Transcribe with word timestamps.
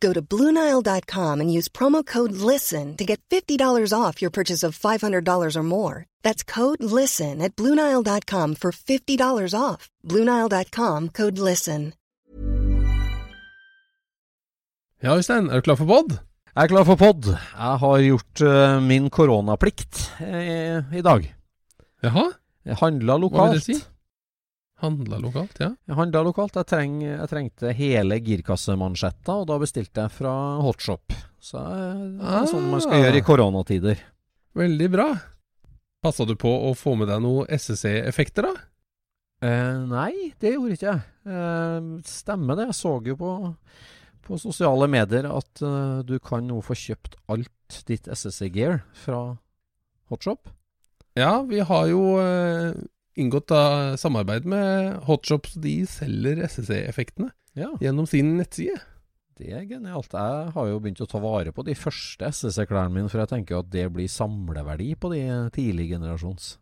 Go 0.00 0.12
to 0.12 0.20
Bluenile.com 0.22 1.40
and 1.40 1.52
use 1.52 1.68
promo 1.68 2.04
code 2.04 2.32
LISTEN 2.32 2.96
to 2.96 3.04
get 3.04 3.20
$50 3.30 3.92
off 3.92 4.20
your 4.22 4.30
purchase 4.30 4.62
of 4.62 4.78
$500 4.78 5.56
or 5.56 5.62
more. 5.62 6.04
That's 6.22 6.42
code 6.44 6.82
LISTEN 6.82 7.40
at 7.42 7.54
Bluenile.com 7.56 8.54
for 8.56 8.72
$50 8.72 9.54
off. 9.60 9.88
Bluenile.com 10.04 11.08
code 11.10 11.38
LISTEN. 11.38 11.92
Ja, 15.02 15.12
Øystein, 15.16 15.50
er 15.50 15.60
du 15.60 15.62
klar 15.66 15.76
for 15.76 15.86
pod? 15.86 16.12
Jeg 16.56 16.62
er 16.64 16.68
klar 16.72 16.84
for 16.88 16.96
pod. 16.96 17.26
Jeg 17.28 17.78
har 17.82 17.98
gjort 18.00 18.40
uh, 18.42 18.78
min 18.82 19.10
koronaplikt 19.12 20.06
i, 20.24 20.80
i 20.98 21.02
dag. 21.04 21.26
Jaha? 22.02 22.24
Jeg 22.66 22.78
handla 22.80 23.12
Hva 23.12 23.20
vil 23.20 23.26
lokalt. 23.28 23.52
det 23.58 23.62
si? 23.66 23.76
Handla 24.82 25.16
lokalt, 25.24 25.56
ja. 25.62 25.70
Jeg 25.88 25.96
handla 25.96 26.20
lokalt. 26.26 26.56
Jeg, 26.60 26.66
treng, 26.68 26.98
jeg 27.00 27.28
trengte 27.30 27.70
hele 27.78 28.18
girkassemansjetta, 28.20 29.38
og 29.40 29.46
da 29.48 29.56
bestilte 29.62 30.02
jeg 30.04 30.12
fra 30.12 30.34
Hotshop. 30.60 31.14
Så 31.40 31.62
det 31.62 32.26
er 32.28 32.48
sånn 32.50 32.66
man 32.68 32.82
skal 32.84 32.98
Ah. 32.98 33.04
gjøre 33.06 33.16
i 33.22 33.24
koronatider. 33.24 34.02
Veldig 34.56 34.88
bra. 34.92 35.06
Passa 36.04 36.26
du 36.28 36.34
på 36.36 36.50
å 36.68 36.74
få 36.76 36.92
med 36.98 37.08
deg 37.08 37.22
noen 37.24 37.46
SSC-effekter, 37.48 38.42
da? 38.50 38.52
Eh, 39.46 39.78
nei, 39.88 40.32
det 40.40 40.52
gjorde 40.54 40.76
ikke 40.76 40.90
jeg. 40.92 41.00
Eh, 41.26 41.88
stemmer 42.04 42.56
det. 42.56 42.66
Jeg 42.70 42.76
så 42.78 42.92
jo 43.04 43.16
på, 43.16 43.30
på 44.28 44.38
sosiale 44.40 44.88
medier 44.92 45.24
at 45.32 45.62
eh, 45.64 46.02
du 46.04 46.18
kan 46.20 46.44
nå 46.46 46.60
få 46.64 46.76
kjøpt 46.76 47.16
alt 47.32 47.80
ditt 47.88 48.06
SSC-gear 48.12 48.82
fra 48.92 49.38
Hotshop. 50.10 50.48
Ja, 51.16 51.40
vi 51.48 51.60
har 51.64 51.86
jo 51.88 52.18
eh, 52.20 52.74
inngått 53.16 53.48
da 53.52 53.62
samarbeid 54.00 54.44
med 54.48 55.00
Hotshop, 55.08 55.46
så 55.50 55.60
de 55.64 55.78
selger 55.88 56.42
SSE-effektene 56.46 57.30
Ja, 57.56 57.70
gjennom 57.80 58.06
sin 58.08 58.34
nettside. 58.36 58.76
det 59.38 59.50
er 59.52 59.64
genialt. 59.68 60.12
Jeg 60.12 60.52
har 60.54 60.68
jo 60.70 60.78
begynt 60.80 61.00
å 61.04 61.08
ta 61.08 61.18
vare 61.20 61.52
på 61.52 61.64
de 61.64 61.74
første 61.76 62.28
SSE-klærne 62.32 62.92
mine, 62.92 63.08
for 63.12 63.20
jeg 63.20 63.28
tenker 63.32 63.58
at 63.60 63.70
det 63.72 63.86
blir 63.92 64.08
samleverdi 64.08 64.94
på 65.00 65.10
de 65.12 65.22
tidlig 65.56 65.90
generasjons. 65.94 66.56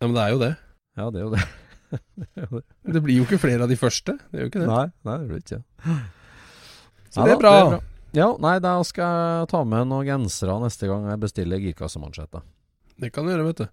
Ja, 0.00 0.06
men 0.08 0.14
det 0.18 0.24
er 0.24 0.34
jo 0.34 0.40
det. 0.42 0.52
Ja, 0.96 1.10
det 1.10 1.20
er 1.20 1.24
jo 1.28 1.34
det. 1.36 1.46
Det 2.92 3.00
blir 3.04 3.20
jo 3.20 3.24
ikke 3.28 3.38
flere 3.38 3.62
av 3.62 3.70
de 3.70 3.76
første. 3.78 4.16
Det 4.32 4.40
gjør 4.40 4.46
jo 4.48 4.50
ikke 4.50 4.62
det. 4.64 4.66
Nei, 4.66 4.86
nei, 5.06 5.14
det 5.22 5.28
blir 5.30 5.42
ikke 5.44 5.58
det. 5.60 5.98
Så 7.14 7.24
det 7.26 7.34
er 7.36 7.38
bra. 7.40 7.52
Ja, 8.16 8.26
nei, 8.42 8.56
da 8.64 8.72
skal 8.86 9.06
jeg 9.06 9.48
ta 9.52 9.60
med 9.68 9.86
noen 9.92 10.06
gensere 10.08 10.56
neste 10.62 10.88
gang 10.90 11.06
jeg 11.10 11.20
bestiller 11.22 11.62
girkassemansjetter. 11.62 12.42
Det 12.98 13.12
kan 13.14 13.26
du 13.28 13.32
gjøre, 13.32 13.46
vet 13.52 13.62
du. 13.62 13.66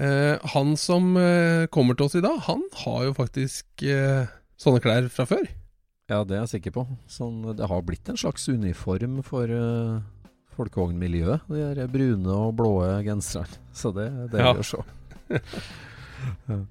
Eh, 0.00 0.36
han 0.52 0.74
som 0.76 1.14
eh, 1.20 1.66
kommer 1.72 1.96
til 1.96 2.06
oss 2.08 2.16
i 2.18 2.24
dag, 2.24 2.38
han 2.48 2.62
har 2.84 3.04
jo 3.08 3.14
faktisk 3.16 3.82
eh, 3.86 4.26
sånne 4.60 4.82
klær 4.84 5.08
fra 5.12 5.24
før. 5.28 5.46
Ja, 6.10 6.20
det 6.22 6.36
er 6.36 6.44
jeg 6.44 6.52
sikker 6.58 6.74
på. 6.76 6.84
Sånn, 7.10 7.40
det 7.58 7.66
har 7.66 7.80
blitt 7.82 8.08
en 8.12 8.18
slags 8.20 8.44
uniform 8.52 9.16
for 9.26 9.50
uh, 9.50 9.96
folkevognmiljøet, 10.54 11.48
de 11.50 11.64
der 11.80 11.88
brune 11.90 12.30
og 12.30 12.52
blå 12.60 12.74
genserne. 13.02 13.58
Så 13.80 13.90
det, 13.96 14.06
det 14.32 14.44
Ja. 14.44 14.52
er 14.52 14.62
å 14.62 14.66
se. 14.66 14.84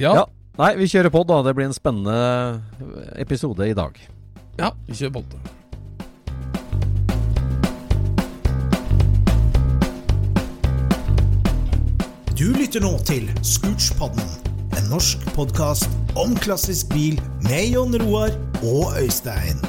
Ja, 0.00 0.14
Ja. 0.22 0.24
Nei, 0.58 0.74
vi 0.76 0.84
kjører 0.84 1.08
på, 1.08 1.22
da. 1.24 1.38
Det 1.46 1.54
blir 1.56 1.64
en 1.64 1.72
spennende 1.72 2.60
episode 3.16 3.64
i 3.70 3.72
dag. 3.76 3.96
ja 4.58 4.68
vi 4.86 4.92
kjører 4.98 5.14
bolte. 5.14 5.38
Du 12.32 12.46
lytter 12.56 12.80
nå 12.80 12.94
til 13.04 13.26
Scootspodden, 13.44 14.24
en 14.72 14.86
norsk 14.88 15.20
podkast 15.36 15.90
om 16.16 16.32
klassisk 16.40 16.88
bil 16.94 17.18
med 17.44 17.74
Jon 17.74 17.92
Roar 18.00 18.32
og 18.64 18.94
Øystein. 18.96 19.60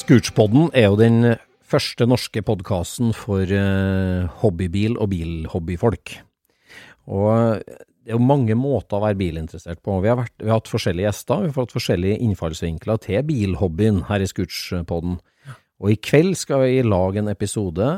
Scootspodden 0.00 0.70
er 0.72 0.88
jo 0.88 0.96
den 0.96 1.34
første 1.60 2.08
norske 2.08 2.40
podkasten 2.40 3.12
for 3.12 3.44
eh, 3.44 4.24
hobbybil 4.40 4.96
og 4.96 5.12
bilhobbyfolk. 5.12 6.16
Og 7.04 7.60
det 8.08 8.14
er 8.14 8.22
jo 8.22 8.24
mange 8.24 8.54
måter 8.56 8.96
å 8.96 9.02
være 9.02 9.18
bilinteressert 9.20 9.82
på. 9.84 9.98
Vi 10.00 10.08
har, 10.08 10.16
vært, 10.16 10.32
vi 10.40 10.48
har 10.48 10.62
hatt 10.62 10.70
forskjellige 10.72 11.04
gjester, 11.04 11.42
vi 11.42 11.50
har 11.50 11.56
fått 11.58 11.74
forskjellige 11.74 12.20
innfallsvinkler 12.24 13.00
til 13.04 13.24
bilhobbyen 13.28 13.98
her 14.08 14.22
i 14.24 14.28
Scootspodden. 14.30 15.18
Og 15.84 15.90
i 15.92 15.98
kveld 16.00 16.32
skal 16.40 16.62
vi 16.64 16.78
lage 16.86 17.20
en 17.20 17.28
episode 17.28 17.88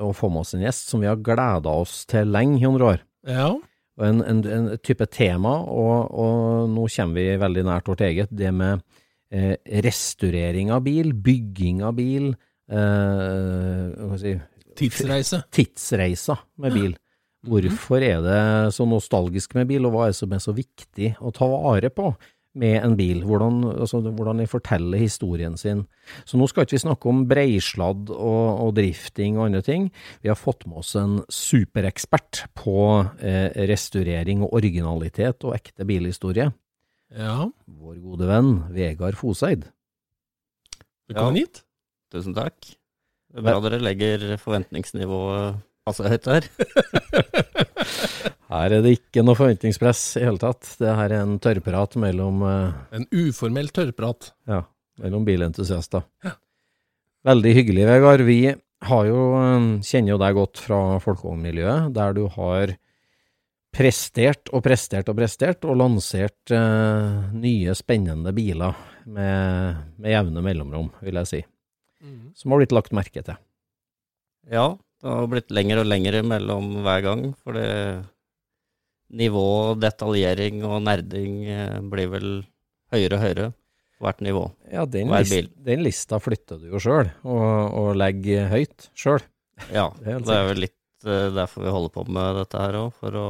og 0.00 0.14
få 0.16 0.30
med 0.32 0.40
oss 0.40 0.54
en 0.56 0.62
gjest 0.64 0.88
som 0.88 1.02
vi 1.02 1.10
har 1.10 1.20
gleda 1.20 1.74
oss 1.82 1.98
til 2.08 2.32
lenge, 2.32 2.62
Jon 2.62 2.78
Roar. 2.80 3.02
Ja. 3.28 3.50
Og 3.98 4.06
en, 4.06 4.22
en, 4.24 4.40
en 4.56 4.70
type 4.80 5.04
tema, 5.12 5.52
og, 5.68 6.14
og 6.16 6.72
nå 6.72 6.86
kommer 6.94 7.20
vi 7.20 7.36
veldig 7.42 7.64
nært 7.68 7.90
vårt 7.92 8.06
eget, 8.06 8.32
det 8.32 8.54
med 8.56 8.80
eh, 9.28 9.52
restaurering 9.84 10.72
av 10.72 10.86
bil, 10.86 11.12
bygging 11.12 11.82
av 11.84 11.92
bil, 11.98 12.30
eh, 12.72 13.84
hva 14.00 14.16
skal 14.16 14.32
jeg 14.32 14.40
si, 14.40 14.64
Tidsreise. 14.78 15.42
tidsreiser 15.52 16.40
med 16.64 16.72
bil. 16.72 16.96
Hvorfor 17.46 18.02
er 18.02 18.18
det 18.24 18.40
så 18.74 18.86
nostalgisk 18.88 19.54
med 19.54 19.68
bil, 19.70 19.86
og 19.86 19.94
hva 19.94 20.08
er 20.08 20.14
det 20.14 20.18
som 20.18 20.32
er 20.34 20.42
så 20.42 20.54
viktig 20.56 21.12
å 21.22 21.30
ta 21.34 21.46
vare 21.46 21.90
på 21.94 22.10
med 22.58 22.80
en 22.82 22.96
bil? 22.98 23.20
Hvordan, 23.28 23.60
altså, 23.76 24.00
hvordan 24.02 24.42
de 24.42 24.48
forteller 24.50 24.98
historien 24.98 25.54
sin. 25.60 25.84
Så 26.26 26.40
nå 26.40 26.48
skal 26.50 26.66
ikke 26.66 26.74
vi 26.74 26.82
snakke 26.82 27.12
om 27.12 27.22
breisladd 27.30 28.10
og, 28.10 28.64
og 28.64 28.72
drifting 28.80 29.38
og 29.38 29.46
andre 29.46 29.62
ting. 29.62 29.86
Vi 30.24 30.32
har 30.32 30.40
fått 30.40 30.66
med 30.66 30.80
oss 30.82 30.96
en 30.98 31.20
superekspert 31.30 32.48
på 32.58 32.80
eh, 33.22 33.54
restaurering 33.70 34.42
og 34.42 34.58
originalitet 34.58 35.46
og 35.46 35.54
ekte 35.60 35.86
bilhistorie. 35.86 36.50
Ja. 37.14 37.46
Vår 37.70 38.02
gode 38.02 38.26
venn 38.28 38.52
Vegard 38.74 39.16
Foseid. 39.20 39.70
Velkommen 41.08 41.38
hit. 41.38 41.62
Tusen 42.12 42.34
takk. 42.36 42.58
Det 43.28 43.40
er 43.40 43.44
bra 43.44 43.60
dere 43.62 43.78
legger 43.84 44.34
forventningsnivået 44.40 45.67
passe 45.88 46.12
høyt 46.12 46.28
her. 46.30 46.48
Her 48.48 48.72
er 48.72 48.84
det 48.84 48.94
ikke 48.96 49.22
noe 49.24 49.36
forventningspress 49.36 50.02
i 50.16 50.24
hele 50.24 50.40
tatt. 50.40 50.64
Det 50.80 50.88
her 50.88 51.12
er 51.12 51.20
en 51.20 51.36
tørrprat 51.42 51.98
mellom 52.00 52.40
eh, 52.48 52.78
En 52.96 53.04
uformell 53.12 53.68
tørrprat. 53.76 54.30
Ja, 54.48 54.62
mellom 55.02 55.26
bilentusiaster. 55.26 56.06
Veldig 57.28 57.52
hyggelig, 57.58 57.84
Vegard. 57.90 58.24
Vi, 58.24 58.38
har 58.88 59.08
jo, 59.08 59.22
eh, 59.36 59.68
kjenner 59.84 60.14
jo 60.14 60.20
deg 60.22 60.38
godt 60.38 60.62
fra 60.64 60.80
folkevognmiljøet, 61.04 61.92
der 61.96 62.16
du 62.16 62.24
har 62.38 62.72
prestert 63.74 64.48
og 64.54 64.64
prestert 64.64 65.10
og 65.12 65.18
prestert, 65.18 65.66
og 65.68 65.76
lansert 65.76 66.52
uh, 66.56 67.28
nye, 67.36 67.74
spennende 67.76 68.32
biler 68.34 68.74
med, 69.04 69.82
med 70.00 70.14
jevne 70.14 70.42
mellomrom, 70.42 70.88
vil 71.04 71.20
jeg 71.20 71.30
si. 71.30 71.40
Som 72.34 72.54
har 72.54 72.62
blitt 72.62 72.74
lagt 72.74 72.96
merke 72.96 73.22
til. 73.22 73.36
Ja, 74.48 74.70
det 75.02 75.08
har 75.14 75.26
blitt 75.30 75.52
lengre 75.54 75.82
og 75.84 75.88
lengre 75.90 76.22
mellom 76.26 76.70
hver 76.84 77.02
gang, 77.04 77.20
for 77.44 77.54
det 77.58 77.68
nivå, 79.18 79.44
detaljering 79.80 80.60
og 80.68 80.82
nerding 80.84 81.36
eh, 81.48 81.78
blir 81.88 82.10
vel 82.12 82.30
høyere 82.92 83.16
og 83.18 83.22
høyere 83.24 83.46
hvert 84.02 84.20
nivå. 84.22 84.42
Ja, 84.70 84.84
den, 84.86 85.08
Hver 85.10 85.24
list, 85.24 85.32
bil. 85.34 85.48
den 85.66 85.82
lista 85.86 86.18
flytter 86.22 86.60
du 86.60 86.68
jo 86.74 86.80
sjøl, 86.82 87.08
og, 87.26 87.46
og 87.80 87.88
legger 87.98 88.50
høyt 88.52 88.90
sjøl. 88.98 89.22
Ja, 89.74 89.88
Det 90.02 90.12
er 90.18 90.20
det 90.26 90.36
er 90.36 90.44
vel 90.52 90.60
litt 90.66 91.08
eh, 91.08 91.30
derfor 91.34 91.64
vi 91.66 91.72
holder 91.74 91.94
på 91.96 92.04
med 92.18 92.38
dette 92.42 92.60
her 92.66 92.78
òg, 92.84 92.92
for 93.00 93.16
å 93.18 93.26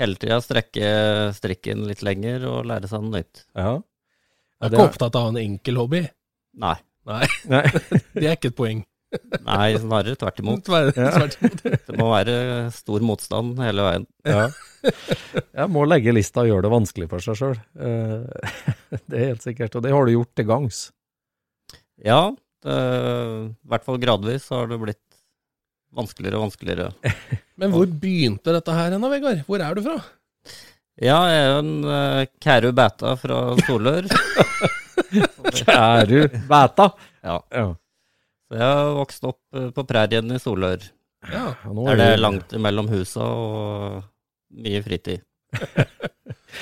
hele 0.00 0.16
tida 0.18 0.38
strekke 0.42 0.88
strikken 1.36 1.84
litt 1.90 2.00
lenger 2.06 2.46
og 2.50 2.64
lære 2.70 2.88
seg 2.90 3.04
noe 3.04 3.18
nytt. 3.20 3.44
Ja. 3.58 3.74
Jeg 3.74 4.70
er 4.70 4.72
ikke 4.72 4.80
er- 4.86 4.88
opptatt 4.92 5.18
av 5.20 5.28
en 5.32 5.40
enkel 5.42 5.78
hobby. 5.82 6.04
Nei, 6.62 6.76
Nei, 7.04 7.24
det 8.14 8.24
er 8.30 8.36
ikke 8.38 8.48
et 8.54 8.56
poeng. 8.56 8.78
Nei 9.46 9.74
snarere 9.80 10.16
tvert 10.20 10.40
imot. 10.42 10.62
Tver- 10.66 10.92
Ja. 10.96 11.10
tvert 11.14 11.36
imot. 11.40 11.86
Det 11.88 11.98
må 11.98 12.08
være 12.12 12.36
stor 12.74 13.00
motstand 13.06 13.58
hele 13.62 13.82
veien. 13.86 14.06
ja. 14.28 14.48
Jeg 14.84 15.70
må 15.72 15.86
legge 15.88 16.12
lista 16.12 16.42
og 16.42 16.50
gjøre 16.50 16.66
det 16.66 16.72
vanskelig 16.74 17.06
for 17.08 17.22
seg 17.24 17.38
sjøl. 17.40 17.54
Det 19.08 19.16
er 19.16 19.30
helt 19.30 19.42
sikkert, 19.44 19.74
og 19.78 19.82
det 19.86 19.92
har 19.94 20.04
du 20.06 20.12
gjort 20.12 20.34
til 20.36 20.44
gangs. 20.46 20.80
Ja, 22.04 22.18
det, 22.64 22.74
i 22.74 23.68
hvert 23.72 23.84
fall 23.86 23.98
gradvis 24.02 24.44
så 24.50 24.60
har 24.60 24.68
det 24.70 24.78
blitt 24.82 25.00
vanskeligere 25.94 26.36
og 26.38 26.44
vanskeligere. 26.48 26.90
Men 27.60 27.72
hvor 27.72 27.86
begynte 27.88 28.52
dette 28.54 28.74
her 28.76 28.92
hen 28.94 29.08
Vegard? 29.14 29.40
Hvor 29.48 29.62
er 29.64 29.74
du 29.78 29.82
fra? 29.86 29.96
Ja, 31.00 31.16
jeg 31.26 31.40
er 31.40 31.48
jo 31.48 31.58
en 31.64 31.72
uh, 31.88 32.20
Kæru 32.44 32.70
Bæta 32.76 33.14
fra 33.18 33.38
Solør. 33.66 34.06
Kæru 35.64 36.20
bæta? 36.50 36.90
Ja. 37.24 37.38
Ja. 37.50 37.64
Så 38.54 38.60
jeg 38.62 38.70
har 38.78 38.92
vokst 38.94 39.24
opp 39.26 39.56
eh, 39.58 39.70
på 39.74 39.82
prærien 39.82 40.30
i 40.30 40.38
Solør. 40.38 40.84
Ja, 41.26 41.48
Ja, 41.58 41.72
nå 41.74 41.88
er 41.90 41.98
det 41.98 42.04
er 42.12 42.20
langt 42.20 42.52
mellom 42.62 42.86
husa 42.92 43.24
og 43.26 44.04
mye 44.54 44.82
fritid. 44.84 45.24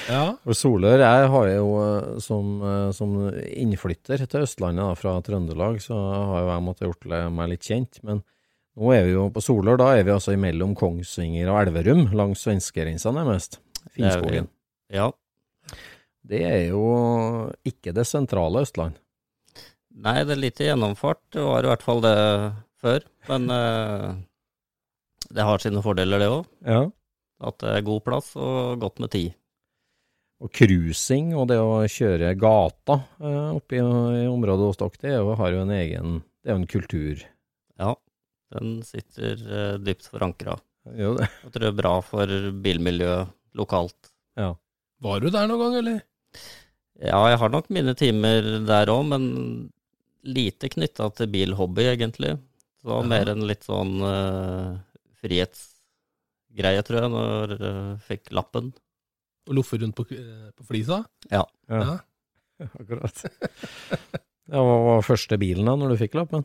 ja. 0.08 0.22
For 0.40 0.56
Solør 0.56 1.02
jeg 1.04 1.26
har 1.34 1.50
jo 1.50 1.66
eh, 1.82 2.14
som, 2.24 2.54
eh, 2.64 2.86
som 2.96 3.12
innflytter 3.44 4.24
til 4.24 4.46
Østlandet 4.46 4.86
da, 4.86 4.96
fra 4.96 5.18
Trøndelag, 5.26 5.82
så 5.84 5.98
har 6.00 6.46
jo 6.46 6.48
jeg 6.54 6.66
måttet 6.70 6.88
gjort 6.88 7.08
meg 7.36 7.52
litt 7.52 7.68
kjent. 7.68 8.00
Men 8.08 8.24
nå 8.80 8.96
er 8.96 9.04
vi 9.10 9.12
jo 9.12 9.28
på 9.34 9.44
Solør, 9.44 9.76
da 9.84 9.92
er 9.92 10.08
vi 10.08 10.16
altså 10.16 10.32
imellom 10.32 10.72
Kongsvinger 10.78 11.52
og 11.52 11.60
Elverum, 11.66 12.06
langs 12.16 12.46
svenskegrensa 12.46 13.12
nærmest. 13.12 13.60
Det. 13.82 13.98
Finnskogen. 13.98 14.48
Ja. 14.88 15.10
Det 16.24 16.40
er 16.48 16.68
jo 16.70 16.86
ikke 17.68 17.92
det 17.92 18.08
sentrale 18.08 18.64
Østland. 18.64 18.96
Nei, 19.92 20.22
det 20.24 20.36
er 20.36 20.40
lite 20.40 20.66
gjennomfart. 20.66 21.20
Det 21.34 21.44
var 21.44 21.64
i 21.64 21.70
hvert 21.70 21.84
fall 21.84 22.00
det 22.04 22.16
før. 22.82 23.04
Men 23.28 23.50
eh, 23.52 24.08
det 25.32 25.46
har 25.46 25.62
sine 25.62 25.82
fordeler, 25.84 26.22
det 26.22 26.30
òg. 26.32 26.48
Ja. 26.66 26.82
At 27.42 27.58
det 27.62 27.76
er 27.76 27.86
god 27.86 28.02
plass 28.06 28.32
og 28.38 28.80
godt 28.82 29.02
med 29.02 29.12
tid. 29.14 29.34
Og 30.42 30.50
cruising 30.50 31.34
og 31.38 31.46
det 31.52 31.58
å 31.62 31.82
kjøre 31.86 32.32
gata 32.38 32.96
eh, 33.22 33.50
oppe 33.54 33.78
i, 33.78 33.82
i 33.82 34.30
området 34.30 34.70
hos 34.70 34.80
dere, 34.80 35.20
det 35.28 35.36
har 35.38 35.54
jo 35.54 35.60
en 35.62 35.74
egen 35.76 36.16
Det 36.42 36.50
er 36.50 36.56
jo 36.56 36.62
en 36.62 36.72
kultur. 36.72 37.22
Ja, 37.78 37.92
den 38.56 38.72
sitter 38.86 39.36
eh, 39.38 39.76
dypt 39.82 40.08
forankra. 40.10 40.56
Jo, 40.98 41.12
det. 41.18 41.28
Jeg 41.44 41.52
tror 41.52 41.62
det 41.62 41.70
er 41.70 41.78
bra 41.78 41.94
for 42.02 42.48
bilmiljøet 42.64 43.36
lokalt. 43.58 44.10
Var 45.02 45.22
du 45.22 45.28
der 45.34 45.46
noen 45.50 45.60
gang, 45.62 45.76
eller? 45.78 46.02
Ja, 47.02 47.20
jeg 47.30 47.38
har 47.38 47.50
nok 47.50 47.70
mine 47.74 47.94
timer 47.98 48.46
der 48.66 48.90
òg, 48.90 49.06
men 49.10 49.24
lite 50.24 50.68
knytta 50.72 51.08
til 51.16 51.30
bilhobby, 51.32 51.86
egentlig. 51.94 52.36
Det 52.82 52.88
var 52.90 53.02
Ja. 53.02 53.08
mer 53.08 53.28
en 53.32 53.44
litt 53.46 53.64
sånn 53.66 53.96
uh, 54.02 54.78
frihetsgreie, 55.22 56.82
tror 56.86 57.00
jeg, 57.02 57.10
når 57.12 57.54
jeg 57.58 58.00
fikk 58.08 58.32
lappen. 58.34 58.72
Og 59.48 59.56
loffe 59.58 59.78
rundt 59.80 59.96
på, 59.98 60.04
eh, 60.14 60.50
på 60.54 60.66
flisa? 60.68 61.00
Ja. 61.30 61.42
Ja. 61.68 61.98
Akkurat. 62.78 63.24
Ja, 64.52 64.60
hva 64.62 64.76
var 64.86 65.02
første 65.06 65.38
bilen 65.40 65.66
da, 65.66 65.74
når 65.78 65.94
du 65.94 66.00
fikk 66.04 66.14
lappen? 66.18 66.44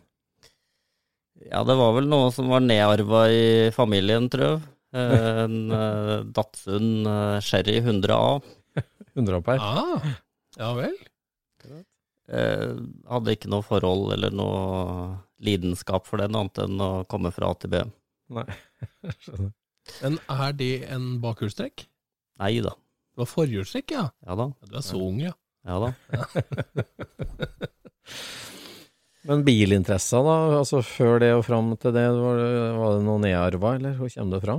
Ja, 1.46 1.62
det 1.68 1.76
var 1.78 1.94
vel 1.94 2.08
noe 2.10 2.32
som 2.34 2.50
var 2.50 2.64
nedarva 2.66 3.28
i 3.30 3.70
familien, 3.76 4.26
tror 4.34 4.48
jeg. 4.56 4.62
Eh, 4.98 5.44
En 5.44 5.58
uh, 5.70 6.24
Datsun 6.38 7.06
eh, 7.06 7.38
Sherry 7.46 7.78
100A. 7.84 8.42
100 9.18 9.42
per? 9.46 9.62
Ah, 9.62 10.02
ja 10.58 10.72
vel. 10.78 10.96
Eh, 12.28 12.74
hadde 13.08 13.36
ikke 13.38 13.52
noe 13.52 13.64
forhold 13.64 14.12
eller 14.18 14.34
noe 14.36 14.60
lidenskap 15.44 16.08
for 16.10 16.20
den, 16.20 16.36
annet 16.36 16.60
enn 16.66 16.82
å 16.82 17.06
komme 17.08 17.32
fra 17.32 17.52
A 17.54 17.58
til 17.62 17.72
B. 17.72 17.84
Nei. 18.36 18.48
Skjønner. 19.24 19.54
Men 20.02 20.18
er 20.34 20.56
det 20.60 20.74
en 20.92 21.06
bakhjulstrekk? 21.24 21.86
Nei 22.42 22.58
da. 22.66 22.74
Det 23.16 23.24
var 23.24 23.30
forhjulstrekk, 23.32 23.94
ja. 23.96 24.10
Ja 24.28 24.36
da. 24.38 24.50
Du 24.68 24.76
er 24.78 24.84
så 24.86 25.00
ung, 25.02 25.22
ja. 25.24 25.34
Ja 25.68 25.80
da. 25.82 25.90
Men 29.28 29.42
bilinteressa, 29.44 30.22
da, 30.24 30.36
altså 30.62 30.80
før 30.86 31.20
det 31.20 31.34
og 31.36 31.44
fram 31.44 31.74
til 31.76 31.92
det, 31.96 32.06
var 32.16 32.38
det, 32.40 32.52
var 32.78 32.94
det 32.96 33.08
noe 33.08 33.20
nedarva, 33.24 33.74
eller 33.76 33.98
hvor 34.00 34.12
kommer 34.14 34.38
det 34.38 34.44
fra? 34.46 34.56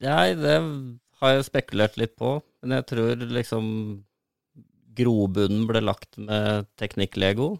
Nei, 0.00 0.28
det 0.40 0.56
har 1.20 1.34
jeg 1.36 1.46
spekulert 1.46 1.98
litt 2.00 2.16
på, 2.18 2.38
men 2.62 2.74
jeg 2.78 2.86
tror 2.90 3.22
liksom 3.36 3.64
grobunnen 4.96 5.66
ble 5.68 5.82
lagt 5.84 6.18
med 6.18 6.68
teknikk-lego. 6.80 7.54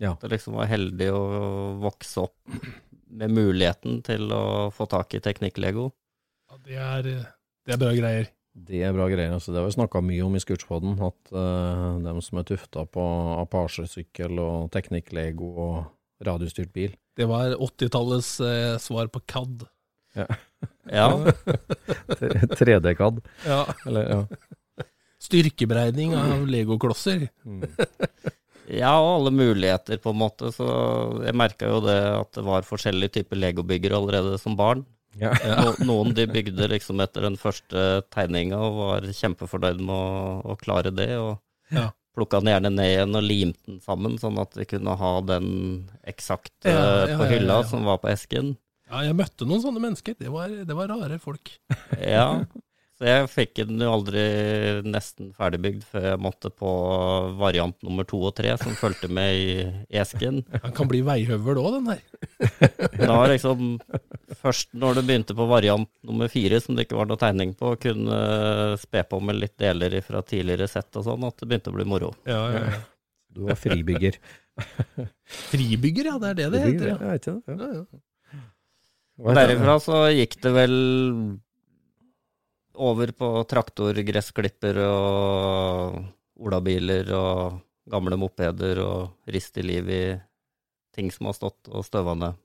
Ja. 0.00 0.14
Det 0.20 0.30
liksom 0.32 0.56
var 0.56 0.70
heldig 0.70 1.10
å 1.12 1.22
vokse 1.82 2.24
opp 2.24 2.60
med 3.10 3.32
muligheten 3.34 4.00
til 4.06 4.30
å 4.32 4.70
få 4.74 4.86
tak 4.90 5.14
i 5.18 5.22
teknikk-lego. 5.22 5.90
ja 6.50 6.60
det, 6.64 6.76
er, 6.76 7.08
eh, 7.10 7.32
det 7.66 7.74
er 7.74 7.82
bra 7.82 7.94
greier. 7.96 8.30
Det 8.50 8.80
er 8.82 8.94
bra 8.94 9.06
greier, 9.08 9.32
altså 9.36 9.52
det 9.52 9.60
har 9.60 9.68
vi 9.68 9.76
snakket 9.76 10.04
mye 10.04 10.24
om 10.26 10.34
i 10.34 10.40
Scootspoden, 10.42 10.96
at 11.06 11.30
uh, 11.30 12.00
de 12.02 12.14
som 12.26 12.40
er 12.40 12.46
tufta 12.48 12.82
på 12.90 13.04
Apache-sykkel 13.38 14.40
og 14.42 14.72
teknikk-lego 14.74 15.50
og 15.54 16.26
radiostyrt 16.26 16.72
bil. 16.74 16.96
Det 17.16 17.28
var 17.30 17.54
80-tallets 17.54 18.32
uh, 18.42 18.74
svar 18.82 19.06
på 19.14 19.22
CAD. 19.30 19.68
Ja, 20.90 21.06
3D-CAD, 22.58 23.20
Ja. 23.52 23.62
eller 23.86 24.10
ja. 24.10 24.20
Styrkeberegning 25.20 26.14
av 26.16 26.46
legoklosser. 26.48 27.26
Mm. 27.44 27.64
ja, 28.72 28.94
og 28.96 29.10
alle 29.18 29.32
muligheter, 29.34 30.00
på 30.00 30.14
en 30.14 30.20
måte. 30.22 30.48
Så 30.54 30.66
jeg 31.26 31.36
merka 31.36 31.68
jo 31.68 31.82
det 31.84 31.98
at 32.16 32.32
det 32.38 32.44
var 32.46 32.66
forskjellige 32.68 33.18
typer 33.20 33.40
legobyggere 33.40 33.98
allerede 33.98 34.38
som 34.40 34.56
barn. 34.58 34.86
Ja. 35.20 35.32
No, 35.60 35.72
noen 35.84 36.14
de 36.14 36.24
bygde 36.30 36.68
liksom 36.70 37.00
etter 37.02 37.26
den 37.26 37.36
første 37.40 38.00
tegninga 38.14 38.60
og 38.62 38.76
var 38.78 39.08
kjempefornøyd 39.10 39.80
med 39.82 39.94
å, 39.96 40.54
å 40.54 40.58
klare 40.60 40.92
det. 40.94 41.10
Og 41.18 41.36
Ja. 41.74 41.90
plukka 42.16 42.40
den 42.40 42.50
gjerne 42.54 42.70
ned 42.74 42.88
igjen 42.94 43.18
og 43.18 43.22
limte 43.26 43.60
den 43.68 43.80
sammen, 43.84 44.16
sånn 44.22 44.38
at 44.42 44.56
vi 44.58 44.64
kunne 44.70 44.96
ha 44.98 45.12
den 45.26 45.50
eksakt 46.08 46.54
Ja, 46.64 46.72
eh, 46.72 47.10
ja, 47.12 47.18
på 47.20 47.26
ja, 47.28 47.30
hylla 47.36 47.60
ja. 47.60 47.68
som 47.70 47.84
var 47.86 48.00
på 48.02 48.08
esken. 48.10 48.54
Ja, 48.90 49.04
jeg 49.06 49.14
møtte 49.20 49.46
noen 49.46 49.62
sånne 49.62 49.82
mennesker. 49.84 50.16
Det 50.18 50.30
var, 50.34 50.50
det 50.66 50.74
var 50.74 50.88
rare 50.90 51.20
folk. 51.22 51.52
Ja, 52.00 52.40
så 53.00 53.06
jeg 53.08 53.28
fikk 53.32 53.62
den 53.64 53.80
jo 53.80 53.94
aldri 53.94 54.22
nesten 54.84 55.30
ferdigbygd 55.32 55.86
før 55.88 56.02
jeg 56.10 56.20
måtte 56.20 56.50
på 56.52 56.72
variant 57.40 57.78
nummer 57.86 58.04
to 58.04 58.18
og 58.28 58.34
tre, 58.36 58.52
som 58.60 58.76
fulgte 58.76 59.08
med 59.08 59.38
i 59.40 59.54
esken. 60.02 60.42
Han 60.66 60.74
kan 60.76 60.90
bli 60.90 61.00
veihøvel 61.06 61.62
òg, 61.62 61.78
den 61.78 61.88
der. 61.88 62.68
Da 62.98 63.08
var 63.14 63.32
liksom 63.32 63.78
først 64.42 64.76
når 64.76 65.00
du 65.00 65.02
begynte 65.08 65.38
på 65.38 65.48
variant 65.48 65.88
nummer 66.04 66.28
fire, 66.28 66.60
som 66.60 66.76
det 66.76 66.84
ikke 66.84 67.00
var 67.00 67.08
noe 67.08 67.24
tegning 67.24 67.56
på, 67.56 67.72
kunne 67.80 68.20
spe 68.84 69.06
på 69.08 69.24
med 69.24 69.40
litt 69.40 69.56
deler 69.56 69.96
fra 70.04 70.20
tidligere 70.20 70.68
sett 70.68 71.00
og 71.00 71.08
sånn, 71.08 71.24
at 71.24 71.40
det 71.40 71.48
begynte 71.48 71.72
å 71.72 71.80
bli 71.80 71.88
moro. 71.88 72.12
Ja, 72.28 72.44
ja, 72.52 72.64
ja. 72.68 72.84
Du 73.32 73.46
var 73.48 73.56
fribygger. 73.56 74.20
Fribygger, 75.48 76.12
ja. 76.12 76.20
Det 76.20 76.34
er 76.34 76.40
det 76.42 76.52
det 76.52 76.64
heter. 76.68 76.88
Ja. 76.92 76.98
ja, 77.00 77.16
ikke 77.16 77.40
det? 77.48 77.74
Ja. 77.80 79.36
Derifra 79.40 79.80
så 79.80 80.08
gikk 80.12 80.42
det 80.44 80.52
vel 80.52 80.74
over 82.80 83.12
på 83.16 83.28
traktorgressklipper 83.50 84.78
og 84.86 86.00
olabiler 86.40 87.10
og 87.16 87.58
gamle 87.90 88.16
mopeder 88.20 88.80
og 88.84 89.30
rist 89.32 89.58
i 89.60 89.64
liv 89.66 89.88
i 89.92 90.02
ting 90.96 91.10
som 91.14 91.28
har 91.28 91.36
stått 91.36 91.68
og 91.70 91.84
støva 91.86 92.14
ned. 92.18 92.38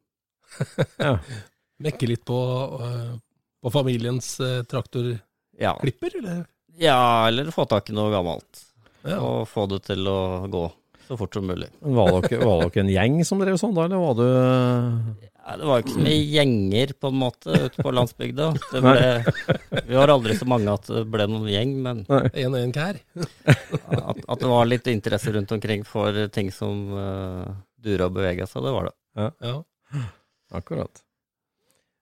Ja. 1.01 1.15
Mekke 1.85 2.07
litt 2.07 2.23
på, 2.27 2.35
øh, 2.79 3.15
på 3.63 3.71
familiens 3.73 4.29
øh, 4.43 4.61
traktorklipper, 4.69 5.21
Ja. 5.59 5.73
eller? 6.21 6.45
ja, 6.79 6.99
eller 7.27 7.51
få 7.55 7.65
tak 7.71 7.89
i 7.91 7.95
noe 7.95 8.11
gammelt 8.13 8.61
Ja. 9.05 9.19
og 9.21 9.45
få 9.51 9.67
det 9.71 9.83
til 9.85 10.07
å 10.09 10.47
gå. 10.49 10.63
Så 11.07 11.17
fort 11.19 11.37
som 11.37 11.45
mulig. 11.47 11.69
Var 11.79 12.11
dere, 12.25 12.41
var 12.41 12.65
dere 12.65 12.83
en 12.83 12.91
gjeng 12.91 13.17
som 13.27 13.41
drev 13.41 13.57
sånn 13.61 13.75
da, 13.77 13.85
eller 13.87 14.01
var 14.01 14.17
du 14.19 14.25
Ja, 15.45 15.55
det 15.61 15.69
var 15.69 15.83
ikke 15.83 15.93
så 15.93 16.01
mye 16.01 16.23
gjenger 16.33 16.93
på 16.97 17.11
en 17.11 17.19
måte 17.21 17.57
ute 17.67 17.85
på 17.85 17.93
landsbygda. 17.93 18.47
Det 18.71 18.81
ble, 18.81 19.05
vi 19.85 19.99
var 19.99 20.13
aldri 20.15 20.37
så 20.39 20.47
mange 20.49 20.73
at 20.73 20.89
det 20.89 21.03
ble 21.13 21.27
noen 21.29 21.47
gjeng, 21.53 21.75
men 21.85 22.03
En 22.09 22.55
og 22.55 22.59
en 22.59 22.73
kær. 22.75 22.97
at, 23.21 24.21
at 24.25 24.41
det 24.41 24.49
var 24.49 24.69
litt 24.69 24.89
interesse 24.89 25.33
rundt 25.35 25.53
omkring 25.53 25.85
for 25.85 26.17
ting 26.33 26.49
som 26.55 26.87
uh, 26.97 27.45
dura 27.77 28.09
og 28.09 28.17
bevega 28.17 28.49
seg, 28.49 28.65
det 28.65 28.73
var 28.73 28.89
det. 28.89 28.95
Ja. 29.45 29.57
Akkurat. 30.55 31.05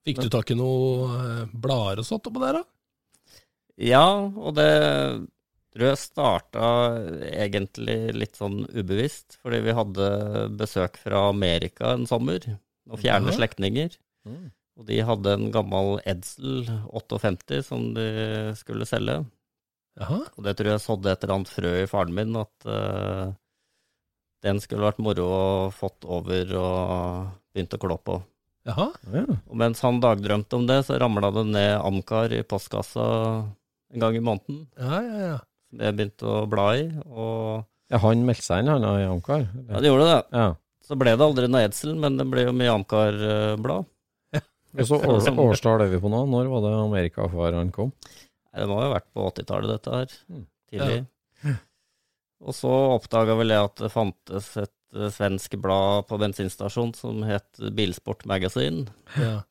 Fikk 0.03 0.19
du 0.23 0.29
tak 0.31 0.51
i 0.51 0.55
noe 0.59 1.07
eh, 1.15 1.43
blader 1.51 2.01
og 2.01 2.07
sånt 2.07 2.25
oppå 2.27 2.41
der, 2.43 2.59
da? 2.59 2.63
Ja, 3.79 4.05
og 4.19 4.53
det 4.57 4.69
tror 5.73 5.89
jeg 5.89 6.01
starta 6.01 6.65
egentlig 7.27 7.97
litt 8.15 8.37
sånn 8.39 8.63
ubevisst, 8.73 9.39
fordi 9.41 9.61
vi 9.65 9.75
hadde 9.77 10.09
besøk 10.59 10.99
fra 11.01 11.27
Amerika 11.31 11.95
en 11.95 12.07
sommer, 12.09 12.45
og 12.89 13.01
fjerne 13.01 13.31
ja. 13.31 13.37
slektninger. 13.39 13.95
Mm. 14.27 14.51
Og 14.79 14.87
de 14.89 14.99
hadde 15.05 15.35
en 15.37 15.47
gammel 15.53 15.99
Edsel 16.09 16.65
58 16.89 17.61
som 17.67 17.91
de 17.97 18.07
skulle 18.57 18.87
selge. 18.89 19.21
Aha. 20.01 20.23
Og 20.33 20.45
det 20.47 20.55
tror 20.57 20.73
jeg 20.73 20.81
sådde 20.81 21.11
et 21.11 21.23
eller 21.23 21.35
annet 21.37 21.53
frø 21.53 21.73
i 21.83 21.89
faren 21.89 22.15
min, 22.17 22.33
at 22.39 22.65
uh, 22.65 23.33
den 24.43 24.61
skulle 24.63 24.87
vært 24.87 25.01
moro 25.03 25.27
å 25.29 25.43
fått 25.73 26.07
over 26.09 26.55
og 26.57 27.33
begynt 27.53 27.77
å 27.77 27.81
klå 27.81 27.99
på. 28.01 28.17
Jaha. 28.67 28.89
Ja. 29.13 29.25
Og 29.27 29.57
mens 29.59 29.83
han 29.83 30.01
dagdrømte 30.03 30.57
om 30.57 30.65
det, 30.69 30.81
så 30.87 30.97
ramla 31.01 31.29
det 31.35 31.45
ned 31.51 31.73
Amcar 31.83 32.33
i 32.33 32.41
postkassa 32.47 33.05
en 33.93 34.01
gang 34.01 34.17
i 34.17 34.23
måneden. 34.23 34.63
Ja, 34.79 35.01
ja, 35.03 35.25
ja. 35.27 35.39
Jeg 35.73 35.95
begynte 35.97 36.27
å 36.29 36.43
bla 36.49 36.67
i, 36.77 36.83
og 37.09 37.63
ja, 37.93 37.99
han 38.01 38.25
meldte 38.25 38.45
seg 38.45 38.63
inn, 38.63 38.71
han 38.73 38.85
i 38.87 39.05
Amcar? 39.05 39.45
ja, 39.45 39.79
det 39.81 39.89
gjorde 39.89 40.09
det. 40.09 40.19
Ja. 40.33 40.45
Så 40.83 40.97
ble 40.99 41.13
det 41.15 41.25
aldri 41.25 41.49
noe 41.49 41.63
Edsel, 41.67 41.93
men 41.99 42.17
det 42.19 42.25
ble 42.29 42.47
jo 42.47 42.53
mye 42.55 42.73
Amcar-blad. 42.73 43.89
Og 44.73 44.87
så 44.89 44.97
år, 45.13 45.29
årstall 45.45 45.85
er 45.85 45.91
vi 45.91 46.01
på 46.01 46.11
nå. 46.11 46.23
Når 46.29 46.49
var 46.51 46.65
det 46.65 46.73
amerikafaren 46.79 47.69
kom? 47.75 47.93
Det 48.53 48.65
må 48.69 48.79
jo 48.79 48.87
ha 48.87 48.95
vært 48.95 49.09
på 49.13 49.27
80-tallet, 49.29 49.71
dette 49.75 49.93
her. 49.99 50.17
Tidlig. 50.73 50.97
Tidlig. 51.43 51.57
Og 52.43 52.57
så 52.57 52.71
oppdaga 52.97 53.37
vel 53.39 53.53
jeg 53.53 53.69
at 53.69 53.79
det 53.85 53.93
fantes 53.93 54.49
et 54.59 54.97
eh, 54.97 55.09
svensk 55.13 55.55
blad 55.63 56.09
på 56.09 56.19
bensinstasjon 56.19 56.91
som 56.97 57.23
het 57.27 57.61
Bilsport 57.77 58.25
Magazine. 58.29 58.87
ja. 59.21 59.41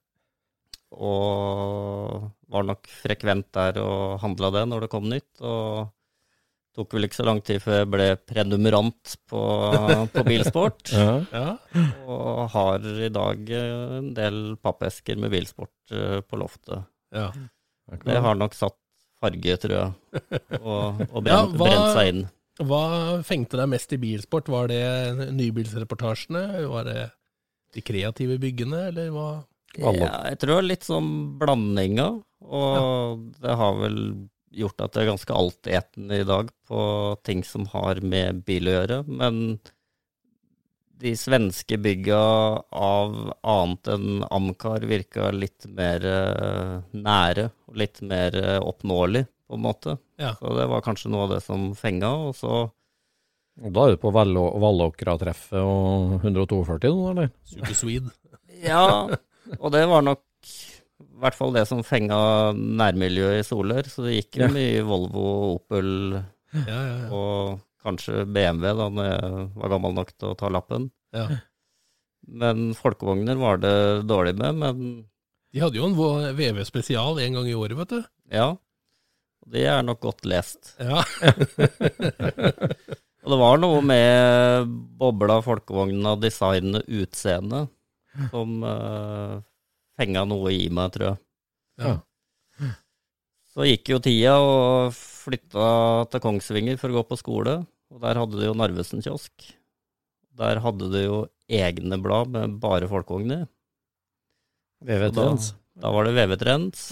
Og 0.93 2.27
var 2.53 2.67
nok 2.69 2.85
frekvent 2.85 3.47
der 3.57 3.79
og 3.81 4.19
handla 4.21 4.51
det 4.53 4.67
når 4.69 4.85
det 4.85 4.91
kom 4.93 5.07
nytt. 5.09 5.31
Og 5.41 5.87
tok 6.77 6.95
vel 6.97 7.05
ikke 7.05 7.19
så 7.21 7.27
lang 7.29 7.41
tid 7.45 7.61
før 7.61 7.79
jeg 7.83 7.89
ble 7.93 8.07
prenumerant 8.29 9.17
på, 9.29 9.41
på 10.15 10.25
Bilsport. 10.29 10.93
Ja. 10.97 11.17
ja. 11.33 11.57
Og 12.09 12.47
har 12.55 12.87
i 13.07 13.11
dag 13.13 13.51
eh, 13.53 13.97
en 13.99 14.13
del 14.17 14.39
pappesker 14.63 15.19
med 15.21 15.33
bilsport 15.35 15.93
eh, 15.93 16.21
på 16.25 16.41
loftet. 16.41 16.87
ja. 17.15 17.31
Det 18.07 18.15
har 18.25 18.37
nok 18.39 18.55
satt 18.57 18.77
farge, 19.21 19.57
tror 19.61 19.73
jeg, 19.75 20.21
og, 20.63 21.01
og 21.13 21.27
Ja, 21.29 21.43
brent, 21.43 21.57
hva- 21.59 21.67
brent 21.67 21.97
seg 21.99 22.09
inn. 22.13 22.23
Hva 22.63 22.83
fengte 23.27 23.59
deg 23.59 23.69
mest 23.73 23.93
i 23.93 23.99
bilsport? 24.01 24.49
Var 24.53 24.71
det 24.71 25.33
nybilsreportasjene? 25.35 26.43
Var 26.71 26.87
det 26.89 26.97
de 27.75 27.83
kreative 27.85 28.39
byggene, 28.41 28.87
eller 28.93 29.11
hva? 29.13 29.27
Ja, 29.77 29.93
jeg 30.31 30.39
tror 30.43 30.61
det 30.63 30.69
litt 30.71 30.85
sånn 30.89 31.11
blandinga, 31.41 32.07
og 32.45 33.29
det 33.43 33.55
har 33.61 33.77
vel 33.81 33.99
gjort 34.53 34.81
at 34.85 34.93
det 34.95 35.03
er 35.05 35.11
ganske 35.13 35.37
altetende 35.37 36.19
i 36.23 36.27
dag 36.29 36.51
på 36.69 36.83
ting 37.25 37.43
som 37.47 37.65
har 37.73 38.01
med 38.05 38.43
bil 38.47 38.69
å 38.69 38.75
gjøre. 38.79 38.99
Men 39.09 39.39
de 41.03 41.15
svenske 41.19 41.79
bygga 41.83 42.19
av 42.79 43.15
annet 43.43 43.89
enn 43.91 44.21
Amcar 44.31 44.85
virka 44.87 45.33
litt 45.35 45.67
mer 45.67 46.05
eh, 46.07 46.77
nære 46.95 47.49
og 47.67 47.81
litt 47.83 47.99
mer 48.07 48.37
eh, 48.39 48.59
oppnåelig, 48.63 49.25
på 49.51 49.59
en 49.59 49.65
måte. 49.65 49.97
Ja. 50.23 50.35
Så 50.39 50.53
det 50.57 50.69
var 50.71 50.85
kanskje 50.87 51.11
noe 51.13 51.27
av 51.27 51.35
det 51.35 51.41
som 51.45 51.73
fenga. 51.77 52.13
Og 52.31 52.37
så 52.39 52.53
Og 53.63 53.73
Da 53.77 53.83
er 53.85 53.91
du 53.93 53.99
på 54.01 54.13
Vallå- 54.15 54.55
Vallåkra-treffet 54.63 55.59
og 55.61 56.23
142 56.23 56.89
nå, 56.89 57.11
eller? 57.11 57.33
Super 57.45 57.75
Swede. 57.77 58.13
Ja, 58.63 59.11
og 59.59 59.73
det 59.75 59.83
var 59.91 60.07
nok 60.07 60.23
i 61.23 61.25
hvert 61.29 61.37
fall 61.39 61.53
det 61.55 61.63
som 61.71 61.85
fenga 61.87 62.17
nærmiljøet 62.59 63.39
i 63.41 63.47
Solør. 63.47 63.87
Så 63.87 64.03
det 64.09 64.17
gikk 64.19 64.41
Ja. 64.43 64.49
mye 64.51 64.83
Volvo, 64.83 65.55
Opel 65.55 65.89
Ja, 66.53 66.61
ja, 66.67 66.97
ja. 67.05 67.09
og 67.15 67.61
kanskje 67.87 68.25
BMW 68.27 68.75
da 68.77 68.89
når 68.91 69.07
jeg 69.09 69.47
var 69.63 69.71
gammel 69.73 69.95
nok 69.97 70.11
til 70.19 70.33
å 70.33 70.37
ta 70.39 70.51
lappen. 70.53 70.91
ja. 71.15 71.29
Men 72.29 72.69
folkevogner 72.79 73.35
var 73.39 73.57
det 73.59 74.07
dårlig 74.07 74.37
med, 74.39 74.55
men 74.55 74.83
De 75.53 75.59
hadde 75.61 75.75
jo 75.81 75.87
en 75.89 75.97
VV 76.39 76.61
spesial 76.65 77.19
en 77.19 77.35
gang 77.39 77.49
i 77.51 77.55
året, 77.59 77.75
vet 77.79 77.89
du. 77.97 78.05
ja. 78.31 78.57
Det 79.51 79.65
er 79.67 79.83
nok 79.83 79.99
godt 80.01 80.23
lest. 80.25 80.77
Ja. 80.79 81.03
Og 83.23 83.31
det 83.33 83.39
var 83.39 83.59
noe 83.63 83.81
med 83.83 84.71
bobla, 84.99 85.41
folkevogna, 85.43 86.15
designet, 86.23 86.87
utseendet 86.87 87.69
som 88.31 88.63
uh, 88.63 89.41
fenga 89.99 90.25
noe 90.29 90.53
i 90.55 90.67
meg, 90.73 90.95
tror 90.95 91.09
jeg. 91.11 91.23
ja. 91.83 91.99
Så 93.53 93.67
gikk 93.69 93.91
jo 93.93 93.99
tida 94.01 94.39
og 94.41 94.95
flytta 94.97 95.65
til 96.09 96.23
Kongsvinger 96.25 96.79
for 96.81 96.89
å 96.89 96.97
gå 96.97 97.03
på 97.11 97.19
skole, 97.21 97.59
og 97.93 97.99
der 98.01 98.17
hadde 98.17 98.39
de 98.41 98.47
jo 98.49 98.55
Narvesen-kiosk. 98.57 99.51
Der 100.41 100.61
hadde 100.65 100.89
de 100.95 101.03
jo 101.05 101.19
egne 101.53 101.99
blad 102.01 102.33
med 102.33 102.55
bare 102.63 102.89
folkevogner. 102.89 103.45
VV-trends. 104.83 105.51
da, 105.53 105.85
da 105.85 105.93
var 105.95 106.09
det 106.09 106.15
VV 106.17 106.39
Trends, 106.41 106.87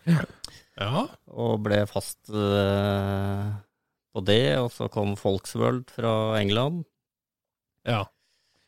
ja. 0.82 1.06
og 1.30 1.62
ble 1.64 1.78
fast 1.88 2.34
eh, 2.34 3.54
på 4.10 4.24
det. 4.26 4.42
Og 4.58 4.68
så 4.74 4.90
kom 4.92 5.14
Folksworld 5.20 5.94
fra 5.94 6.12
England. 6.42 6.82
ja. 7.86 8.02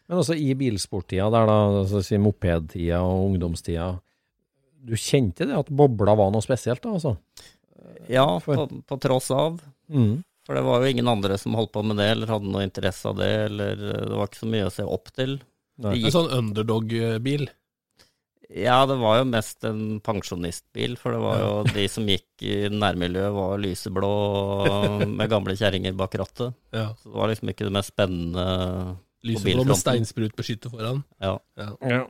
Men 0.08 0.22
også 0.22 0.36
i 0.40 0.54
bilsporttida, 0.56 1.26
der 1.32 1.48
da, 1.50 1.56
altså 1.82 2.00
si 2.04 2.16
mopedtida 2.20 3.02
og 3.04 3.26
ungdomstida, 3.28 3.90
du 4.88 4.94
kjente 4.96 5.44
det 5.50 5.56
at 5.58 5.68
bobla 5.74 6.14
var 6.16 6.30
noe 6.32 6.44
spesielt 6.44 6.80
da, 6.84 6.94
altså? 6.96 7.16
Ja, 8.08 8.24
For- 8.40 8.62
på, 8.70 8.80
på 8.88 8.98
tross 9.04 9.28
av. 9.34 9.58
Mm. 9.92 10.22
For 10.48 10.56
det 10.56 10.62
var 10.64 10.80
jo 10.80 10.88
ingen 10.94 11.10
andre 11.12 11.36
som 11.36 11.52
holdt 11.58 11.74
på 11.74 11.82
med 11.84 11.98
det, 12.00 12.06
eller 12.14 12.30
hadde 12.32 12.48
noe 12.48 12.64
interesse 12.64 13.04
av 13.10 13.18
det, 13.20 13.28
eller 13.50 13.74
det 13.76 14.16
var 14.16 14.30
ikke 14.30 14.40
så 14.40 14.48
mye 14.48 14.68
å 14.70 14.72
se 14.72 14.86
opp 14.88 15.10
til. 15.12 15.34
En 15.84 16.14
sånn 16.14 16.30
underdog-bil. 16.38 17.44
Ja, 18.48 18.78
det 18.88 18.96
var 18.96 19.18
jo 19.20 19.26
mest 19.28 19.66
en 19.68 19.98
pensjonistbil, 20.00 20.94
for 20.96 21.12
det 21.12 21.20
var 21.20 21.42
jo 21.42 21.50
de 21.68 21.84
som 21.92 22.06
gikk 22.08 22.46
i 22.48 22.54
nærmiljøet 22.72 23.34
var 23.36 23.60
lyseblå 23.60 24.12
med 25.18 25.28
gamle 25.28 25.52
kjerringer 25.60 25.92
bak 26.00 26.16
rattet. 26.22 26.56
Ja. 26.72 26.94
Så 26.96 27.12
det 27.12 27.18
var 27.20 27.28
liksom 27.28 27.52
ikke 27.52 27.68
det 27.68 27.74
mest 27.76 27.92
spennende 27.92 28.46
Lyseblå 29.28 29.64
med 29.68 29.78
steinsprutbeskytter 29.80 30.72
foran. 30.72 31.04
Ja. 31.22 31.34
Ja. 31.60 31.68
Ja. 31.82 32.00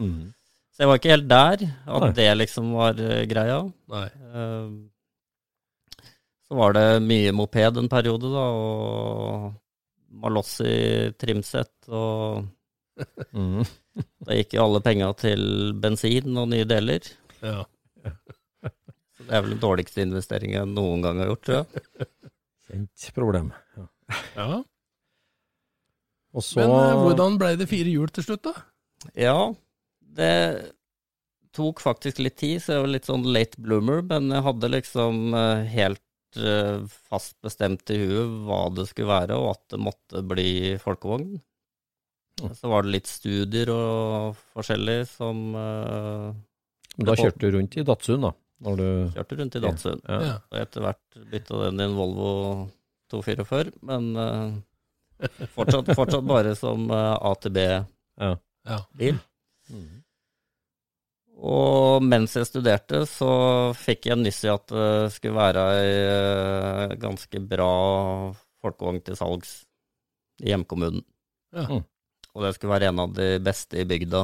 Mm. 0.00 0.32
Så 0.72 0.82
jeg 0.84 0.88
var 0.88 0.98
ikke 1.00 1.12
helt 1.12 1.28
der, 1.28 1.64
at 1.86 2.04
Nei. 2.06 2.12
det 2.16 2.28
liksom 2.40 2.70
var 2.76 3.00
eh, 3.02 3.24
greia. 3.28 3.58
Nei. 3.92 4.06
Eh, 4.32 4.70
Så 6.48 6.56
var 6.58 6.74
det 6.76 6.86
mye 7.04 7.32
moped 7.32 7.78
en 7.80 7.88
periode, 7.92 8.28
da, 8.32 8.42
og 8.52 9.52
Malossi 10.22 11.12
trimsett, 11.20 11.74
og 11.88 12.44
Mm. 13.32 13.62
da 14.26 14.34
gikk 14.36 14.52
jo 14.58 14.64
alle 14.66 14.80
penga 14.84 15.06
til 15.16 15.72
bensin 15.80 16.36
og 16.36 16.50
nye 16.52 16.66
deler. 16.68 17.06
Ja. 17.40 17.62
Så 19.16 19.24
det 19.24 19.32
er 19.32 19.42
vel 19.44 19.54
den 19.54 19.62
dårligste 19.62 20.04
investeringen 20.04 20.58
jeg 20.58 20.68
noen 20.74 21.02
gang 21.04 21.20
har 21.22 21.30
gjort, 21.32 21.42
tror 21.46 21.56
jeg. 21.56 22.08
Kjent 22.68 23.06
problem. 23.16 23.48
Ja. 23.76 23.86
ja. 24.36 24.60
Og 26.32 26.44
så 26.44 26.62
Men 26.62 26.72
eh, 26.72 27.00
hvordan 27.04 27.36
ble 27.40 27.52
det 27.60 27.68
fire 27.70 27.92
hjul 27.92 28.12
til 28.14 28.26
slutt, 28.26 28.46
da? 28.48 28.54
Ja, 29.18 29.36
det 30.16 30.32
tok 31.52 31.82
faktisk 31.84 32.22
litt 32.24 32.38
tid, 32.40 32.62
så 32.62 32.76
jeg 32.76 32.84
var 32.86 32.92
litt 32.94 33.08
sånn 33.08 33.26
late 33.28 33.60
bloomer, 33.60 34.00
men 34.08 34.32
jeg 34.32 34.44
hadde 34.46 34.72
liksom 34.72 35.36
eh, 35.36 35.64
helt 35.74 36.40
eh, 36.40 36.78
fast 37.10 37.36
bestemt 37.44 37.92
i 37.92 37.98
huet 38.00 38.38
hva 38.46 38.62
det 38.72 38.86
skulle 38.88 39.12
være, 39.12 39.36
og 39.36 39.52
at 39.58 39.64
det 39.74 39.82
måtte 39.84 40.24
bli 40.24 40.52
folkevogn. 40.80 41.34
Så 42.56 42.70
var 42.72 42.86
det 42.86 42.94
litt 42.94 43.10
studier 43.10 43.68
og 43.70 44.38
forskjellig 44.56 45.02
som 45.10 45.52
Da 45.52 47.14
kjørte 47.14 47.44
du 47.44 47.58
rundt 47.58 47.76
i 47.76 47.84
Datsun, 47.86 48.24
da? 48.24 48.32
Når 48.64 48.78
du 48.80 48.86
kjørte 49.12 49.36
rundt 49.38 49.58
i 49.58 49.62
Datsund. 49.62 50.02
Ja. 50.08 50.18
Ja. 50.24 50.34
Og 50.48 50.58
etter 50.62 50.84
hvert 50.86 51.20
bytta 51.28 51.60
den 51.66 51.82
i 51.82 51.84
en 51.84 51.96
Volvo 51.98 52.32
244, 53.12 53.74
men 53.84 54.08
fortsatt, 55.56 55.92
fortsatt 55.96 56.26
bare 56.28 56.54
som 56.58 56.88
uh, 56.90 57.16
AtB-bil. 57.32 57.84
Ja. 58.20 58.36
Ja. 58.68 58.78
Mm. 59.72 60.02
Og 61.42 62.04
mens 62.06 62.36
jeg 62.38 62.46
studerte, 62.46 63.02
så 63.10 63.30
fikk 63.74 64.06
jeg 64.10 64.20
nyss 64.20 64.44
i 64.46 64.52
at 64.52 64.68
det 64.70 65.14
skulle 65.16 65.40
være 65.40 65.64
ei 65.80 65.96
eh, 66.12 66.92
ganske 67.02 67.40
bra 67.50 67.72
folkevogn 68.62 69.00
til 69.02 69.18
salgs 69.18 69.56
i 70.42 70.52
hjemkommunen. 70.52 71.02
Ja. 71.56 71.66
Mm. 71.66 71.82
Og 72.32 72.46
det 72.46 72.54
skulle 72.54 72.76
være 72.76 72.92
en 72.92 73.02
av 73.02 73.16
de 73.16 73.32
beste 73.42 73.82
i 73.82 73.88
bygda. 73.88 74.22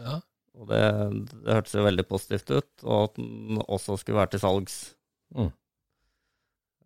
Ja. 0.00 0.16
Og 0.56 0.68
det, 0.70 0.80
det 1.44 1.52
hørtes 1.52 1.76
jo 1.76 1.84
veldig 1.84 2.04
positivt 2.08 2.50
ut, 2.52 2.70
og 2.84 2.96
at 3.10 3.18
den 3.20 3.60
også 3.66 3.98
skulle 4.00 4.20
være 4.20 4.34
til 4.34 4.42
salgs. 4.42 4.76
Mm. 5.36 5.50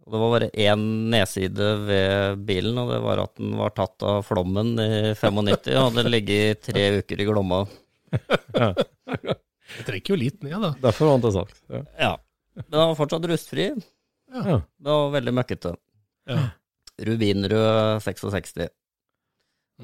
Det 0.01 0.19
var 0.19 0.33
bare 0.33 0.49
én 0.57 0.87
nedside 1.13 1.67
ved 1.87 2.41
bilen, 2.49 2.79
og 2.81 2.91
det 2.91 2.99
var 3.05 3.21
at 3.23 3.35
den 3.39 3.53
var 3.59 3.75
tatt 3.77 4.07
av 4.07 4.25
flommen 4.27 4.73
i 4.81 4.91
95 5.19 5.69
og 5.77 5.91
hadde 5.91 6.11
ligget 6.11 6.65
tre 6.67 6.87
uker 7.03 7.21
i 7.21 7.29
Glomma. 7.29 7.61
Ja. 8.57 8.73
Det 9.71 9.85
trekker 9.87 10.17
jo 10.17 10.19
litt 10.19 10.41
ned, 10.43 10.57
da. 10.59 10.73
Derfor 10.83 11.07
var 11.07 11.17
han 11.17 11.23
til 11.23 11.35
salgs. 11.37 11.61
Ja. 11.71 11.83
Ja. 12.01 12.11
Den 12.65 12.81
var 12.81 12.97
fortsatt 12.99 13.29
rustfri. 13.31 13.69
Ja. 14.35 14.57
Det 14.59 14.97
var 14.97 15.13
veldig 15.15 15.35
møkkete. 15.37 15.75
Ja. 16.31 16.49
Rubinrød 17.07 18.03
66. 18.03 18.67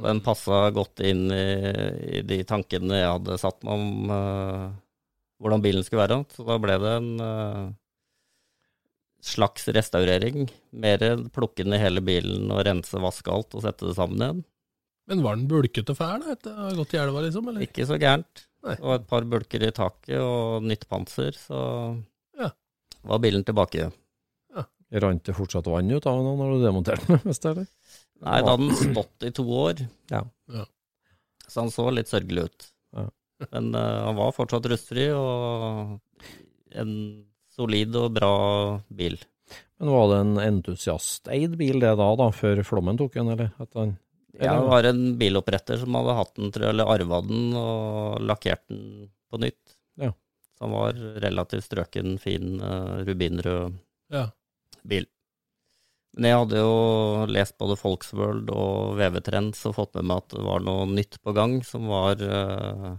Den 0.02 0.20
passa 0.24 0.66
godt 0.76 1.00
inn 1.06 1.30
i, 1.32 1.44
i 2.18 2.24
de 2.26 2.42
tankene 2.48 2.98
jeg 2.98 3.14
hadde 3.14 3.38
satt 3.40 3.62
meg 3.64 3.78
om 3.78 4.10
uh, 4.12 4.66
hvordan 5.40 5.62
bilen 5.64 5.86
skulle 5.86 6.04
være. 6.04 6.20
Så 6.34 6.44
da 6.48 6.58
ble 6.60 6.76
det 6.82 6.92
en 6.98 7.08
eh, 7.22 7.62
slags 9.22 9.68
restaurering. 9.74 10.48
Mer 10.76 10.98
plukke 11.34 11.64
ned 11.66 11.80
hele 11.82 12.02
bilen 12.04 12.50
og 12.52 12.64
rense, 12.66 12.98
vaske 13.02 13.32
alt 13.32 13.54
og 13.56 13.64
sette 13.64 13.88
det 13.88 13.96
sammen 13.98 14.20
igjen. 14.22 14.44
Men 15.06 15.22
var 15.22 15.36
den 15.38 15.46
bulkete 15.50 15.94
fæl 15.94 16.22
da, 16.24 16.34
etter 16.34 16.50
å 16.56 16.66
ha 16.66 16.74
gått 16.74 16.94
i 16.96 16.98
elva, 16.98 17.20
liksom? 17.22 17.48
Eller? 17.50 17.62
Ikke 17.68 17.86
så 17.86 17.98
gærent. 18.02 18.46
Nei. 18.66 18.74
Og 18.82 18.96
et 18.96 19.04
par 19.06 19.22
bulker 19.30 19.62
i 19.62 19.70
taket 19.74 20.18
og 20.18 20.64
nytt 20.66 20.88
panser, 20.90 21.36
så 21.38 21.60
Ja. 22.38 22.50
var 23.06 23.18
bilen 23.22 23.44
tilbake. 23.46 23.92
Rant 24.92 25.24
det 25.26 25.34
fortsatt 25.34 25.66
vann 25.66 25.90
ut 25.90 26.04
av 26.06 26.20
den 26.22 26.36
når 26.38 26.52
du 26.52 26.64
demonterte 26.64 27.06
den? 27.10 27.18
Hvis 27.26 27.40
det 27.42 27.48
er 27.50 27.54
det? 27.58 27.64
Nei, 28.22 28.36
da 28.40 28.52
hadde 28.54 28.68
den 28.70 28.94
stått 28.94 29.24
i 29.26 29.30
to 29.34 29.42
år, 29.50 29.80
Ja. 30.12 30.20
Ja. 30.54 30.64
så 31.50 31.64
han 31.64 31.72
så 31.74 31.88
litt 31.92 32.06
sørgelig 32.10 32.44
ut. 32.46 32.66
Ja. 32.94 33.08
Men 33.50 33.74
uh, 33.74 34.04
han 34.06 34.16
var 34.16 34.30
fortsatt 34.32 34.68
rustfri, 34.70 35.08
og 35.10 35.98
en 36.70 36.92
solid 37.56 37.96
og 37.98 38.12
bra 38.16 38.32
bil. 38.88 39.16
Men 39.80 39.92
var 39.92 40.08
det 40.10 40.18
en 40.22 40.36
entusiasteid 40.40 41.56
bil 41.60 41.80
det 41.82 41.94
da, 42.00 42.08
da, 42.16 42.30
før 42.32 42.62
flommen 42.64 42.98
tok 43.00 43.16
den, 43.18 43.32
eller? 43.34 43.50
At 43.60 43.72
eller? 43.74 43.96
Ja, 44.36 44.52
det 44.60 44.68
var 44.68 44.84
en 44.90 45.02
biloppretter 45.16 45.80
som 45.80 45.96
hadde 45.96 46.16
hatt 46.18 46.34
den, 46.36 46.50
tror 46.52 46.66
jeg, 46.66 46.74
eller 46.74 46.92
arva 46.92 47.20
den 47.24 47.54
og 47.56 48.18
lakkert 48.28 48.66
den 48.68 49.10
på 49.32 49.40
nytt. 49.40 49.76
Ja. 50.00 50.10
Så 50.56 50.66
han 50.66 50.74
var 50.76 50.98
relativt 51.24 51.64
strøken, 51.68 52.18
fin, 52.20 52.58
eh, 52.60 53.04
rubinrød 53.08 53.78
Ja. 54.12 54.26
bil. 54.84 55.06
Men 56.16 56.30
jeg 56.30 56.38
hadde 56.40 56.60
jo 56.62 57.26
lest 57.28 57.56
både 57.60 57.76
Folksworld 57.76 58.48
og 58.52 58.96
VV-Trends 58.96 59.64
og 59.68 59.74
fått 59.76 59.96
med 59.98 60.06
meg 60.08 60.22
at 60.22 60.36
det 60.36 60.44
var 60.46 60.62
noe 60.64 60.86
nytt 60.88 61.18
på 61.24 61.34
gang 61.36 61.58
som 61.64 61.88
var 61.92 62.20
eh, 62.24 62.94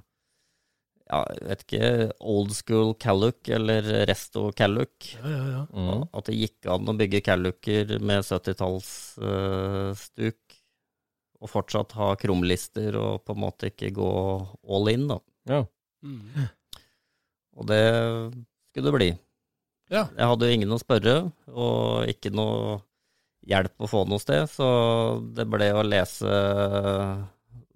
ja, 1.07 1.21
jeg 1.31 1.45
vet 1.47 1.61
ikke, 1.65 2.11
old 2.19 2.51
school 2.55 2.93
Calluck 2.99 3.49
eller 3.53 3.81
resto 4.09 4.51
Calluck. 4.57 5.15
Ja, 5.15 5.29
ja, 5.31 5.45
ja. 5.53 5.61
mm. 5.71 6.03
At 6.11 6.25
det 6.27 6.35
gikk 6.35 6.65
an 6.73 6.89
å 6.91 6.93
bygge 6.99 7.25
Callucker 7.25 7.85
med 8.03 8.19
70-tallsstuk 8.27 10.39
og 11.37 11.51
fortsatt 11.51 11.91
ha 11.99 12.07
krumlister 12.19 12.95
og 12.97 13.23
på 13.25 13.31
en 13.35 13.43
måte 13.43 13.67
ikke 13.71 13.91
gå 13.95 14.11
all 14.73 14.85
in, 14.91 15.07
da. 15.11 15.17
Ja. 15.47 15.61
Mm. 16.03 16.21
Og 17.57 17.63
det 17.69 17.83
skulle 18.71 18.87
det 18.89 18.97
bli. 18.97 19.09
Ja. 19.93 20.03
Jeg 20.17 20.29
hadde 20.31 20.47
jo 20.47 20.53
ingen 20.57 20.75
å 20.75 20.81
spørre, 20.81 21.15
og 21.53 22.09
ikke 22.11 22.31
noe 22.35 22.81
hjelp 23.47 23.75
å 23.79 23.87
få 23.87 24.03
noe 24.09 24.19
sted, 24.19 24.43
så 24.51 24.67
det 25.37 25.45
ble 25.47 25.71
å 25.71 25.87
lese 25.87 26.27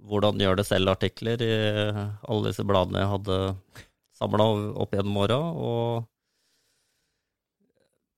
hvordan 0.10 0.41
gjør 0.41 0.58
det 0.60 0.65
selv-artikler 0.67 1.43
i 1.46 1.51
alle 1.93 2.48
disse 2.48 2.65
bladene 2.67 3.03
jeg 3.03 3.12
hadde 3.12 3.38
samla 4.17 4.48
opp 4.81 4.96
gjennom 4.96 5.20
åra. 5.24 5.39
Og 5.51 6.08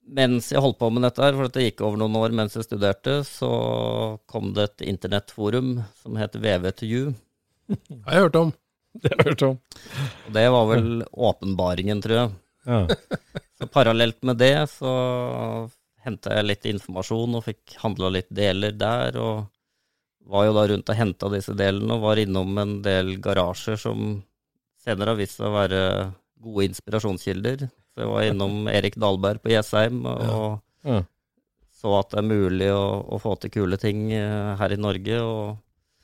mens 0.03 0.51
jeg 0.51 0.63
holdt 0.63 0.79
på 0.81 0.89
med 0.93 1.05
dette 1.07 1.23
her, 1.23 1.35
for 1.37 1.51
det 1.51 1.67
gikk 1.67 1.83
over 1.85 1.99
noen 2.01 2.17
år 2.19 2.35
mens 2.35 2.57
jeg 2.57 2.67
studerte, 2.67 3.21
så 3.27 3.51
kom 4.31 4.51
det 4.55 4.63
et 4.69 4.87
internettforum 4.93 5.77
som 6.01 6.19
het 6.19 6.35
VV2U. 6.39 7.13
Har 8.07 8.17
jeg 8.17 8.27
hørt 8.27 8.39
om. 8.41 8.53
Det 8.93 9.09
har 9.09 9.17
jeg 9.17 9.29
hørt 9.31 9.45
om. 9.47 9.55
Og 10.27 10.35
det 10.35 10.43
var 10.53 10.67
vel 10.69 10.89
åpenbaringen, 11.29 12.03
tror 12.03 12.19
jeg. 12.19 12.35
Ja. 12.67 12.81
Så 13.59 13.67
parallelt 13.71 14.19
med 14.23 14.39
det 14.39 14.55
så 14.71 14.91
henta 16.03 16.35
jeg 16.35 16.47
litt 16.49 16.65
informasjon 16.67 17.39
og 17.39 17.45
fikk 17.47 17.77
handla 17.81 18.11
litt 18.11 18.29
deler 18.33 18.75
der, 18.75 19.17
og 19.19 19.52
var 20.29 20.45
jo 20.47 20.53
da 20.55 20.63
rundt 20.71 20.89
og 20.89 20.95
henta 20.99 21.29
disse 21.33 21.53
delene 21.57 21.95
og 21.97 22.03
var 22.05 22.21
innom 22.21 22.57
en 22.61 22.77
del 22.85 23.15
garasjer 23.23 23.79
som 23.81 24.21
senere 24.83 25.13
har 25.13 25.19
vist 25.19 25.37
seg 25.39 25.47
å 25.49 25.55
være 25.55 25.81
gode 26.43 26.65
inspirasjonskilder. 26.69 27.65
Så 27.93 28.03
jeg 28.03 28.09
var 28.11 28.27
innom 28.29 28.67
Erik 28.77 28.95
Dahlberg 28.99 29.43
på 29.43 29.51
Jessheim 29.53 30.05
og 30.09 30.61
Ja. 30.83 31.01
så 31.79 31.93
at 31.99 32.09
det 32.11 32.19
er 32.19 32.27
mulig 32.27 32.67
å, 32.75 32.85
å 33.07 33.19
få 33.23 33.35
til 33.39 33.51
kule 33.53 33.77
ting 33.79 34.09
eh, 34.11 34.55
her 34.59 34.71
i 34.75 34.79
Norge, 34.79 35.19
og 35.21 35.57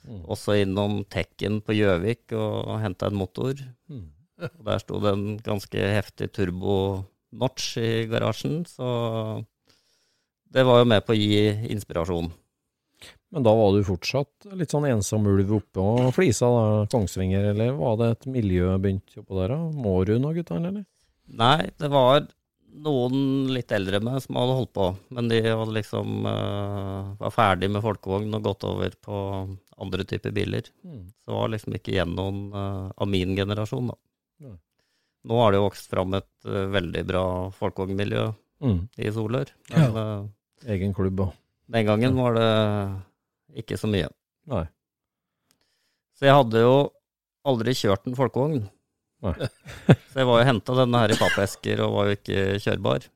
Mm. 0.10 0.22
også 0.32 0.54
innom 0.64 0.94
Tekken 1.12 1.58
på 1.62 1.74
Gjøvik 1.76 2.32
og 2.34 2.80
henta 2.80 3.10
en 3.12 3.18
motor. 3.20 3.60
Mm. 3.92 4.06
Og 4.40 4.62
der 4.64 4.80
sto 4.80 4.96
det 5.04 5.12
en 5.12 5.26
ganske 5.44 5.76
heftig 5.76 6.30
turbo-notch 6.38 7.66
i 7.84 8.06
garasjen, 8.08 8.62
så 8.66 9.44
det 10.50 10.64
var 10.66 10.80
jo 10.80 10.88
med 10.88 11.04
på 11.06 11.12
å 11.14 11.20
gi 11.20 11.42
inspirasjon. 11.76 12.32
Men 13.32 13.44
da 13.46 13.52
var 13.54 13.76
du 13.76 13.84
fortsatt 13.86 14.48
litt 14.58 14.72
sånn 14.74 14.88
ensom 14.90 15.28
ulv 15.30 15.52
oppe 15.60 15.84
og 15.84 16.08
flisa 16.16 16.48
da, 16.50 16.64
Kongsvinger, 16.90 17.52
eller 17.52 17.76
var 17.78 17.98
det 18.00 18.08
et 18.16 18.26
miljø 18.34 18.72
begynt 18.82 19.20
oppå 19.22 19.38
der 19.38 19.54
da? 19.54 19.58
Må 19.86 20.00
du 20.10 20.16
noe, 20.18 20.34
guttene, 20.34 20.72
eller? 20.72 20.86
Nei, 21.38 21.70
det 21.78 21.90
var 21.94 22.24
noen 22.80 23.50
litt 23.54 23.70
eldre 23.76 23.98
enn 24.00 24.06
meg 24.08 24.18
som 24.24 24.38
hadde 24.40 24.56
holdt 24.58 24.72
på, 24.74 24.88
men 25.14 25.30
de 25.30 25.40
hadde 25.46 25.76
liksom 25.78 26.26
uh, 26.26 27.14
var 27.22 27.34
ferdig 27.36 27.70
med 27.74 27.84
folkevogn 27.86 28.34
og 28.40 28.46
gått 28.50 28.66
over 28.70 28.94
på 29.06 29.22
andre 29.80 30.06
typer 30.10 30.34
biler. 30.36 30.66
Mm. 30.86 31.04
Så 31.26 31.34
var 31.38 31.54
liksom 31.54 31.78
ikke 31.78 31.94
igjen 31.94 32.16
noen 32.18 32.42
uh, 32.54 32.90
av 32.98 33.10
min 33.10 33.36
generasjon, 33.38 33.92
da. 33.94 33.98
Nei. 34.48 34.56
Nå 35.30 35.38
har 35.42 35.52
det 35.54 35.60
jo 35.60 35.66
vokst 35.68 35.90
fram 35.92 36.14
et 36.18 36.30
uh, 36.50 36.66
veldig 36.74 37.06
bra 37.14 37.26
folkevognmiljø 37.62 38.30
Mm. 38.60 38.80
i 39.00 39.08
Solør. 39.16 39.48
Men 39.72 39.94
eh, 40.02 40.24
Egen 40.74 40.92
klubb 40.92 41.22
òg. 41.24 41.30
den 41.72 41.86
gangen 41.88 42.18
var 42.20 42.34
det 42.36 42.48
ikke 43.58 43.78
så 43.80 43.90
mye. 43.90 44.10
Nei. 44.50 44.66
Så 46.18 46.28
jeg 46.28 46.36
hadde 46.36 46.66
jo 46.66 46.76
aldri 47.48 47.76
kjørt 47.78 48.10
en 48.10 48.18
folkevogn. 48.18 48.66
Nei. 49.26 49.36
så 50.12 50.22
jeg 50.22 50.28
var 50.30 50.42
jo 50.42 50.50
henta 50.50 50.76
denne 50.82 51.04
her 51.04 51.14
i 51.14 51.20
pappesker 51.20 51.82
og 51.86 51.96
var 51.96 52.10
jo 52.10 52.20
ikke 52.20 52.44
kjørbar. 52.64 53.08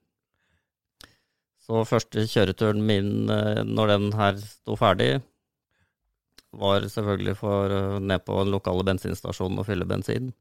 Så 1.63 1.84
første 1.88 2.26
kjøreturen 2.28 2.82
min 2.84 3.30
eh, 3.32 3.62
når 3.63 3.93
den 3.93 4.10
her 4.19 4.39
sto 4.41 4.76
ferdig, 4.80 5.22
var 6.54 6.86
selvfølgelig 6.86 7.36
for 7.39 7.72
eh, 7.74 8.00
ned 8.04 8.26
på 8.28 8.36
den 8.41 8.52
lokale 8.54 8.84
bensinstasjonen 8.89 9.62
og 9.62 9.69
fylle 9.69 9.88
bensin. 9.89 10.34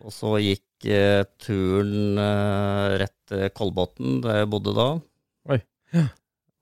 Og 0.00 0.14
så 0.16 0.38
gikk 0.40 0.88
eh, 0.88 1.26
turen 1.44 2.16
rett 3.02 3.18
til 3.28 3.50
Kolbotn, 3.56 4.22
der 4.24 4.42
jeg 4.42 4.52
bodde 4.56 4.76
da. 4.80 4.88
Oi. 5.52 5.60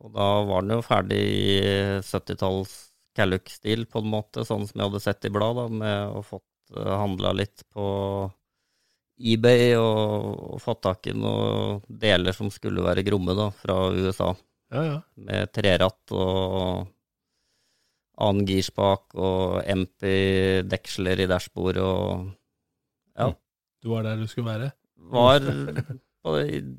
Og 0.04 0.12
da 0.14 0.26
var 0.46 0.62
den 0.62 0.76
jo 0.76 0.84
ferdig 0.86 1.18
i 1.18 1.56
70-talls 2.06 2.74
Calluck-stil, 3.18 3.86
på 3.90 4.02
en 4.02 4.12
måte, 4.12 4.44
sånn 4.46 4.66
som 4.68 4.78
jeg 4.78 4.86
hadde 4.86 5.02
sett 5.02 5.26
i 5.26 5.32
blad, 5.34 5.58
da, 5.58 5.64
med 5.80 6.18
å 6.18 6.22
fått 6.22 6.76
uh, 6.76 6.94
handla 7.00 7.32
litt 7.34 7.64
på 7.74 7.86
eBay 9.18 9.72
og, 9.74 10.52
og 10.54 10.60
fått 10.62 10.84
tak 10.86 11.08
i 11.10 11.16
noen 11.18 11.80
deler 11.90 12.36
som 12.36 12.52
skulle 12.54 12.84
være 12.84 13.02
gromme, 13.06 13.34
da, 13.34 13.48
fra 13.58 13.88
USA. 13.90 14.30
Ja, 14.70 14.84
ja. 14.84 15.00
Med 15.18 15.50
treratt 15.56 16.14
og 16.14 16.86
annen 18.18 18.46
girspak 18.46 19.14
og 19.18 19.62
MP-deksler 19.64 21.24
i 21.24 21.28
dashbordet 21.30 21.84
og 21.84 22.28
Ja. 23.18 23.32
Du 23.82 23.90
var 23.94 24.06
der 24.06 24.18
du 24.18 24.26
skulle 24.26 24.50
være. 24.50 24.72
var 25.10 25.40
på, 26.22 26.32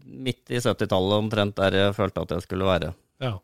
midt 0.06 0.52
i 0.52 0.60
70-tallet 0.60 1.24
omtrent 1.24 1.56
der 1.56 1.78
jeg 1.78 1.96
følte 1.96 2.24
at 2.24 2.36
jeg 2.36 2.48
skulle 2.48 2.68
være. 2.68 2.94
Ja. 3.24 3.36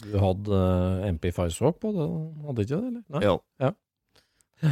Du 0.00 0.16
hadde 0.22 0.56
uh, 0.56 1.06
MP5 1.10 1.50
Swap 1.52 1.80
på 1.82 1.92
det, 1.94 2.08
hadde 2.46 2.64
ikke 2.64 2.76
det, 2.76 2.90
eller? 2.90 3.04
Nei? 3.12 3.22
Jo. 3.26 3.34
Ja. 3.60 3.72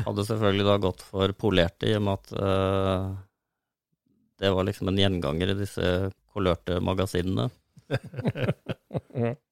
Hadde 0.04 0.24
selvfølgelig 0.28 0.66
da 0.68 0.76
gått 0.84 1.02
for 1.04 1.32
polerte, 1.36 1.88
i 1.88 1.96
og 1.96 2.04
med 2.06 2.18
at 2.18 2.32
uh, 2.36 3.16
det 4.38 4.52
var 4.54 4.68
liksom 4.68 4.90
en 4.92 5.00
gjenganger 5.00 5.52
i 5.52 5.58
disse 5.58 5.92
kolørte 6.32 6.78
magasinene. 6.84 7.48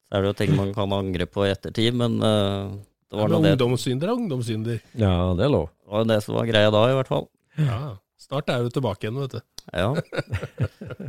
Så 0.07 0.15
er 0.15 0.23
det 0.23 0.29
jo 0.29 0.35
ting 0.39 0.53
man 0.55 0.69
kan 0.75 0.93
angre 0.95 1.25
på 1.27 1.43
i 1.43 1.51
ettertid, 1.51 1.97
men 1.99 2.21
uh, 2.23 2.77
det 3.11 3.19
var 3.19 3.31
nå 3.31 3.41
det. 3.43 3.55
ungdomssynder 3.57 4.09
er 4.09 4.19
ungdomssynder. 4.21 4.77
ja, 4.99 5.15
det 5.35 5.47
er 5.47 5.51
lov. 5.51 5.67
Det 5.83 5.91
var 5.91 6.03
jo 6.03 6.11
det 6.13 6.19
som 6.23 6.37
var 6.37 6.47
greia 6.47 6.71
da, 6.73 6.83
i 6.91 6.95
hvert 6.95 7.11
fall. 7.11 7.27
Ja. 7.59 7.79
Snart 8.21 8.49
er 8.51 8.63
du 8.65 8.71
tilbake 8.73 9.07
igjen, 9.07 9.19
vet 9.21 9.35
du. 9.35 9.41
Ja. 9.75 9.89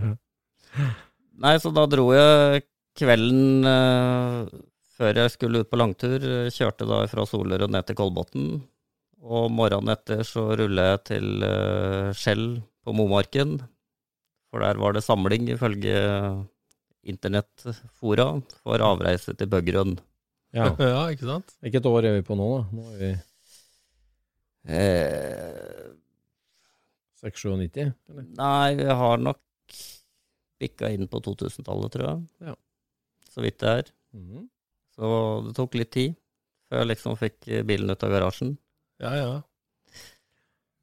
Nei, 1.45 1.55
så 1.63 1.71
da 1.75 1.87
dro 1.91 2.11
jeg 2.15 2.65
kvelden 2.99 3.69
eh, 3.69 4.59
før 4.99 5.21
jeg 5.23 5.35
skulle 5.35 5.63
ut 5.63 5.71
på 5.71 5.79
langtur, 5.79 6.19
eh, 6.19 6.51
kjørte 6.55 6.89
da 6.89 7.05
fra 7.11 7.25
Solør 7.29 7.67
og 7.69 7.73
ned 7.75 7.87
til 7.89 7.99
Kolbotn. 7.99 8.51
Og 9.29 9.49
morgenen 9.51 9.93
etter 9.95 10.23
så 10.27 10.45
ruller 10.57 10.93
jeg 10.93 11.01
til 11.09 11.43
uh, 11.43 12.15
Skjell 12.15 12.61
på 12.87 12.93
Momarken. 12.95 13.57
For 14.49 14.63
der 14.63 14.79
var 14.81 14.95
det 14.95 15.03
samling, 15.05 15.49
ifølge 15.51 15.97
internettfora, 17.09 18.29
for 18.63 18.85
avreise 18.87 19.35
til 19.35 19.51
Bøgrønn. 19.51 19.99
Ja. 20.55 20.71
Ja, 20.81 21.03
ikke 21.13 21.27
sant? 21.29 21.51
Hvilket 21.61 21.91
år 21.91 22.07
er 22.09 22.15
vi 22.21 22.25
på 22.25 22.39
nå, 22.39 22.47
da? 22.55 22.79
Nå 22.79 22.87
er 22.95 23.03
vi 23.03 23.11
Eh, 24.69 25.93
96-97? 27.23 27.93
eller? 28.11 28.25
nei, 28.37 28.75
vi 28.77 28.87
har 29.01 29.21
nok 29.23 29.39
bikka 30.61 30.91
inn 30.93 31.09
på 31.09 31.21
2000-tallet, 31.25 31.95
tror 31.95 32.05
jeg. 32.05 32.25
Ja. 32.51 32.55
Så 33.39 33.45
vidt 33.45 33.61
det 33.63 33.69
er. 33.71 33.91
Mm. 34.19 34.49
Så 34.99 35.09
det 35.47 35.53
tok 35.55 35.77
litt 35.79 35.93
tid 35.95 36.17
før 36.69 36.83
jeg 36.83 36.89
liksom 36.91 37.15
fikk 37.21 37.47
bilen 37.69 37.93
ut 37.95 38.03
av 38.03 38.11
garasjen. 38.11 38.57
Ja, 38.99 39.13
ja. 39.15 39.29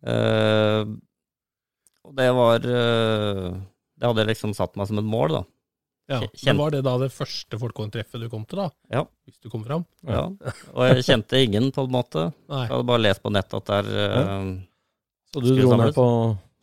Uh, 0.06 0.86
og 2.06 2.14
det 2.20 2.28
var 2.38 2.62
uh, 2.62 3.56
Det 3.98 4.06
hadde 4.06 4.22
jeg 4.22 4.30
liksom 4.36 4.54
satt 4.54 4.76
meg 4.78 4.86
som 4.90 5.00
et 5.02 5.08
mål, 5.10 5.34
da. 5.40 5.42
ja. 6.14 6.20
Kjent- 6.22 6.44
Men 6.52 6.60
var 6.62 6.74
det 6.76 6.82
da 6.86 6.94
det 7.02 7.10
første 7.16 7.58
folkehåndtreffet 7.60 8.22
du 8.22 8.28
kom 8.30 8.46
til, 8.46 8.62
da? 8.62 8.68
Ja. 8.94 9.02
Hvis 9.26 9.40
du 9.42 9.50
kom 9.50 9.64
fram? 9.66 9.86
Ja. 10.06 10.28
Og 10.76 10.84
jeg 10.92 11.06
kjente 11.08 11.42
ingen, 11.42 11.72
på 11.74 11.88
en 11.88 11.94
måte. 11.96 12.28
Nei. 12.52 12.66
Jeg 12.68 12.74
hadde 12.76 12.88
bare 12.92 13.04
lest 13.08 13.24
på 13.26 13.34
nettet 13.34 13.58
at 13.58 13.72
det 13.72 13.80
er 13.82 13.90
eh, 14.06 14.52
Så 15.34 15.42
du 15.42 15.50
dro 15.58 15.80
ned 15.82 15.96
på 15.98 16.08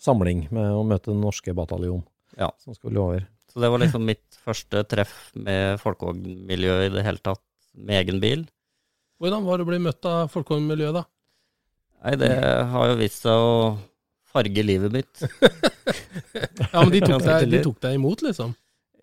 samling 0.03 0.47
med 0.55 0.71
å 0.77 0.85
møte 0.87 1.11
den 1.11 1.21
norske 1.25 1.55
bataljon 1.57 2.05
Ja. 2.39 2.53
som 2.63 2.75
skulle 2.79 3.03
over? 3.03 3.27
Så 3.53 3.61
det 3.61 3.69
var 3.69 3.83
liksom 3.83 4.05
mitt 4.09 4.39
første 4.47 4.81
treff 4.89 5.15
med 5.37 5.77
folkevognmiljø 5.83 6.77
i 6.87 6.93
det 6.95 7.05
hele 7.05 7.21
tatt, 7.21 7.43
med 7.77 7.99
egen 8.01 8.21
bil. 8.23 8.47
Hvordan 9.21 9.45
var 9.45 9.61
det 9.61 9.67
å 9.67 9.69
bli 9.69 9.81
møtt 9.85 10.09
av 10.09 10.31
folkevognmiljøet, 10.33 10.97
da? 10.97 11.05
Nei, 12.03 12.15
det 12.19 12.33
har 12.73 12.89
jo 12.91 12.97
vist 12.99 13.21
seg 13.23 13.37
å 13.45 13.77
farge 14.33 14.65
livet 14.67 14.95
mitt. 14.95 15.15
Ja, 16.73 16.81
men 16.81 16.93
de 16.95 17.01
tok, 17.05 17.21
deg, 17.25 17.51
de 17.53 17.59
tok 17.65 17.79
deg 17.85 17.95
imot, 17.99 18.23
liksom? 18.25 18.55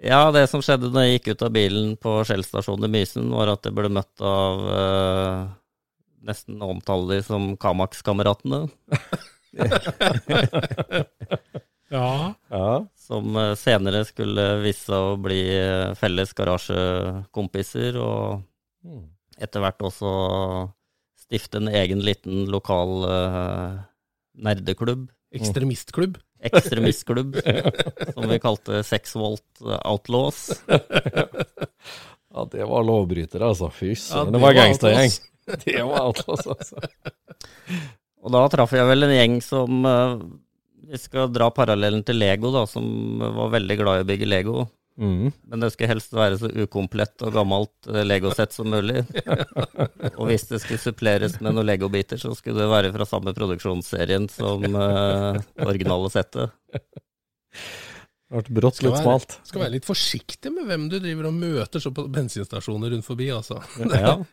Ja, 0.02 0.32
det 0.34 0.48
som 0.50 0.62
skjedde 0.66 0.90
da 0.94 1.04
jeg 1.06 1.20
gikk 1.20 1.28
ut 1.36 1.44
av 1.46 1.52
bilen 1.54 1.92
på 2.02 2.16
Shell 2.26 2.42
stasjon 2.46 2.86
i 2.88 2.90
Mysen, 2.92 3.30
var 3.36 3.52
at 3.54 3.68
jeg 3.68 3.76
ble 3.78 3.92
møtt 3.94 4.24
av 4.26 4.64
eh, 4.74 5.42
nesten 6.30 6.62
omtale 6.66 7.14
de 7.14 7.20
som 7.28 7.52
Kamax-kameratene, 7.62 8.66
Ja. 11.90 12.34
Ja. 12.54 12.86
Som 13.10 13.36
eh, 13.41 13.56
senere 13.58 14.04
skulle 14.06 14.45
vise 14.62 14.86
seg 14.86 15.08
å 15.13 15.17
bli 15.22 15.41
eh, 15.58 15.95
felles 16.00 16.36
garasjekompiser, 16.38 17.98
og 18.00 18.45
Mm. 18.80 19.10
etter 19.36 19.60
hvert 19.60 19.82
også 19.84 20.10
stifte 21.19 21.60
en 21.60 21.67
egen 21.67 22.00
liten 22.00 22.45
lokal 22.48 22.93
uh, 23.04 23.74
nerdeklubb, 24.39 25.10
Ekstremistklubb. 25.36 26.15
ekstremistklubb, 26.48 27.36
som 28.15 28.30
vi 28.32 28.39
kalte 28.39 28.80
Sex 28.88 29.17
Volt 29.19 29.43
Outlaws. 29.84 30.45
ja, 32.32 32.45
det 32.56 32.69
var 32.72 32.88
lovbrytere, 32.88 33.52
altså. 33.52 33.67
Fy 33.67 33.91
Ja, 33.91 34.00
søren, 34.00 34.32
det 34.32 34.39
det 34.39 34.45
var 34.45 34.58
gangstergjeng. 34.62 35.17
Det 35.65 35.82
var 35.82 36.04
outlaws, 36.08 36.48
altså. 36.56 36.78
Og 38.24 38.32
da 38.32 38.41
traff 38.54 38.74
jeg 38.80 38.86
vel 38.86 39.08
en 39.08 39.13
gjeng 39.17 39.38
som 39.43 39.86
eh, 39.91 40.19
Vi 40.89 40.97
skal 40.97 41.30
dra 41.30 41.52
parallellen 41.54 42.02
til 42.06 42.17
Lego, 42.17 42.49
da, 42.54 42.65
som 42.69 42.84
var 43.19 43.52
veldig 43.54 43.78
glad 43.78 43.99
i 43.99 44.06
å 44.06 44.10
bygge 44.10 44.30
Lego. 44.30 44.63
Mm. 44.99 45.30
Men 45.47 45.62
det 45.63 45.69
skulle 45.71 45.93
helst 45.93 46.12
være 46.15 46.39
så 46.41 46.49
ukomplett 46.52 47.23
og 47.23 47.32
gammelt 47.32 47.88
eh, 47.88 48.02
Lego-sett 48.04 48.56
som 48.56 48.67
mulig. 48.73 49.06
og 50.19 50.25
hvis 50.28 50.49
det 50.49 50.60
skulle 50.63 50.82
suppleres 50.82 51.38
med 51.39 51.56
noen 51.56 51.69
Lego-biter, 51.69 52.19
så 52.19 52.34
skulle 52.36 52.65
det 52.65 52.71
være 52.71 52.91
fra 52.95 53.08
samme 53.08 53.34
produksjonsserien 53.38 54.28
som 54.34 54.65
eh, 54.67 55.39
originale 55.63 56.12
settet. 56.12 56.58
Det 58.30 58.43
Ble 58.49 58.60
brått 58.60 58.84
litt 58.86 58.99
smalt. 58.99 59.39
Skal 59.47 59.63
være 59.63 59.78
litt 59.78 59.88
forsiktig 59.88 60.52
med 60.54 60.67
hvem 60.69 60.89
du 60.91 60.99
driver 60.99 61.30
og 61.32 61.39
møter 61.39 61.82
så 61.82 61.93
på 61.95 62.06
bensinstasjoner 62.13 62.91
rundt 62.93 63.08
forbi, 63.08 63.32
altså. 63.34 63.62
Ja. 63.93 64.19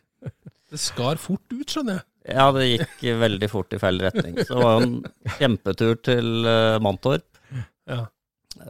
Det 0.66 0.80
skar 0.82 1.14
fort 1.22 1.52
ut, 1.54 1.68
skjønner 1.70 2.00
jeg. 2.00 2.02
Ja, 2.26 2.50
det 2.52 2.66
gikk 2.66 3.06
veldig 3.20 3.48
fort 3.50 3.74
i 3.76 3.80
feil 3.80 4.00
retning. 4.02 4.38
Så 4.42 4.56
det 4.56 4.62
var 4.64 4.76
jo 4.76 4.86
en 4.86 5.34
kjempetur 5.38 5.98
til 6.06 6.48
eh, 6.50 6.78
Mantorp. 6.82 7.40
Ja. 7.86 8.06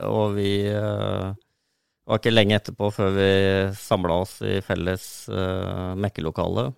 Og 0.05 0.35
vi 0.37 0.51
uh, 0.75 1.31
var 2.07 2.19
ikke 2.19 2.35
lenge 2.35 2.59
etterpå 2.59 2.91
før 2.93 3.15
vi 3.15 3.29
samla 3.79 4.19
oss 4.25 4.41
i 4.45 4.59
felles 4.67 5.07
uh, 5.31 5.95
mekkelokale. 5.97 6.69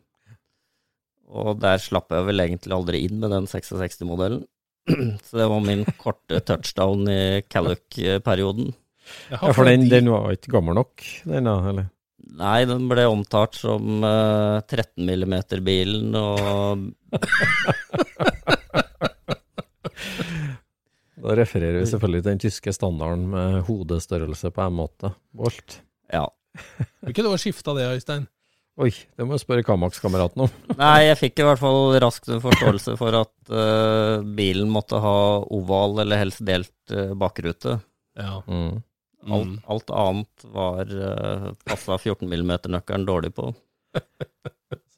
Og 1.28 1.58
der 1.60 1.80
slapp 1.82 2.12
jeg 2.14 2.28
vel 2.28 2.44
egentlig 2.44 2.76
aldri 2.76 3.02
inn 3.08 3.18
med 3.22 3.32
den 3.34 3.48
66-modellen. 3.50 4.44
Så 5.26 5.40
det 5.40 5.48
var 5.50 5.64
min 5.64 5.84
korte 6.00 6.40
touchdown 6.46 7.08
i 7.10 7.42
Calluck-perioden. 7.48 8.70
Ja, 9.32 9.40
for 9.56 9.64
den, 9.64 9.88
den 9.88 10.12
var 10.12 10.30
ikke 10.36 10.52
gammel 10.52 10.76
nok, 10.76 11.04
den 11.24 11.48
da, 11.48 11.56
eller? 11.70 11.88
Nei, 12.38 12.62
den 12.70 12.86
ble 12.90 13.04
omtalt 13.10 13.58
som 13.58 14.04
uh, 14.04 14.60
13 14.62 15.02
mm-bilen, 15.02 16.14
og 16.14 16.78
Da 21.18 21.34
refererer 21.34 21.80
vi 21.80 21.86
selvfølgelig 21.90 22.22
til 22.22 22.30
den 22.30 22.42
tyske 22.44 22.72
standarden 22.72 23.24
med 23.32 23.60
hodestørrelse 23.66 24.52
på 24.54 24.68
M8. 24.70 25.10
Bolt. 25.34 25.80
ja. 26.14 26.26
Hvilket 27.04 27.26
år 27.28 27.38
skifta 27.42 27.74
det, 27.76 27.86
Øystein? 27.98 28.24
Oi, 28.78 28.92
det 28.94 29.26
må 29.26 29.34
jeg 29.34 29.42
spørre 29.42 29.64
Kamax-kameraten 29.66 30.44
om. 30.46 30.50
Nei, 30.78 31.08
jeg 31.08 31.18
fikk 31.18 31.42
i 31.42 31.46
hvert 31.48 31.58
fall 31.58 31.96
raskt 31.98 32.30
en 32.30 32.42
forståelse 32.42 32.94
for 33.00 33.16
at 33.24 33.50
uh, 33.50 34.22
bilen 34.38 34.70
måtte 34.70 35.00
ha 35.02 35.16
oval 35.42 35.98
eller 36.04 36.22
helst 36.22 36.44
delt 36.46 36.94
uh, 36.94 37.10
bakrute. 37.18 37.80
Ja. 38.18 38.38
Mm. 38.46 38.78
Alt, 39.26 39.58
alt 39.66 39.90
annet 39.90 40.44
var 40.54 40.92
uh, 40.94 41.48
passa 41.66 41.98
14 41.98 42.28
mm-nøkkelen 42.28 43.06
dårlig 43.08 43.32
på. 43.36 43.50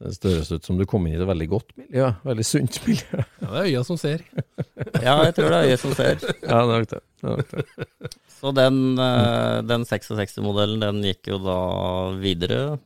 Så 0.00 0.08
Det 0.22 0.32
høres 0.32 0.50
ut 0.52 0.64
som 0.64 0.78
du 0.80 0.86
kom 0.88 1.04
inn 1.06 1.14
i 1.14 1.18
et 1.20 1.28
veldig 1.28 1.46
godt 1.50 1.74
miljø, 1.76 2.06
veldig 2.24 2.44
sunt 2.46 2.78
miljø. 2.86 3.20
ja, 3.42 3.48
det 3.50 3.50
er 3.50 3.66
øya 3.68 3.82
som 3.84 3.98
ser. 4.00 4.24
Ja, 5.04 5.14
jeg 5.26 5.34
tror 5.36 5.52
det 5.52 5.58
er 5.58 5.66
øyet 5.68 5.82
som 5.82 5.92
ser. 5.96 6.22
Ja, 6.40 6.56
det 6.56 6.60
er 6.60 6.70
nok 6.70 6.88
det. 6.88 7.00
det, 7.20 7.26
er 7.28 7.36
nok 7.36 7.50
det. 7.52 8.12
Så 8.38 8.52
den, 8.56 8.78
uh, 8.96 9.58
den 9.68 9.84
66-modellen, 9.88 10.80
den 10.80 11.04
gikk 11.04 11.28
jo 11.34 11.40
da 11.44 11.58
videre. 12.20 12.78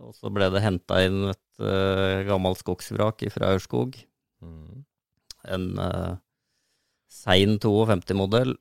Og 0.00 0.16
så 0.16 0.32
ble 0.32 0.48
det 0.54 0.64
henta 0.64 1.02
inn 1.04 1.28
et 1.34 1.60
uh, 1.60 2.24
gammelt 2.28 2.62
skogsvrak 2.62 3.26
fra 3.34 3.52
Aurskog. 3.52 4.00
Mm. 4.40 4.80
En 5.52 5.68
uh, 5.76 6.16
Sein 7.12 7.58
52-modell, 7.60 8.54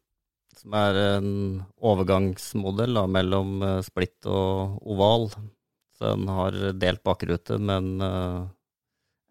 som 0.60 0.76
er 0.76 0.98
en 1.16 1.32
overgangsmodell 1.80 2.98
da, 3.00 3.06
mellom 3.08 3.64
eh, 3.64 3.80
splitt 3.86 4.28
og 4.28 4.80
oval. 4.84 5.30
Så 5.96 6.14
den 6.14 6.28
har 6.32 6.56
delt 6.80 7.04
bakrute, 7.04 7.58
men 7.60 7.98
uh, 8.00 8.48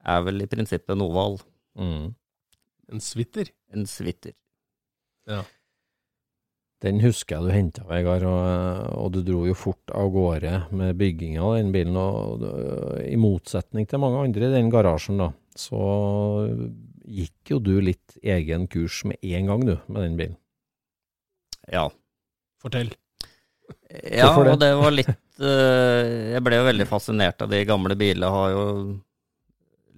er 0.05 0.25
vel 0.27 0.45
i 0.45 0.49
prinsippet 0.51 0.93
en 0.93 1.05
oval. 1.07 1.39
Mm. 1.81 2.11
En 2.93 3.05
suiter. 3.05 3.49
En 3.73 3.87
svitter. 3.89 4.35
Den 6.85 7.01
husker 7.03 7.39
jeg 7.39 7.47
du 7.47 7.53
henta, 7.53 7.85
Vegard, 7.89 8.23
og, 8.29 8.91
og 9.01 9.09
du 9.17 9.23
dro 9.27 9.41
jo 9.49 9.57
fort 9.59 9.95
av 9.97 10.13
gårde 10.15 10.53
med 10.79 10.99
bygginga 11.01 11.41
av 11.43 11.57
den 11.57 11.73
bilen. 11.75 11.97
Og 11.99 12.45
og, 12.47 13.01
i 13.03 13.17
motsetning 13.19 13.89
til 13.89 14.03
mange 14.05 14.21
andre 14.29 14.47
i 14.47 14.55
den 14.59 14.69
garasjen, 14.73 15.19
da, 15.25 15.33
så 15.59 15.81
gikk 17.09 17.55
jo 17.55 17.63
du 17.65 17.75
litt 17.83 18.21
egen 18.23 18.69
kurs 18.71 19.03
med 19.09 19.19
en 19.25 19.51
gang, 19.51 19.67
du, 19.67 19.75
med 19.89 20.05
den 20.05 20.21
bilen. 20.21 20.39
Ja. 21.73 21.89
Fortell. 22.63 22.91
Ja, 23.89 24.29
Hvorfor 24.29 24.45
det? 24.49 24.53
og 24.53 24.61
det 24.63 24.69
var 24.77 24.95
litt 24.95 25.11
uh, 25.41 26.05
Jeg 26.33 26.41
ble 26.45 26.59
jo 26.59 26.67
veldig 26.67 26.87
fascinert 26.89 27.43
av 27.45 27.53
de 27.53 27.63
gamle 27.69 27.97
bilene. 27.99 28.33
Har 28.33 28.53
jo 28.55 28.65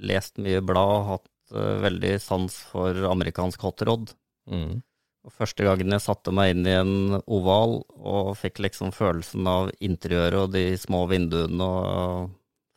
lest 0.01 0.39
mye 0.43 0.63
blad, 0.65 1.07
hatt 1.09 1.55
uh, 1.55 1.79
veldig 1.85 2.15
sans 2.23 2.55
for 2.71 2.97
amerikansk 3.11 3.63
hotrod. 3.67 4.15
Mm. 4.51 4.81
Og 5.27 5.35
første 5.37 5.67
gangen 5.67 5.93
jeg 5.93 6.03
satte 6.03 6.33
meg 6.33 6.55
inn 6.55 6.67
i 6.67 6.77
en 6.79 7.21
oval 7.27 7.81
og 7.99 8.33
fikk 8.41 8.63
liksom 8.65 8.95
følelsen 8.97 9.49
av 9.51 9.69
interiøret 9.85 10.47
og 10.47 10.55
de 10.55 10.65
små 10.81 11.05
vinduene 11.11 11.67
og 11.67 12.31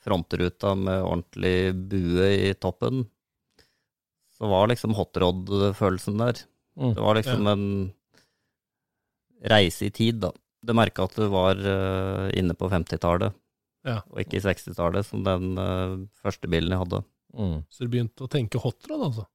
frontruta 0.03 0.73
med 0.75 0.99
ordentlig 0.99 1.71
bue 1.88 2.27
i 2.49 2.51
toppen, 2.60 3.06
så 4.36 4.49
var 4.51 4.67
liksom 4.67 4.95
hotrod-følelsen 4.97 6.19
der. 6.19 6.41
Mm. 6.75 6.95
Det 6.97 7.06
var 7.06 7.15
liksom 7.15 7.47
en 7.47 7.65
reise 9.49 9.88
i 9.88 9.91
tid, 9.93 10.21
da. 10.23 10.32
Du 10.63 10.71
merka 10.77 11.03
at 11.08 11.15
du 11.19 11.25
var 11.32 11.60
uh, 11.60 12.29
inne 12.39 12.56
på 12.56 12.69
50-tallet, 12.71 13.34
Ja. 13.84 13.97
og 14.08 14.21
ikke 14.23 14.38
i 14.39 14.43
60-tallet, 14.45 15.03
som 15.06 15.23
den 15.25 15.58
uh, 15.60 15.97
første 16.23 16.47
bilen 16.47 16.71
jeg 16.71 16.79
hadde. 16.86 17.01
Mm. 17.36 17.58
Så 17.67 17.84
du 17.84 17.89
begynte 17.91 18.23
å 18.23 18.32
tenke 18.32 18.62
hotrod, 18.63 19.01
altså? 19.10 19.25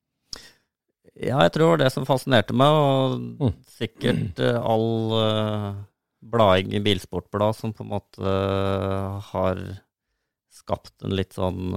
Ja, 1.19 1.41
jeg 1.43 1.53
tror 1.53 1.65
det 1.65 1.71
var 1.75 1.81
det 1.83 1.91
som 1.93 2.07
fascinerte 2.09 2.55
meg, 2.57 2.73
og 2.73 3.19
Mm. 3.43 3.53
sikkert 3.77 4.41
uh, 4.41 4.57
all 4.63 4.89
uh, 5.19 5.75
blading 6.23 6.73
i 6.79 6.81
Bilsportblad 6.83 7.55
som 7.59 7.73
på 7.77 7.85
en 7.85 7.93
måte 7.93 8.33
har 9.33 9.61
skapt 10.51 11.05
en 11.07 11.15
litt 11.15 11.37
sånn 11.37 11.71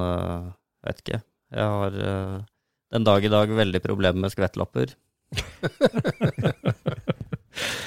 Vet 0.81 1.03
ikke. 1.03 1.19
Jeg 1.53 1.67
har 1.75 1.93
den 2.91 3.05
dag 3.05 3.21
i 3.23 3.29
dag 3.29 3.51
veldig 3.53 3.81
problemer 3.83 4.17
med 4.23 4.33
skvettlapper. 4.33 4.95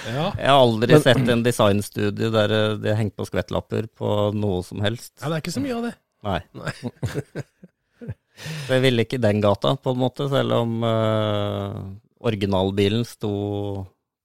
Ja. 0.04 0.26
Jeg 0.36 0.50
har 0.50 0.60
aldri 0.60 0.98
sett 1.00 1.30
en 1.32 1.44
designstudie 1.44 2.30
der 2.34 2.50
de 2.52 2.62
det 2.82 2.92
er 2.92 2.98
hengt 2.98 3.16
på 3.16 3.26
skvettlapper 3.28 3.88
på 3.96 4.10
noe 4.36 4.62
som 4.66 4.82
helst. 4.84 5.14
ja, 5.20 5.28
det 5.28 5.38
er 5.38 5.44
ikke 5.44 5.54
så 5.54 5.64
mye 5.64 5.78
av 5.78 5.88
det. 5.88 5.94
Nei. 6.24 6.40
Nei. 6.56 6.72
Så 8.00 8.72
jeg 8.76 8.84
ville 8.84 9.04
ikke 9.04 9.22
den 9.22 9.42
gata, 9.44 9.74
på 9.80 9.94
en 9.94 10.00
måte, 10.00 10.28
selv 10.32 10.56
om 10.62 10.78
uh, 10.84 11.82
originalbilen 12.24 13.04
sto 13.08 13.34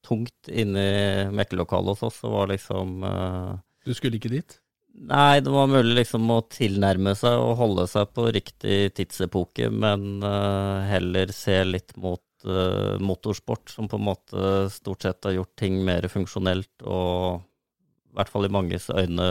tungt 0.05 0.49
inne 0.49 0.85
i 0.85 1.27
mekkelokalet 1.35 1.95
hos 1.95 2.07
oss, 2.09 2.23
så 2.23 2.31
var 2.33 2.49
liksom 2.53 3.03
uh, 3.05 3.53
Du 3.85 3.93
skulle 3.93 4.19
ikke 4.19 4.33
dit? 4.33 4.59
Nei, 4.99 5.39
det 5.39 5.51
var 5.53 5.69
mulig 5.69 5.95
liksom 6.01 6.27
å 6.33 6.41
tilnærme 6.51 7.13
seg 7.15 7.39
og 7.39 7.59
holde 7.59 7.85
seg 7.87 8.09
på 8.15 8.25
riktig 8.35 8.79
tidsepoke, 8.97 9.69
men 9.71 10.23
uh, 10.25 10.81
heller 10.89 11.31
se 11.35 11.61
litt 11.63 11.93
mot 11.95 12.19
eh, 12.19 12.28
motorsport, 13.03 13.69
som 13.73 13.87
på 13.91 13.97
en 13.99 14.05
måte 14.07 14.69
stort 14.71 15.03
sett 15.03 15.23
har 15.27 15.35
gjort 15.35 15.55
ting 15.59 15.81
mer 15.85 16.07
funksjonelt 16.11 16.85
og 16.85 17.41
i 18.09 18.15
hvert 18.17 18.29
fall 18.31 18.47
i 18.47 18.51
manges 18.53 18.87
øyne 18.89 19.27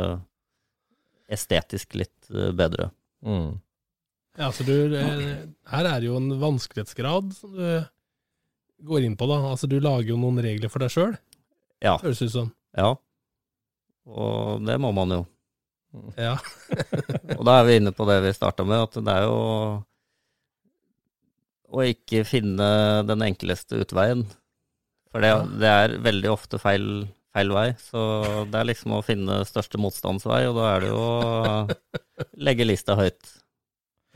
estetisk 1.29 1.97
litt 1.99 2.29
eh, 2.33 2.53
bedre. 2.57 2.91
Mm. 3.27 3.59
Ja, 4.39 4.53
så 4.55 4.65
du, 4.65 4.75
eh, 4.97 5.49
her 5.73 5.89
er 5.91 5.99
det 6.01 6.07
jo 6.09 6.17
en 6.21 6.31
vanskelighetsgrad 6.41 7.33
som 7.37 7.57
du 7.59 7.67
går 8.87 9.05
inn 9.09 9.17
på, 9.19 9.27
da. 9.27 9.41
Altså, 9.51 9.67
du 9.69 9.81
lager 9.83 10.13
jo 10.13 10.21
noen 10.21 10.39
regler 10.45 10.71
for 10.73 10.85
deg 10.85 10.93
sjøl, 10.95 11.17
Ja. 11.83 11.97
høres 11.99 12.23
ut 12.23 12.31
som. 12.33 12.53
Ja. 12.77 12.95
Og 14.09 14.63
det 14.65 14.79
må 14.81 14.93
man 14.95 15.11
jo. 15.17 15.25
Ja. 16.17 16.37
Og 17.39 17.43
da 17.49 17.59
er 17.59 17.67
vi 17.67 17.77
inne 17.81 17.93
på 17.97 18.07
det 18.09 18.21
vi 18.25 18.33
starta 18.37 18.65
med, 18.65 18.87
at 18.87 18.99
det 19.05 19.13
er 19.19 19.27
jo 19.27 19.39
å 21.69 21.85
ikke 21.85 22.25
finne 22.25 22.69
den 23.09 23.25
enkleste 23.27 23.81
utveien. 23.83 24.25
For 25.13 25.25
det, 25.25 25.33
det 25.61 25.69
er 25.69 25.97
veldig 26.05 26.31
ofte 26.33 26.61
feil, 26.61 27.07
feil 27.37 27.53
vei. 27.55 27.67
Så 27.81 28.01
det 28.49 28.61
er 28.61 28.69
liksom 28.69 28.97
å 28.97 29.03
finne 29.05 29.41
største 29.49 29.81
motstandsvei, 29.81 30.43
og 30.49 30.57
da 30.59 30.71
er 30.75 30.85
det 30.85 30.91
jo 30.93 31.03
å 31.03 31.67
legge 32.47 32.69
lista 32.69 32.97
høyt. 32.99 33.35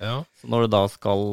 ja. 0.01 0.23
Så 0.41 0.51
når 0.53 0.67
du 0.67 0.75
da 0.77 0.83
skal 0.93 1.27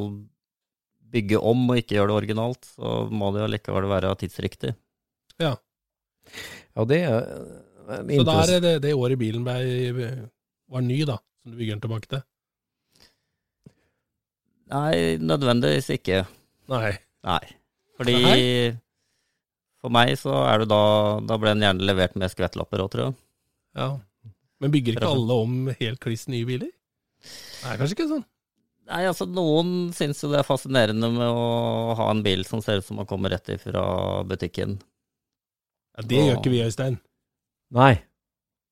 bygge 1.10 1.39
om 1.41 1.63
og 1.71 1.79
ikke 1.82 1.95
gjøre 1.97 2.12
det 2.12 2.19
originalt, 2.19 2.67
så 2.75 3.08
må 3.10 3.32
det 3.34 3.41
jo 3.41 3.49
likevel 3.55 3.88
være 3.89 4.13
tidsriktig. 4.21 4.75
Ja, 5.39 5.55
det 6.86 6.99
er 7.08 7.23
Så 7.89 8.25
da 8.27 8.36
er 8.43 8.60
det 8.62 8.73
det 8.84 8.91
året 8.93 9.17
bilen 9.19 9.41
ble, 9.47 10.10
var 10.69 10.84
ny, 10.86 10.99
da, 11.10 11.17
som 11.41 11.53
du 11.53 11.58
bygger 11.58 11.79
den 11.79 11.84
tilbake 11.88 12.12
til? 12.12 12.21
Nei, 14.69 15.17
nødvendigvis 15.21 15.89
ikke. 15.95 16.23
Nei. 16.69 16.91
Nei. 17.25 17.41
Fordi 17.99 18.15
Nei? 18.23 18.41
for 19.82 19.91
meg 19.91 20.13
så 20.19 20.32
er 20.47 20.62
det 20.62 20.69
da 20.71 20.84
Da 21.25 21.36
ble 21.41 21.51
den 21.51 21.65
gjerne 21.65 21.88
levert 21.89 22.15
med 22.19 22.32
skvettlapper 22.32 22.84
òg, 22.84 22.91
tror 22.93 23.05
jeg. 23.08 23.17
Ja. 23.79 23.89
Men 24.60 24.73
bygger 24.73 24.97
ikke 24.97 25.13
alle 25.13 25.39
om 25.45 25.55
helt 25.79 26.01
kliss 26.03 26.27
nye 26.32 26.47
biler? 26.47 26.69
Nei, 27.63 27.75
kanskje 27.79 27.95
ikke 27.95 28.10
sånn. 28.12 28.25
Nei, 28.89 29.03
altså 29.05 29.27
Noen 29.29 29.91
syns 29.93 30.23
jo 30.23 30.32
det 30.32 30.39
er 30.41 30.47
fascinerende 30.47 31.12
med 31.13 31.29
å 31.29 31.95
ha 31.99 32.08
en 32.10 32.23
bil 32.25 32.41
som 32.47 32.62
ser 32.65 32.82
ut 32.82 32.88
som 32.88 32.97
man 32.99 33.08
kommer 33.10 33.32
rett 33.36 33.51
ifra 33.53 33.84
butikken. 34.27 34.79
Ja, 35.99 36.05
det 36.10 36.23
gjør 36.23 36.39
ikke 36.39 36.53
vi, 36.53 36.63
Øystein. 36.65 36.97
Nei. 37.75 37.93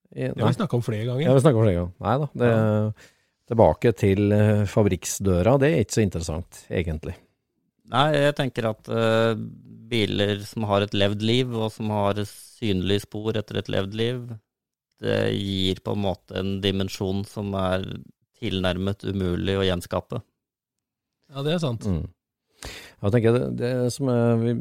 Det 0.09 0.31
har 0.33 0.47
vi 0.47 0.57
snakka 0.57 0.79
om 0.79 0.83
flere 0.85 1.05
ganger. 1.05 1.27
Ja, 1.27 1.35
vi 1.35 1.43
om 1.43 1.61
flere 1.61 1.75
ganger. 1.75 1.93
Nei 2.01 2.15
da. 2.23 2.29
Det, 2.41 2.51
Tilbake 3.47 3.93
til 3.95 4.33
eh, 4.35 4.65
fabrikksdøra, 4.67 5.55
det 5.61 5.69
er 5.71 5.85
ikke 5.85 5.95
så 5.95 6.03
interessant, 6.03 6.65
egentlig. 6.67 7.15
Nei, 7.87 8.09
jeg 8.17 8.35
tenker 8.35 8.67
at 8.67 8.89
uh, 8.91 9.37
biler 9.87 10.41
som 10.43 10.65
har 10.67 10.83
et 10.83 10.95
levd 10.97 11.23
liv, 11.23 11.53
og 11.55 11.71
som 11.71 11.93
har 11.95 12.19
synlige 12.27 13.05
spor 13.05 13.37
etter 13.39 13.61
et 13.61 13.71
levd 13.71 13.95
liv, 13.95 14.25
det 14.99 15.19
gir 15.37 15.79
på 15.85 15.93
en 15.95 16.03
måte 16.03 16.35
en 16.41 16.57
dimensjon 16.59 17.23
som 17.29 17.53
er 17.55 17.85
tilnærmet 18.41 19.05
umulig 19.07 19.55
å 19.55 19.63
gjenskape. 19.63 20.19
Ja, 21.31 21.43
det 21.45 21.55
er 21.55 21.63
sant. 21.63 21.87
Mm. 21.87 22.03
Jeg 22.97 23.13
tenker 23.13 23.35
det, 23.35 23.47
det 23.59 23.71
som 23.93 24.09
er, 24.09 24.39
Vi 24.41 24.53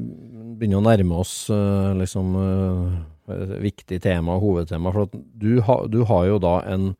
begynner 0.61 0.83
å 0.83 0.85
nærme 0.85 1.21
oss 1.23 1.49
eh, 1.51 1.93
liksom 1.97 2.35
et 3.33 3.55
viktig 3.65 3.99
tema, 4.05 4.37
hovedtema. 4.43 4.93
For 4.93 5.09
at 5.09 5.17
du, 5.17 5.57
ha, 5.65 5.79
du 5.91 6.03
har 6.07 6.27
jo 6.29 6.39
da 6.43 6.59
en 6.69 6.91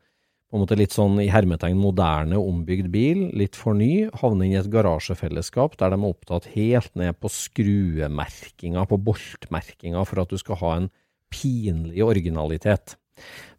på 0.57 0.63
en 0.63 0.65
måte 0.65 0.79
litt 0.81 0.95
sånn 0.97 1.19
i 1.21 1.29
hermetegn 1.29 1.77
moderne 1.77 2.39
ombygd 2.41 2.87
bil, 2.89 3.27
litt 3.37 3.59
for 3.61 3.77
ny, 3.77 4.07
havne 4.23 4.47
inn 4.47 4.55
i 4.55 4.61
et 4.63 4.71
garasjefellesskap 4.73 5.77
der 5.77 5.93
de 5.93 5.99
er 5.99 6.07
opptatt 6.09 6.49
helt 6.55 6.95
ned 6.97 7.19
på 7.21 7.29
skruemerkinga, 7.29 8.87
på 8.89 8.97
boltmerkinga, 9.05 10.07
for 10.09 10.23
at 10.25 10.33
du 10.33 10.41
skal 10.41 10.61
ha 10.63 10.73
en 10.79 10.89
pinlig 11.29 12.01
originalitet. 12.07 12.97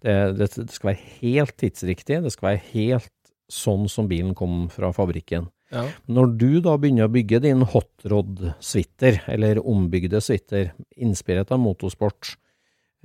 Det, 0.01 0.17
det, 0.39 0.49
det 0.57 0.73
skal 0.73 0.91
være 0.95 1.13
helt 1.21 1.53
tidsriktig, 1.61 2.23
det 2.25 2.33
skal 2.33 2.49
være 2.49 2.65
helt 2.71 3.13
sånn 3.45 3.85
som 3.91 4.09
bilen 4.09 4.33
kom 4.37 4.65
fra 4.73 4.89
fabrikken. 4.95 5.51
Ja. 5.69 5.85
Når 6.09 6.33
du 6.39 6.51
da 6.65 6.77
begynner 6.79 7.05
å 7.05 7.13
bygge 7.13 7.43
din 7.45 7.61
hotrod-suiter, 7.61 9.21
eller 9.29 9.61
ombygde 9.61 10.21
suiter, 10.23 10.73
inspirert 10.97 11.53
av 11.53 11.61
motorsport, 11.61 12.33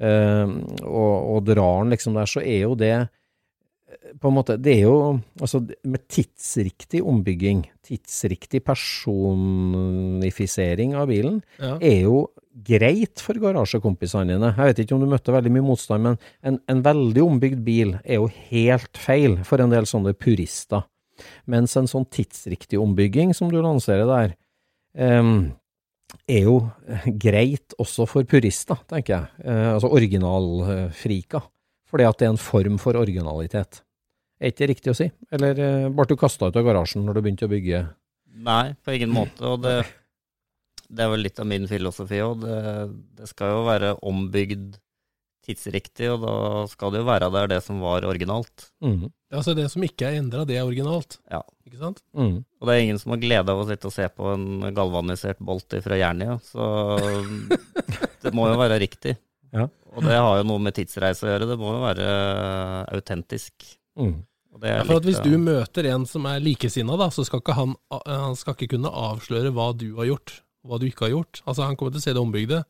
eh, 0.00 0.46
og, 0.80 1.16
og 1.36 1.42
drar 1.52 1.82
den 1.82 1.92
liksom 1.92 2.16
der, 2.16 2.30
så 2.30 2.40
er 2.40 2.70
jo 2.70 2.78
det 2.78 2.96
på 4.20 4.28
en 4.28 4.34
måte, 4.34 4.56
det 4.60 4.72
er 4.80 4.84
jo 4.86 5.20
altså 5.40 5.60
med 5.88 6.00
tidsriktig 6.10 7.00
ombygging, 7.06 7.62
tidsriktig 7.86 8.60
personifisering 8.66 10.94
av 10.98 11.06
bilen, 11.08 11.42
Ja. 11.58 11.78
er 11.80 12.00
jo 12.02 12.26
greit 12.64 13.20
for 13.20 13.34
garasjekompisene 13.34 14.26
dine. 14.34 14.54
Jeg 14.56 14.66
vet 14.66 14.78
ikke 14.84 14.94
om 14.96 15.00
du 15.00 15.06
møtte 15.06 15.32
veldig 15.32 15.50
mye 15.54 15.62
motstand, 15.70 16.02
men 16.02 16.16
en, 16.42 16.58
en 16.68 16.82
veldig 16.82 17.22
ombygd 17.24 17.64
bil 17.64 17.94
er 18.04 18.14
jo 18.20 18.26
helt 18.50 18.96
feil 18.98 19.38
for 19.44 19.60
en 19.60 19.70
del 19.70 19.84
sånne 19.88 20.12
purister. 20.14 20.82
Mens 21.46 21.76
en 21.76 21.86
sånn 21.86 22.04
tidsriktig 22.10 22.78
ombygging 22.80 23.34
som 23.34 23.50
du 23.52 23.62
lanserer 23.62 24.06
der, 24.08 24.34
um, 24.98 25.52
er 26.28 26.42
jo 26.44 26.56
greit 27.22 27.72
også 27.80 28.04
for 28.10 28.24
purister, 28.28 28.76
tenker 28.90 29.12
jeg. 29.16 29.26
Uh, 29.46 29.72
altså 29.76 29.88
originalfrika. 29.92 31.40
Fordi 31.88 32.04
at 32.08 32.18
det 32.18 32.26
er 32.26 32.30
en 32.32 32.38
form 32.40 32.78
for 32.80 32.92
originalitet. 32.96 33.82
Er 34.42 34.50
ikke 34.50 34.64
det 34.64 34.70
riktig 34.72 34.90
å 34.90 34.98
si? 34.98 35.06
Eller 35.30 35.58
eh, 35.62 35.88
ble 35.94 36.06
du 36.10 36.16
kasta 36.18 36.48
ut 36.50 36.56
av 36.58 36.64
garasjen 36.66 37.04
når 37.06 37.14
du 37.14 37.22
begynte 37.22 37.46
å 37.46 37.52
bygge? 37.52 37.84
Nei, 38.42 38.72
på 38.82 38.96
ingen 38.96 39.12
måte. 39.14 39.44
Og 39.46 39.60
det, 39.62 39.76
det 40.90 41.04
er 41.04 41.12
vel 41.12 41.22
litt 41.22 41.38
av 41.38 41.46
min 41.46 41.68
filosofi 41.70 42.18
òg. 42.24 42.42
Det, 42.42 42.62
det 43.20 43.28
skal 43.30 43.54
jo 43.54 43.60
være 43.68 43.92
ombygd 44.02 44.80
tidsriktig, 45.46 46.06
og 46.12 46.22
da 46.22 46.34
skal 46.70 46.92
det 46.94 47.00
jo 47.02 47.08
være 47.08 47.28
der 47.34 47.50
det 47.50 47.60
som 47.66 47.80
var 47.82 48.06
originalt. 48.06 48.68
Mhm. 48.84 49.10
Altså, 49.32 49.54
det 49.56 49.64
som 49.72 49.82
ikke 49.86 50.10
er 50.10 50.18
endra, 50.20 50.42
det 50.44 50.58
er 50.58 50.66
originalt. 50.66 51.16
Ja. 51.32 51.40
Ikke 51.64 51.78
sant? 51.80 52.02
Mm. 52.12 52.42
Og 52.44 52.68
det 52.68 52.74
er 52.74 52.82
ingen 52.84 52.98
som 53.00 53.14
har 53.14 53.22
glede 53.22 53.54
av 53.54 53.62
å 53.62 53.68
sitte 53.68 53.88
og 53.88 53.94
se 53.94 54.04
på 54.12 54.26
en 54.34 54.66
galvanisert 54.76 55.40
bolt 55.40 55.72
fra 55.86 55.96
Jernia, 55.96 56.34
så 56.44 56.66
det 58.26 58.34
må 58.36 58.50
jo 58.50 58.58
være 58.60 58.76
riktig. 58.82 59.16
Ja. 59.52 59.70
Og 59.92 60.04
det 60.04 60.18
har 60.18 60.40
jo 60.40 60.48
noe 60.50 60.60
med 60.66 60.76
tidsreise 60.76 61.24
å 61.26 61.30
gjøre, 61.30 61.48
det 61.48 61.56
må 61.60 61.72
jo 61.78 61.80
være 61.86 62.10
autentisk. 62.92 63.70
Mhm. 64.00 64.20
Og 64.52 64.60
det 64.60 64.70
er 64.70 64.80
Ja, 64.80 64.84
for 64.84 65.00
at 65.00 65.08
Hvis 65.08 65.22
du 65.24 65.32
møter 65.40 65.88
en 65.92 66.04
som 66.08 66.26
er 66.28 66.42
likesinna, 66.44 66.96
da, 67.00 67.08
så 67.10 67.24
skal 67.24 67.40
ikke 67.40 67.56
han, 67.56 67.74
han 67.90 68.36
skal 68.36 68.56
ikke 68.56 68.74
kunne 68.76 68.92
avsløre 68.92 69.52
hva 69.56 69.70
du 69.76 69.94
har 69.96 70.10
gjort, 70.10 70.34
hva 70.66 70.78
du 70.78 70.86
ikke 70.88 71.08
har 71.08 71.14
gjort. 71.16 71.42
Altså 71.46 71.66
Han 71.68 71.76
kommer 71.76 71.94
til 71.94 72.02
å 72.02 72.06
se 72.06 72.14
det 72.16 72.22
ombygde, 72.22 72.62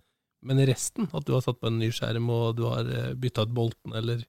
men 0.47 0.63
resten, 0.67 1.09
at 1.13 1.27
du 1.27 1.35
har 1.35 1.43
satt 1.45 1.61
på 1.61 1.71
en 1.71 1.81
ny 1.83 1.91
skjerm 1.95 2.31
og 2.35 2.57
du 2.59 2.65
har 2.71 2.87
eh, 2.87 3.13
bytta 3.19 3.47
ut 3.47 3.55
bolten, 3.55 3.95
eller 3.99 4.23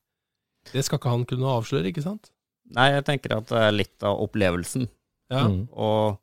Det 0.72 0.84
skal 0.86 1.00
ikke 1.00 1.14
han 1.14 1.26
kunne 1.28 1.54
avsløre, 1.60 1.90
ikke 1.92 2.06
sant? 2.06 2.32
Nei, 2.74 2.94
jeg 2.94 3.06
tenker 3.06 3.38
at 3.38 3.50
det 3.50 3.60
er 3.60 3.74
litt 3.76 4.06
av 4.08 4.22
opplevelsen. 4.24 4.88
Ja. 5.34 5.48
Mm. 5.52 5.66
Og 5.76 6.20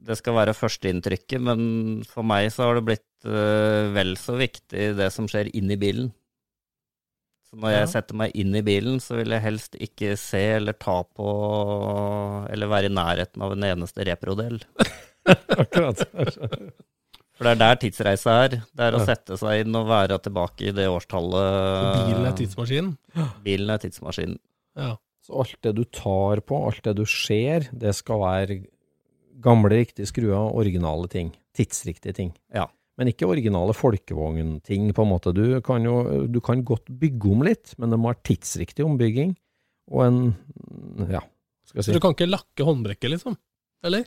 det 0.00 0.16
skal 0.18 0.36
være 0.36 0.56
førsteinntrykket, 0.56 1.42
men 1.44 2.02
for 2.08 2.26
meg 2.26 2.48
så 2.54 2.66
har 2.66 2.78
det 2.78 2.86
blitt 2.88 3.28
uh, 3.28 3.90
vel 3.94 4.16
så 4.18 4.36
viktig 4.40 4.90
det 4.98 5.10
som 5.14 5.28
skjer 5.30 5.52
inni 5.56 5.76
bilen. 5.80 6.10
Så 7.50 7.58
når 7.58 7.72
jeg 7.74 7.88
setter 7.90 8.14
meg 8.14 8.34
inn 8.38 8.54
i 8.54 8.62
bilen, 8.62 9.00
så 9.02 9.16
vil 9.18 9.32
jeg 9.34 9.42
helst 9.42 9.74
ikke 9.82 10.12
se 10.20 10.38
eller 10.60 10.76
ta 10.78 11.00
på 11.02 11.30
eller 12.50 12.70
være 12.70 12.86
i 12.90 12.94
nærheten 12.94 13.42
av 13.42 13.56
en 13.56 13.66
eneste 13.72 14.06
reprodel. 14.06 14.60
Akkurat. 15.58 16.04
For 17.40 17.46
det 17.48 17.52
er 17.54 17.60
der 17.60 17.78
tidsreisa 17.82 18.36
er. 18.44 18.54
Det 18.70 18.86
er 18.86 18.94
å 18.96 19.00
Ja. 19.02 19.06
sette 19.10 19.36
seg 19.40 19.64
inn 19.64 19.74
og 19.78 19.88
være 19.88 20.18
tilbake 20.22 20.68
i 20.68 20.74
det 20.76 20.86
årstallet. 20.92 21.50
For 21.50 22.10
bilen 22.10 22.26
er 22.28 22.36
tidsmaskinen? 22.38 22.90
Bilen 23.46 23.70
er 23.74 23.78
tidsmaskinen. 23.82 24.38
Ja. 24.78 24.94
Så 25.26 25.38
alt 25.42 25.56
det 25.64 25.74
du 25.76 25.84
tar 25.84 26.40
på, 26.46 26.58
alt 26.68 26.82
det 26.86 26.94
du 26.96 27.04
ser, 27.08 27.66
det 27.72 27.94
skal 27.96 28.20
være 28.22 28.60
gamle, 29.40 29.70
riktige 29.72 30.06
skruer, 30.06 30.52
originale 30.54 31.08
ting. 31.08 31.32
Tidsriktige 31.56 32.14
ting. 32.14 32.30
Ja. 32.54 32.68
Men 33.00 33.08
ikke 33.08 33.30
originale 33.32 33.72
folkevognting, 33.72 34.90
på 34.92 35.04
en 35.06 35.08
måte. 35.08 35.32
Du 35.32 35.44
kan 35.64 35.86
jo 35.86 36.26
du 36.28 36.36
kan 36.44 36.60
godt 36.68 36.90
bygge 37.00 37.30
om 37.32 37.44
litt, 37.46 37.72
men 37.80 37.92
det 37.92 37.98
må 38.00 38.10
være 38.10 38.26
tidsriktig 38.28 38.84
ombygging. 38.84 39.32
og 39.90 40.04
en 40.04 40.18
Ja, 41.08 41.22
skal 41.64 41.82
Så 41.82 41.90
jeg 41.90 41.96
du 41.96 42.04
kan 42.04 42.12
ikke 42.12 42.28
lakke 42.28 42.66
håndbrekket, 42.68 43.14
liksom? 43.14 43.38
Eller? 43.88 44.04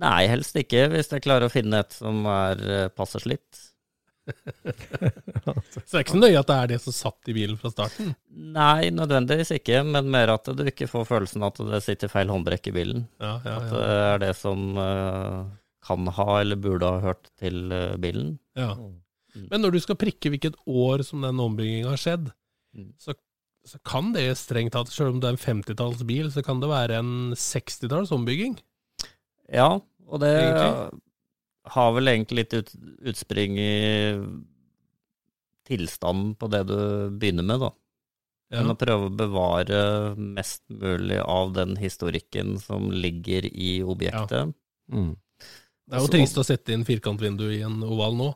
Nei, 0.00 0.28
helst 0.30 0.54
ikke, 0.60 0.86
hvis 0.92 1.10
jeg 1.10 1.24
klarer 1.24 1.48
å 1.48 1.52
finne 1.52 1.80
et 1.82 1.96
som 1.96 2.20
er 2.28 2.60
eh, 2.68 2.88
passe 2.94 3.18
slitt. 3.24 3.66
Så 4.30 5.90
det 5.90 5.96
er 5.96 6.04
ikke 6.04 6.14
så 6.14 6.20
nøye 6.20 6.38
at 6.38 6.50
det 6.50 6.56
er 6.56 6.68
det 6.70 6.78
som 6.84 6.94
satt 6.94 7.30
i 7.32 7.34
bilen 7.34 7.58
fra 7.58 7.72
starten? 7.72 8.12
Nei, 8.30 8.90
nødvendigvis 8.94 9.50
ikke, 9.56 9.80
men 9.86 10.10
mer 10.12 10.34
at 10.36 10.46
du 10.54 10.62
ikke 10.68 10.86
får 10.90 11.08
følelsen 11.08 11.46
at 11.46 11.58
det 11.72 11.80
sitter 11.82 12.12
feil 12.12 12.30
håndbrekk 12.30 12.70
i 12.70 12.74
bilen. 12.76 13.08
Ja, 13.22 13.38
ja, 13.46 13.56
At 13.56 13.72
det 13.72 13.88
er 13.96 14.22
det 14.26 14.34
som 14.38 14.68
eh, 14.78 15.40
kan 15.86 16.06
ha 16.16 16.40
eller 16.40 16.56
burde 16.60 16.88
ha 16.88 17.00
hørt 17.04 17.30
til 17.40 17.72
eh, 17.72 17.96
bilen. 18.02 18.38
ja. 18.56 18.74
Mm. 19.30 19.46
Men 19.50 19.62
når 19.62 19.70
du 19.76 19.78
skal 19.78 19.94
prikke 19.94 20.26
hvilket 20.32 20.56
år 20.66 21.04
som 21.06 21.22
den 21.22 21.38
ombygginga 21.38 21.92
har 21.92 22.00
skjedd, 22.02 22.32
Mm. 22.74 22.92
så, 23.02 23.14
så 23.66 23.78
kan 23.86 24.12
det 24.14 24.24
strengt 24.38 24.72
tatt, 24.74 24.86
selv 24.94 25.10
om 25.16 25.20
det 25.22 25.26
er 25.26 25.34
en 25.36 25.62
50-tallsbil, 25.62 26.28
så 26.30 26.42
kan 26.46 26.60
det 26.62 26.68
være 26.70 26.98
en 27.02 27.32
60-talls 27.34 28.12
ombygging. 28.14 28.56
Ja, 29.50 29.80
og 30.06 30.20
det 30.22 30.30
Egentlig? 30.38 31.00
har 31.74 31.92
vel 31.96 32.10
egentlig 32.12 32.38
litt 32.44 32.54
ut, 32.54 32.70
utspring 33.10 33.58
i 33.58 33.72
tilstanden 35.66 36.34
på 36.38 36.48
det 36.50 36.62
du 36.70 36.76
begynner 37.20 37.46
med, 37.46 37.60
da. 37.62 37.70
Ja. 38.50 38.62
Men 38.64 38.72
å 38.74 38.78
prøve 38.78 39.06
å 39.10 39.14
bevare 39.14 39.80
mest 40.18 40.62
mulig 40.74 41.20
av 41.22 41.52
den 41.54 41.76
historikken 41.78 42.56
som 42.62 42.88
ligger 42.90 43.46
i 43.46 43.76
objektet. 43.86 44.54
Mm. 44.90 45.12
Det 45.90 45.98
er 45.98 46.04
jo 46.04 46.10
trist 46.12 46.38
å 46.38 46.44
sette 46.46 46.72
inn 46.74 46.84
firkantvindu 46.86 47.48
i 47.50 47.62
en 47.66 47.80
oval 47.82 48.14
nå. 48.18 48.28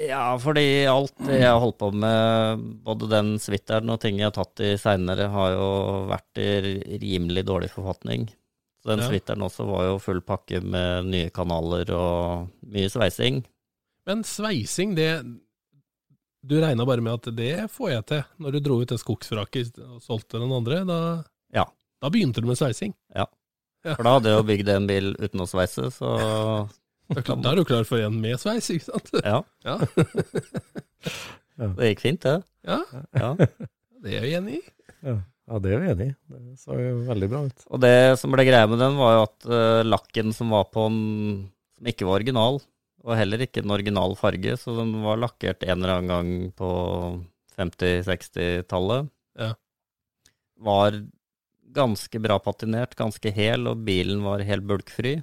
Ja, 0.00 0.32
fordi 0.40 0.64
alt 0.88 1.12
jeg 1.28 1.44
har 1.44 1.60
holdt 1.60 1.76
på 1.78 1.90
med, 1.94 2.62
både 2.82 3.08
den 3.12 3.34
suiteren 3.38 3.92
og 3.92 4.00
ting 4.02 4.16
jeg 4.18 4.30
har 4.30 4.34
tatt 4.34 4.62
i 4.64 4.70
seinere, 4.80 5.28
har 5.30 5.52
jo 5.52 5.66
vært 6.08 6.40
i 6.40 6.98
rimelig 7.02 7.44
dårlig 7.46 7.68
forfatning. 7.74 8.24
Så 8.82 8.90
den 8.96 9.04
Ja. 9.04 9.10
suiteren 9.12 9.44
også 9.44 9.66
var 9.68 9.84
jo 9.90 9.98
full 10.02 10.22
pakke 10.26 10.62
med 10.64 11.04
nye 11.06 11.30
kanaler 11.30 11.92
og 11.94 12.48
mye 12.66 12.88
sveising. 12.90 13.44
Men 14.06 14.24
sveising, 14.24 14.96
det 14.96 15.22
Du 16.44 16.56
regna 16.60 16.84
bare 16.84 17.00
med 17.00 17.12
at 17.14 17.36
det 17.36 17.70
får 17.70 17.90
jeg 17.92 18.06
til. 18.06 18.22
Når 18.40 18.52
du 18.52 18.58
dro 18.60 18.80
ut 18.82 18.88
det 18.88 18.98
skogsvraket 18.98 19.78
og 19.78 20.00
solgte 20.02 20.40
den 20.40 20.50
andre, 20.50 20.80
da, 20.84 21.22
Ja. 21.54 21.66
da 22.02 22.10
begynte 22.10 22.40
du 22.42 22.48
med 22.48 22.56
sveising. 22.58 22.94
Ja. 23.14 23.26
For 23.84 24.02
da 24.02 24.18
hadde 24.18 24.24
jeg 24.32 24.38
jo 24.40 24.48
bygd 24.50 24.68
en 24.74 24.86
bil 24.88 25.14
uten 25.20 25.38
å 25.40 25.46
sveise, 25.46 25.86
så 25.94 26.10
Da 27.12 27.34
er 27.34 27.52
er 27.52 27.60
du 27.60 27.64
klar 27.68 27.84
for 27.88 28.00
en 28.02 28.20
med 28.22 28.40
sveis, 28.40 28.70
ikke 28.72 28.88
sant? 28.88 29.10
ja. 29.22 29.42
Ja, 29.66 29.78
Det 31.76 31.92
gikk 31.92 32.02
fint, 32.02 32.24
det. 32.24 32.38
ja 32.66 32.80
Ja. 33.14 33.34
det 34.02 34.16
er 34.16 34.24
vi 34.24 34.34
enig 34.38 34.58
i. 34.58 34.62
Ja. 35.02 35.16
ja, 35.20 35.58
det 35.62 35.72
er 35.74 35.82
vi 35.82 35.90
enig 35.92 36.06
i. 36.10 36.14
Det 36.32 36.58
så 36.62 36.76
jo 36.78 36.94
veldig 37.06 37.28
bra 37.30 37.42
ut. 37.48 37.64
Og 37.68 37.82
det 37.84 37.94
som 38.20 38.34
ble 38.34 38.46
greia 38.48 38.68
med 38.70 38.80
den, 38.82 38.96
var 38.98 39.16
jo 39.16 39.24
at 39.26 39.48
uh, 39.50 39.82
lakken 39.86 40.32
som 40.36 40.54
var 40.54 40.68
på 40.72 40.86
den, 40.88 41.02
som 41.76 41.90
ikke 41.92 42.08
var 42.08 42.20
original, 42.22 42.60
og 43.02 43.18
heller 43.18 43.42
ikke 43.44 43.64
en 43.64 43.74
original 43.74 44.14
farge, 44.18 44.56
så 44.62 44.76
den 44.78 44.94
var 45.04 45.20
lakkert 45.20 45.64
en 45.66 45.82
eller 45.82 45.96
annen 45.98 46.12
gang 46.12 46.52
på 46.56 46.70
50-60-tallet. 47.58 49.10
Ja. 49.38 49.52
Var 50.62 51.02
ganske 51.72 52.20
bra 52.22 52.38
patinert, 52.42 52.94
ganske 52.98 53.32
hel, 53.34 53.66
og 53.70 53.82
bilen 53.86 54.22
var 54.24 54.44
helt 54.46 54.66
bulkfri. 54.68 55.18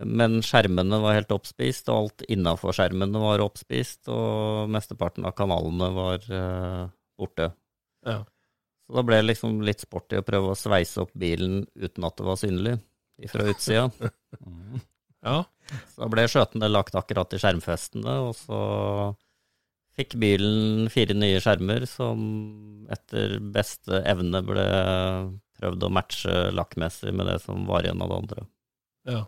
Men 0.00 0.38
skjermene 0.40 0.98
var 1.02 1.18
helt 1.18 1.32
oppspist, 1.34 1.88
og 1.92 1.98
alt 1.98 2.22
innafor 2.32 2.72
skjermene 2.72 3.20
var 3.20 3.42
oppspist, 3.44 4.08
og 4.08 4.70
mesteparten 4.72 5.26
av 5.28 5.34
kanalene 5.36 5.90
var 5.92 6.24
uh, 6.32 6.86
borte. 7.20 7.50
Ja. 8.06 8.22
Så 8.86 8.96
da 8.96 9.04
ble 9.06 9.20
det 9.20 9.28
liksom 9.28 9.60
litt 9.66 9.84
sporty 9.84 10.16
å 10.18 10.24
prøve 10.26 10.54
å 10.54 10.58
sveise 10.58 11.04
opp 11.04 11.12
bilen 11.12 11.66
uten 11.76 12.08
at 12.08 12.16
det 12.18 12.24
var 12.26 12.40
synlig 12.40 12.78
fra 13.30 13.50
utsida. 13.52 13.90
Ja. 15.22 15.44
Så 15.92 16.02
da 16.02 16.08
ble 16.10 16.24
skjøtene 16.26 16.66
lagt 16.66 16.96
akkurat 16.98 17.30
i 17.30 17.38
skjermfestene, 17.38 18.14
og 18.26 18.32
så 18.34 18.56
fikk 19.94 20.16
bilen 20.18 20.88
fire 20.90 21.14
nye 21.14 21.38
skjermer 21.38 21.84
som 21.86 22.24
etter 22.90 23.36
beste 23.54 24.00
evne 24.08 24.40
ble 24.42 24.64
prøvd 25.60 25.86
å 25.86 25.92
matche 25.94 26.34
lakkmessig 26.56 27.14
med 27.14 27.30
det 27.30 27.36
som 27.44 27.62
var 27.68 27.86
igjen 27.86 28.02
av 28.02 28.10
det 28.10 28.18
andre. 28.24 28.46
ja. 29.12 29.22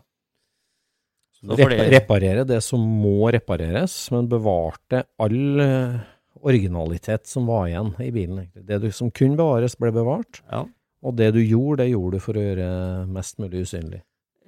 Så 1.34 1.34
Så 1.34 1.34
Repa 1.34 1.34
fordi- 1.34 1.34
reparere 1.49 2.45
det 2.47 2.61
som 2.63 2.79
må 2.79 3.29
repareres, 3.33 3.93
men 4.11 4.27
bevarte 4.31 5.03
all 5.21 5.59
eh, 5.59 5.99
originalitet 6.45 7.27
som 7.27 7.45
var 7.49 7.67
igjen 7.69 7.93
i 8.01 8.11
bilen. 8.11 8.47
Det 8.55 8.79
du, 8.83 8.89
som 8.91 9.11
kunne 9.11 9.37
bevares, 9.39 9.77
ble 9.79 9.91
bevart, 9.95 10.41
Ja. 10.51 10.65
og 11.03 11.15
det 11.15 11.31
du 11.33 11.39
gjorde, 11.41 11.83
det 11.83 11.91
gjorde 11.93 12.11
du 12.17 12.19
for 12.19 12.33
å 12.33 12.43
gjøre 12.45 13.07
mest 13.07 13.37
mulig 13.39 13.65
usynlig. 13.67 14.01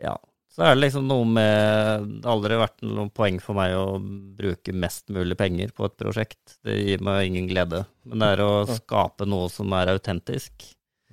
ja. 0.04 0.18
Så 0.58 0.64
er 0.66 0.74
det 0.74 0.88
liksom 0.88 1.04
noe 1.06 1.24
med 1.30 2.22
Det 2.24 2.26
har 2.26 2.32
aldri 2.34 2.56
vært 2.58 2.82
noe 2.82 3.10
poeng 3.14 3.36
for 3.40 3.54
meg 3.54 3.76
å 3.78 4.00
bruke 4.02 4.74
mest 4.74 5.08
mulig 5.14 5.38
penger 5.38 5.70
på 5.70 5.86
et 5.86 5.98
prosjekt. 6.00 6.56
Det 6.66 6.74
gir 6.74 7.00
meg 7.06 7.28
ingen 7.28 7.48
glede. 7.48 7.86
Men 8.04 8.18
det 8.24 8.28
er 8.32 8.42
å 8.42 8.66
skape 8.66 9.28
noe 9.28 9.52
som 9.54 9.72
er 9.78 9.86
autentisk. 9.94 10.52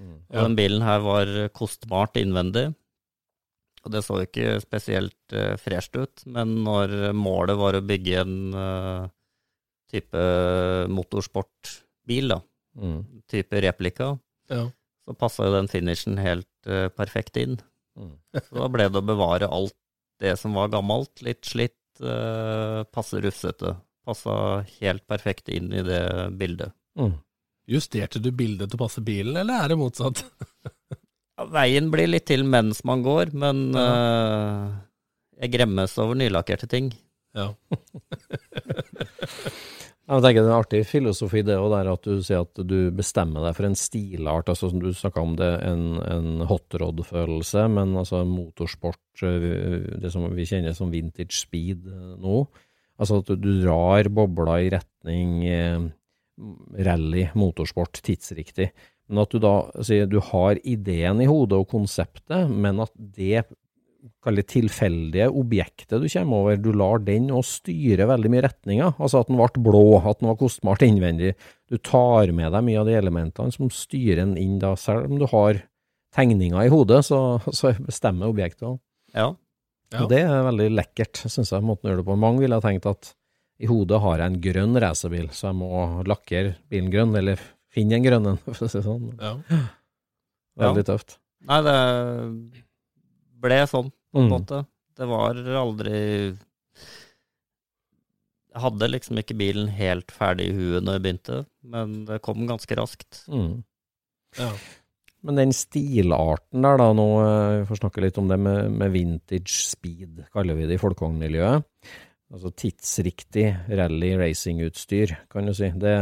Og 0.00 0.32
Ja. 0.32 0.44
den 0.46 0.56
bilen 0.56 0.80
her 0.80 1.00
var 1.00 1.26
kostbart 1.52 2.14
innvendig. 2.16 2.74
Og 3.84 3.92
det 3.92 4.00
så 4.06 4.22
ikke 4.24 4.56
spesielt 4.64 5.34
uh, 5.36 5.54
fresht 5.60 5.96
ut, 5.98 6.24
men 6.32 6.56
når 6.64 7.12
målet 7.16 7.58
var 7.60 7.76
å 7.76 7.84
bygge 7.84 8.16
en 8.22 8.36
uh, 8.56 9.08
type 9.92 10.24
motorsportbil, 10.90 12.32
da, 12.34 12.40
Mm. 12.74 13.04
type 13.30 13.60
replika, 13.62 14.18
ja. 14.50 14.64
så 15.06 15.14
passa 15.14 15.44
jo 15.46 15.52
den 15.54 15.68
finishen 15.70 16.16
helt 16.18 16.48
uh, 16.66 16.88
perfekt 16.90 17.36
inn. 17.38 17.60
Mm. 17.94 18.16
Så 18.48 18.56
da 18.58 18.66
ble 18.66 18.88
det 18.90 18.98
å 18.98 19.06
bevare 19.06 19.46
alt 19.46 19.76
det 20.18 20.32
som 20.40 20.56
var 20.58 20.72
gammelt, 20.72 21.22
litt 21.22 21.46
slitt, 21.46 21.78
uh, 22.02 22.82
passe 22.90 23.20
rufsete. 23.22 23.76
Passa 24.04 24.34
helt 24.80 25.06
perfekt 25.06 25.48
inn 25.54 25.70
i 25.70 25.84
det 25.86 26.02
bildet. 26.34 26.74
Mm. 26.98 27.14
Justerte 27.70 28.18
du 28.18 28.32
bildet 28.34 28.72
til 28.72 28.76
å 28.80 28.82
passe 28.82 29.04
bilen, 29.06 29.38
eller 29.38 29.62
er 29.62 29.70
det 29.70 29.78
motsatt? 29.78 30.24
Ja, 31.34 31.46
veien 31.50 31.90
blir 31.90 32.10
litt 32.10 32.28
til 32.30 32.44
mens 32.46 32.84
man 32.86 33.02
går, 33.02 33.34
men 33.34 33.66
eh, 33.78 34.66
jeg 35.42 35.54
gremmes 35.56 35.96
over 36.02 36.18
nylakkerte 36.18 36.70
ting. 36.70 36.92
Ja. 37.34 37.50
Jeg 40.04 40.20
tenker 40.20 40.42
Det 40.44 40.44
er 40.44 40.50
en 40.50 40.58
artig 40.58 40.80
filosofi 40.84 41.40
det 41.46 41.54
også 41.56 41.70
der 41.72 41.88
at 41.88 42.04
du 42.04 42.18
sier 42.20 42.42
at 42.44 42.58
du 42.68 42.90
bestemmer 42.92 43.46
deg 43.46 43.54
for 43.56 43.64
en 43.64 43.76
stilart, 43.78 44.50
altså 44.52 44.68
som 44.68 44.82
du 44.82 44.90
snakka 44.92 45.22
om 45.22 45.32
det, 45.38 45.48
en, 45.64 45.84
en 46.04 46.44
hotrod-følelse, 46.44 47.64
men 47.72 47.94
altså 47.96 48.20
motorsport, 48.28 49.00
eh, 49.24 49.80
det 50.02 50.12
som 50.12 50.26
vi 50.36 50.44
kjenner 50.50 50.76
som 50.76 50.92
vintage 50.92 51.32
speed 51.38 51.88
eh, 51.88 52.10
nå. 52.20 52.42
Altså 53.00 53.22
at 53.22 53.32
du, 53.32 53.38
du 53.40 53.62
drar 53.62 54.10
bobla 54.12 54.58
i 54.60 54.68
retning 54.76 55.38
eh, 55.48 55.88
rally, 56.84 57.24
motorsport, 57.40 58.02
tidsriktig. 58.04 58.74
Men 59.10 59.24
at 59.24 59.34
du 59.34 59.40
da 59.42 59.54
sier 59.84 60.08
du 60.08 60.20
har 60.32 60.60
ideen 60.64 61.20
i 61.20 61.28
hodet 61.28 61.58
og 61.60 61.68
konseptet, 61.72 62.48
men 62.48 62.80
at 62.84 62.92
det 62.96 63.44
kall 64.24 64.40
tilfeldige 64.48 65.30
objektet 65.32 66.02
du 66.02 66.08
kommer 66.12 66.42
over, 66.42 66.58
du 66.60 66.70
lar 66.76 67.00
den 67.04 67.30
òg 67.32 67.44
styre 67.48 68.08
veldig 68.08 68.32
mye 68.32 68.44
retninger. 68.46 68.96
Altså 68.98 69.22
at 69.22 69.30
den 69.30 69.40
ble 69.40 69.64
blå, 69.64 69.84
at 70.00 70.20
den 70.20 70.30
var 70.30 70.40
kostbart 70.40 70.84
innvendig. 70.84 71.34
Du 71.72 71.78
tar 71.78 72.32
med 72.36 72.52
deg 72.52 72.66
mye 72.66 72.82
av 72.82 72.88
de 72.88 72.98
elementene 72.98 73.54
som 73.54 73.72
styrer 73.72 74.22
den 74.22 74.36
inn 74.40 74.58
da, 74.62 74.74
selv 74.80 75.08
om 75.08 75.20
du 75.20 75.28
har 75.32 75.62
tegninger 76.14 76.68
i 76.68 76.72
hodet, 76.72 77.02
så, 77.08 77.20
så 77.52 77.74
bestemmer 77.80 78.30
objektet 78.30 78.68
òg. 78.68 78.78
Ja. 79.14 79.32
Ja. 79.92 80.02
Og 80.02 80.08
det 80.10 80.24
er 80.26 80.46
veldig 80.48 80.70
lekkert, 80.74 81.20
syns 81.30 81.52
jeg, 81.52 81.62
måten 81.62 81.86
å 81.86 81.92
gjøre 81.92 82.02
det 82.02 82.08
på. 82.08 82.16
Mange 82.18 82.42
ville 82.42 82.56
ha 82.58 82.64
tenkt 82.64 82.88
at 82.90 83.12
i 83.62 83.68
hodet 83.70 84.00
har 84.02 84.18
jeg 84.18 84.32
en 84.32 84.40
grønn 84.42 84.78
racerbil, 84.82 85.28
så 85.30 85.50
jeg 85.50 85.58
må 85.60 85.70
lakkere 86.08 86.56
bilen 86.72 86.90
grønn, 86.90 87.14
eller 87.20 87.42
finne 87.74 87.98
en 87.98 88.06
grønn 88.06 88.30
en, 88.32 88.38
for 88.44 88.54
å 88.54 88.70
si 88.70 88.78
det 88.78 88.84
sånn. 88.86 89.10
Ja. 89.20 89.34
Veldig 90.64 90.86
tøft. 90.86 91.16
Nei, 91.44 91.60
det 91.66 91.78
ble 93.44 93.60
sånn, 93.68 93.90
på 94.14 94.22
en 94.22 94.28
Mm. 94.28 94.32
måte. 94.32 94.62
Det 94.96 95.06
var 95.10 95.34
aldri 95.58 95.98
Jeg 98.54 98.62
hadde 98.62 98.86
liksom 98.92 99.18
ikke 99.18 99.34
bilen 99.34 99.66
helt 99.74 100.12
ferdig 100.14 100.46
i 100.52 100.54
huet 100.54 100.84
når 100.86 100.94
jeg 100.98 101.02
begynte, 101.02 101.38
men 101.66 102.04
det 102.06 102.20
kom 102.22 102.44
ganske 102.46 102.76
raskt. 102.78 103.24
Mm. 103.26 103.64
Ja. 104.38 104.50
Men 105.26 105.40
den 105.40 105.54
stilarten 105.56 106.62
der, 106.62 106.78
da, 106.78 106.86
nå 106.94 107.06
eh, 107.24 107.56
vi 107.62 107.66
får 107.72 107.80
snakke 107.80 108.04
litt 108.04 108.18
om 108.20 108.28
det 108.30 108.38
med, 108.38 108.70
med 108.78 108.92
vintage 108.94 109.56
speed, 109.72 110.22
kaller 110.36 110.54
vi 110.58 110.68
det 110.70 110.76
i 110.78 110.82
folkevognmiljøet. 110.82 111.64
Altså 112.32 112.50
tidsriktig 112.56 113.46
rally-racing-utstyr, 113.68 115.12
kan 115.30 115.46
du 115.46 115.52
si. 115.54 115.68
Det, 115.78 115.92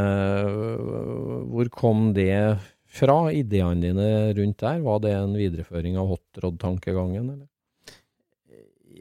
hvor 1.50 1.70
kom 1.74 2.12
det 2.16 2.58
fra, 2.92 3.16
ideene 3.34 3.82
dine 3.82 4.06
rundt 4.36 4.62
der? 4.62 4.80
Var 4.84 5.02
det 5.02 5.12
en 5.16 5.34
videreføring 5.36 5.98
av 6.00 6.12
hotrod-tankegangen, 6.12 7.32
eller? 7.34 7.48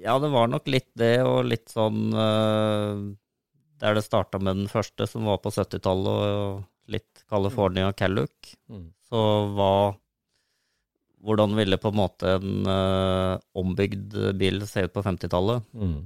Ja, 0.02 0.18
det 0.20 0.32
var 0.34 0.50
nok 0.50 0.70
litt 0.72 0.90
det, 0.98 1.20
og 1.22 1.46
litt 1.46 1.70
sånn 1.70 2.10
eh, 2.18 3.02
Der 3.84 3.98
det 3.98 4.02
starta 4.06 4.40
med 4.42 4.64
den 4.64 4.72
første, 4.72 5.06
som 5.06 5.28
var 5.30 5.42
på 5.44 5.52
70-tallet, 5.54 6.32
og 6.42 6.92
litt 6.92 7.26
California 7.30 7.92
Calluck. 7.94 8.56
Mm. 8.72 8.88
Så 9.10 9.26
hva 9.56 9.74
Hvordan 11.22 11.54
ville 11.54 11.78
på 11.78 11.92
en 11.92 12.00
måte 12.00 12.32
en 12.40 12.66
eh, 12.66 13.34
ombygd 13.62 14.16
bil 14.40 14.64
se 14.66 14.88
ut 14.88 14.94
på 14.96 15.04
50-tallet? 15.06 15.68
Mm. 15.78 16.00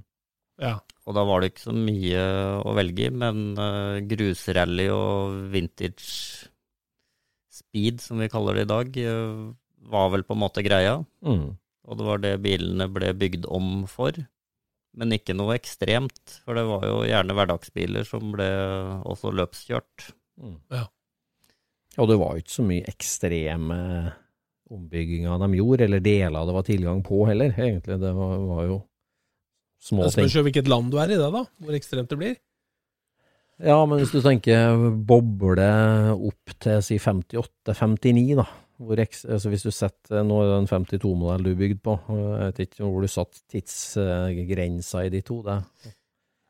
Ja. 0.62 0.78
Og 1.06 1.14
da 1.18 1.26
var 1.28 1.42
det 1.42 1.52
ikke 1.52 1.68
så 1.68 1.76
mye 1.76 2.22
å 2.66 2.74
velge 2.78 3.10
i, 3.10 3.14
men 3.14 3.44
uh, 3.60 4.02
grusrally 4.10 4.88
og 4.94 5.52
vintage 5.54 6.50
speed, 7.54 8.02
som 8.02 8.22
vi 8.22 8.32
kaller 8.32 8.58
det 8.58 8.66
i 8.66 8.72
dag, 8.72 8.98
uh, 9.06 9.52
var 9.92 10.10
vel 10.16 10.26
på 10.26 10.34
en 10.34 10.42
måte 10.42 10.66
greia. 10.66 10.98
Mm. 11.26 11.54
Og 11.86 12.00
det 12.00 12.08
var 12.08 12.24
det 12.24 12.34
bilene 12.42 12.90
ble 12.90 13.12
bygd 13.14 13.46
om 13.54 13.86
for. 13.90 14.18
Men 14.96 15.12
ikke 15.12 15.36
noe 15.36 15.58
ekstremt, 15.58 16.40
for 16.46 16.58
det 16.58 16.66
var 16.70 16.86
jo 16.88 17.00
gjerne 17.06 17.36
hverdagsbiler 17.36 18.08
som 18.08 18.32
ble 18.34 18.48
også 19.06 19.34
løpskjørt. 19.36 20.10
Mm. 20.42 20.60
Ja. 20.74 20.86
Og 22.02 22.10
det 22.10 22.18
var 22.20 22.36
jo 22.36 22.44
ikke 22.44 22.56
så 22.56 22.66
mye 22.66 22.88
ekstreme 22.90 23.78
ombygginger 24.74 25.38
de 25.44 25.60
gjorde, 25.60 25.86
eller 25.86 26.02
deler 26.04 26.48
det 26.48 26.56
var 26.56 26.66
tilgang 26.66 27.04
på 27.06 27.22
heller, 27.30 27.54
egentlig. 27.54 28.00
Det 28.02 28.14
var, 28.18 28.38
var 28.50 28.70
jo 28.72 28.80
små 29.86 30.04
Det 30.08 30.16
ting. 30.16 30.26
spørs 30.26 30.36
jo 30.40 30.44
hvilket 30.48 30.70
land 30.72 30.92
du 30.94 31.00
er 31.02 31.14
i, 31.14 31.18
det 31.22 31.32
da. 31.34 31.44
Hvor 31.62 31.78
ekstremt 31.78 32.10
det 32.12 32.20
blir. 32.22 32.36
Ja, 33.64 33.78
men 33.88 34.02
hvis 34.02 34.12
du 34.12 34.20
tenker 34.26 34.76
boble 35.08 35.66
opp 36.18 36.56
til 36.60 36.82
si 36.84 36.98
58-59, 37.00 38.34
da. 38.42 38.48
Hvor 38.76 39.00
eks, 39.00 39.22
altså 39.32 39.48
hvis 39.54 39.64
du 39.64 39.70
setter, 39.72 40.26
Nå 40.28 40.42
er 40.44 40.50
det 40.50 40.56
en 40.66 40.68
52-modell 40.68 41.46
du 41.46 41.52
er 41.54 41.62
bygd 41.62 41.80
på. 41.86 41.94
Jeg 42.12 42.42
vet 42.50 42.58
ikke 42.66 42.84
hvor 42.90 43.06
du 43.06 43.08
satt 43.08 43.40
tidsgrensa 43.54 45.06
i 45.08 45.14
de 45.14 45.22
to. 45.24 45.38
Det. 45.46 45.62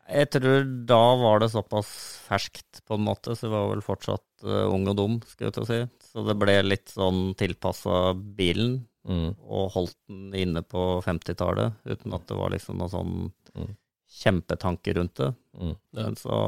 Jeg 0.06 0.30
tror 0.34 0.66
da 0.90 1.02
var 1.22 1.40
det 1.42 1.52
såpass 1.54 1.92
ferskt, 2.28 2.82
på 2.86 2.98
en 2.98 3.06
måte, 3.06 3.34
så 3.38 3.46
jeg 3.48 3.54
var 3.54 3.70
vel 3.72 3.86
fortsatt 3.86 4.46
eh, 4.46 4.66
ung 4.74 4.86
og 4.90 4.98
dum, 5.00 5.20
skal 5.30 5.48
jeg 5.50 5.56
til 5.60 5.66
å 5.66 5.70
si. 5.70 5.80
Så 6.12 6.26
det 6.28 6.36
ble 6.42 6.58
litt 6.66 6.90
sånn 6.94 7.32
tilpassa 7.38 8.14
bilen, 8.18 8.80
Mm. 9.06 9.36
og 9.46 9.68
holdt 9.76 9.96
den 10.10 10.34
inne 10.34 10.62
på 10.66 10.82
50-tallet, 11.06 11.76
uten 11.86 12.14
at 12.18 12.24
det 12.26 12.38
var 12.40 12.50
liksom 12.56 12.80
noen 12.82 12.90
sånn 12.90 13.18
Mm. 13.56 13.70
kjempetanke 14.12 14.94
rundt 14.98 15.16
det. 15.22 15.28
Mm. 15.62 15.76
Men 15.94 16.16
så 16.20 16.40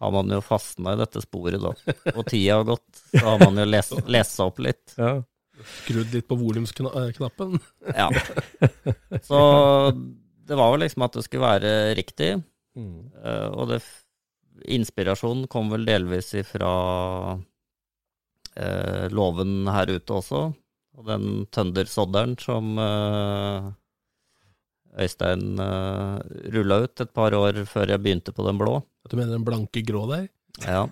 har 0.00 0.10
man 0.14 0.30
jo 0.30 0.38
fastna 0.40 0.94
i 0.94 1.00
dette 1.00 1.20
sporet, 1.22 1.60
da. 1.60 1.72
Og 2.16 2.24
tida 2.30 2.56
har 2.60 2.64
gått, 2.70 3.02
så 3.12 3.24
har 3.26 3.42
man 3.44 3.58
jo 3.60 3.66
lest, 3.74 4.32
seg 4.36 4.46
opp 4.46 4.58
litt. 4.64 4.94
Ja. 4.96 5.10
Skrudd 5.82 6.14
litt 6.14 6.26
på 6.30 6.38
volumsknappen. 6.40 7.58
Ja. 7.92 8.08
Så 9.28 9.38
det 9.92 10.56
var 10.58 10.72
jo 10.72 10.80
liksom 10.82 11.04
at 11.06 11.12
det 11.18 11.22
skulle 11.26 11.44
være 11.50 11.74
riktig. 11.98 12.32
Mm. 12.78 13.10
Eh, 13.22 13.48
og 13.52 13.68
det, 13.70 13.82
inspirasjonen 14.66 15.46
kom 15.52 15.70
vel 15.70 15.84
delvis 15.86 16.32
ifra 16.40 16.72
eh, 18.56 19.06
låven 19.12 19.68
her 19.70 19.92
ute 19.92 20.18
også. 20.18 20.42
Og 20.98 21.06
den 21.08 21.46
tøndersodderen 21.54 22.34
som 22.40 22.76
eh, 22.80 23.70
Øystein 25.02 25.56
uh, 25.56 26.18
rulla 26.52 26.82
ut 26.84 27.00
et 27.00 27.12
par 27.16 27.32
år 27.32 27.62
før 27.64 27.94
jeg 27.94 28.02
begynte 28.04 28.34
på 28.36 28.44
den 28.44 28.58
blå. 28.60 28.74
Du 29.08 29.16
mener 29.16 29.38
den 29.38 29.46
blanke 29.46 29.80
grå 29.88 30.04
der? 30.10 30.26
Ja. 30.66 30.82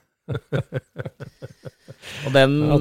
Og 2.25 2.33
den, 2.33 2.55
Ja, 2.65 2.79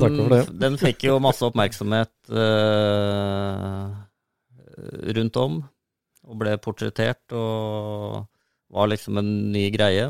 den 0.64 0.78
fikk 0.80 1.04
jo 1.10 1.18
masse 1.20 1.44
oppmerksomhet 1.44 2.14
uh, 2.32 3.92
rundt 5.18 5.40
om, 5.42 5.60
og 6.24 6.40
ble 6.40 6.56
portrettert, 6.64 7.36
og 7.36 8.24
var 8.72 8.92
liksom 8.92 9.20
en 9.20 9.32
ny 9.52 9.66
greie. 9.76 10.08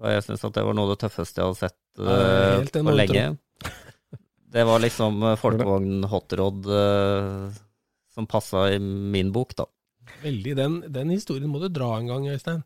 Og 0.00 0.08
jeg 0.14 0.24
syns 0.24 0.46
at 0.46 0.56
det 0.56 0.64
var 0.64 0.76
noe 0.76 0.88
av 0.88 0.94
det 0.94 1.02
tøffeste 1.04 1.40
jeg 1.40 1.50
hadde 1.50 1.60
sett 1.60 1.78
Ja, 2.00 2.16
eh, 2.16 2.56
helt 2.62 2.76
på 2.78 2.94
lenge. 2.96 3.24
Det 4.50 4.64
var 4.66 4.82
liksom 4.82 5.20
uh, 5.22 5.36
folkevogn 5.38 6.04
hotrod 6.10 6.66
uh, 6.66 7.52
som 8.14 8.26
passa 8.26 8.64
i 8.74 8.78
min 8.82 9.30
bok, 9.34 9.54
da. 9.58 9.66
Veldig. 10.24 10.56
Den, 10.58 10.80
den 10.90 11.12
historien 11.14 11.50
må 11.52 11.60
du 11.62 11.68
dra 11.70 11.92
en 12.00 12.08
gang, 12.10 12.26
Øystein. 12.32 12.64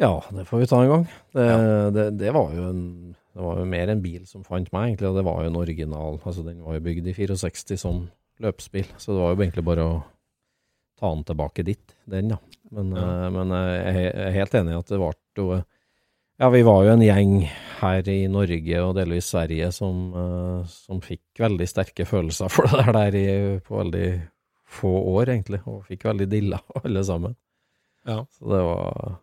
Ja, 0.00 0.22
det 0.34 0.46
får 0.48 0.62
vi 0.64 0.66
ta 0.70 0.80
en 0.82 0.90
gang. 0.90 1.04
Det, 1.36 1.44
Ja. 1.44 1.90
det, 1.94 2.06
det 2.18 2.32
var 2.34 2.54
jo 2.56 2.64
en 2.70 2.80
det 3.34 3.42
var 3.42 3.58
jo 3.58 3.64
mer 3.66 3.90
en 3.90 4.00
bil 4.02 4.22
som 4.30 4.44
fant 4.46 4.68
meg, 4.72 4.92
egentlig. 4.92 5.08
Og 5.10 5.16
det 5.18 5.24
var 5.26 5.40
jo 5.42 5.50
en 5.50 5.56
original. 5.58 6.20
Altså, 6.22 6.44
den 6.46 6.60
var 6.62 6.76
jo 6.76 6.82
bygd 6.86 7.08
i 7.10 7.14
64 7.16 7.76
som 7.82 8.04
løpsbil, 8.42 8.86
så 8.94 9.10
det 9.10 9.20
var 9.24 9.32
jo 9.34 9.40
egentlig 9.42 9.64
bare 9.66 9.86
å 9.90 9.96
ta 11.00 11.10
den 11.10 11.24
tilbake 11.26 11.64
dit, 11.66 11.94
den, 12.06 12.28
da. 12.30 12.38
Men, 12.70 12.92
Ja. 12.94 13.02
eh, 13.26 13.30
men 13.34 13.50
eh, 13.50 13.72
jeg 13.74 14.12
er 14.14 14.36
helt 14.38 14.54
enig 14.54 14.72
i 14.74 14.78
at 14.78 14.92
det 14.92 15.00
ble 15.02 15.10
jo 15.42 15.48
Ja, 16.40 16.48
vi 16.50 16.64
var 16.66 16.82
jo 16.82 16.94
en 16.96 17.02
gjeng 17.04 17.34
her 17.78 18.08
i 18.10 18.24
Norge 18.30 18.78
og 18.82 18.96
delvis 18.96 19.28
Sverige 19.30 19.68
som, 19.74 19.98
eh, 20.18 20.64
som 20.66 21.02
fikk 21.04 21.38
veldig 21.44 21.66
sterke 21.70 22.06
følelser 22.08 22.50
for 22.50 22.66
det 22.70 22.80
der, 22.80 22.96
der 22.96 23.18
i, 23.18 23.26
på 23.62 23.78
veldig 23.78 24.08
få 24.74 24.90
år, 25.14 25.30
egentlig. 25.36 25.60
Og 25.70 25.84
fikk 25.86 26.08
veldig 26.08 26.26
dilla, 26.32 26.58
alle 26.82 27.04
sammen. 27.06 27.36
Ja. 28.08 28.24
Så 28.34 28.50
det 28.50 28.62
var 28.66 29.20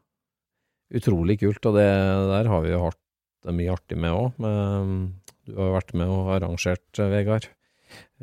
utrolig 1.02 1.40
kult, 1.42 1.66
og 1.68 1.76
det 1.80 1.88
der 2.32 2.52
har 2.52 2.64
vi 2.64 2.72
jo 2.74 2.86
hatt 2.88 3.00
det 3.42 3.58
mye 3.58 3.74
artig 3.74 3.98
med 4.00 4.16
òg. 4.16 4.40
Du 5.50 5.56
har 5.58 5.68
jo 5.72 5.76
vært 5.76 5.94
med 5.98 6.12
og 6.14 6.32
arrangert, 6.38 6.88
eh, 6.96 7.12
Vegard. 7.12 7.50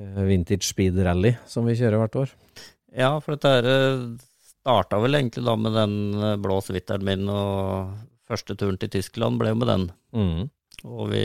eh, 0.00 0.20
Vintage 0.24 0.64
Speed 0.64 0.96
Rally, 1.04 1.34
som 1.44 1.68
vi 1.68 1.76
kjører 1.76 2.00
hvert 2.06 2.20
år. 2.24 2.36
Ja, 2.96 3.12
for 3.20 3.36
dette 3.36 4.16
starta 4.48 4.96
vel 5.02 5.18
egentlig 5.18 5.44
da 5.44 5.56
med 5.60 5.76
den 5.76 5.96
blå 6.40 6.62
svitteren 6.64 7.04
min, 7.04 7.28
og 7.28 7.98
første 8.28 8.56
turen 8.58 8.78
til 8.80 8.92
Tyskland 8.92 9.40
ble 9.40 9.52
jo 9.52 9.60
med 9.60 9.70
den. 9.70 9.86
Mm. 10.12 10.42
Og 10.88 11.08
vi 11.12 11.24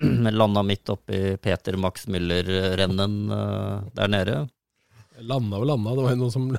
landa 0.40 0.64
midt 0.66 0.90
oppi 0.92 1.36
Peter 1.42 1.78
Max 1.80 2.08
Müller-rennen 2.10 3.16
uh, 3.32 3.86
der 3.96 4.12
nede. 4.12 4.36
Landa 5.20 5.60
og 5.60 5.68
landa. 5.68 5.94
Det 5.96 6.06
var 6.06 6.14
jo 6.16 6.20
noen 6.24 6.34
som 6.34 6.50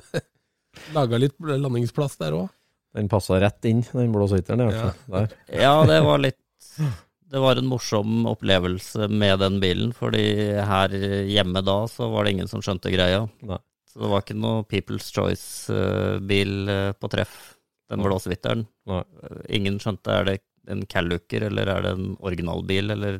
laga 0.96 1.20
litt 1.20 1.38
landingsplass 1.40 2.18
der 2.22 2.38
òg. 2.38 2.50
Den 2.92 3.08
passa 3.08 3.38
rett 3.40 3.64
inn, 3.70 3.80
den 3.88 4.12
blå 4.12 4.28
sytteren. 4.28 4.60
i 4.60 4.68
hvert 4.68 5.06
Ja. 5.08 5.26
Ja, 5.48 5.74
det 5.88 6.02
var 6.04 6.20
litt 6.20 6.36
Det 7.32 7.40
var 7.40 7.56
en 7.56 7.70
morsom 7.70 8.26
opplevelse 8.28 9.08
med 9.08 9.38
den 9.40 9.56
bilen, 9.62 9.94
fordi 9.96 10.24
her 10.60 10.92
hjemme 11.24 11.62
da 11.64 11.78
så 11.88 12.10
var 12.12 12.24
det 12.24 12.34
ingen 12.36 12.50
som 12.50 12.60
skjønte 12.64 12.92
greia. 12.92 13.24
Nei. 13.48 13.56
Så 13.92 14.00
det 14.00 14.08
var 14.08 14.22
ikke 14.24 14.38
noe 14.40 14.64
People's 14.64 15.10
Choice-bil 15.12 16.52
eh, 16.72 16.92
på 16.96 17.10
treff, 17.12 17.34
den 17.90 18.02
blå 18.04 18.18
switteren. 18.22 18.66
Nei. 18.90 19.02
Ingen 19.58 19.78
skjønte 19.82 20.14
er 20.14 20.28
det 20.28 20.38
en 20.70 20.84
Calluker, 20.86 21.48
eller 21.48 21.66
er 21.68 21.86
det 21.86 21.94
en 21.96 22.12
originalbil, 22.22 22.92
eller 22.94 23.18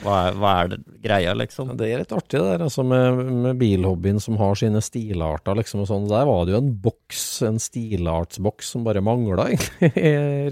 hva 0.00 0.14
er, 0.24 0.36
hva 0.40 0.50
er 0.62 0.70
det 0.72 0.78
greia, 1.04 1.32
liksom? 1.36 1.72
Ja, 1.72 1.76
Det 1.76 1.88
er 1.88 2.02
litt 2.02 2.14
artig 2.16 2.38
det 2.38 2.46
der, 2.46 2.62
altså 2.64 2.84
med, 2.86 3.18
med 3.44 3.58
bilhobbyen 3.60 4.20
som 4.22 4.38
har 4.40 4.56
sine 4.58 4.80
stilarter, 4.84 5.58
liksom 5.58 5.82
og 5.84 5.90
sånn. 5.90 6.08
Der 6.10 6.28
var 6.28 6.46
det 6.46 6.54
jo 6.54 6.60
en 6.62 6.72
boks, 6.84 7.24
en 7.48 7.60
stilartsboks 7.60 8.72
som 8.74 8.86
bare 8.86 9.02
mangla 9.04 9.50
i 9.52 9.58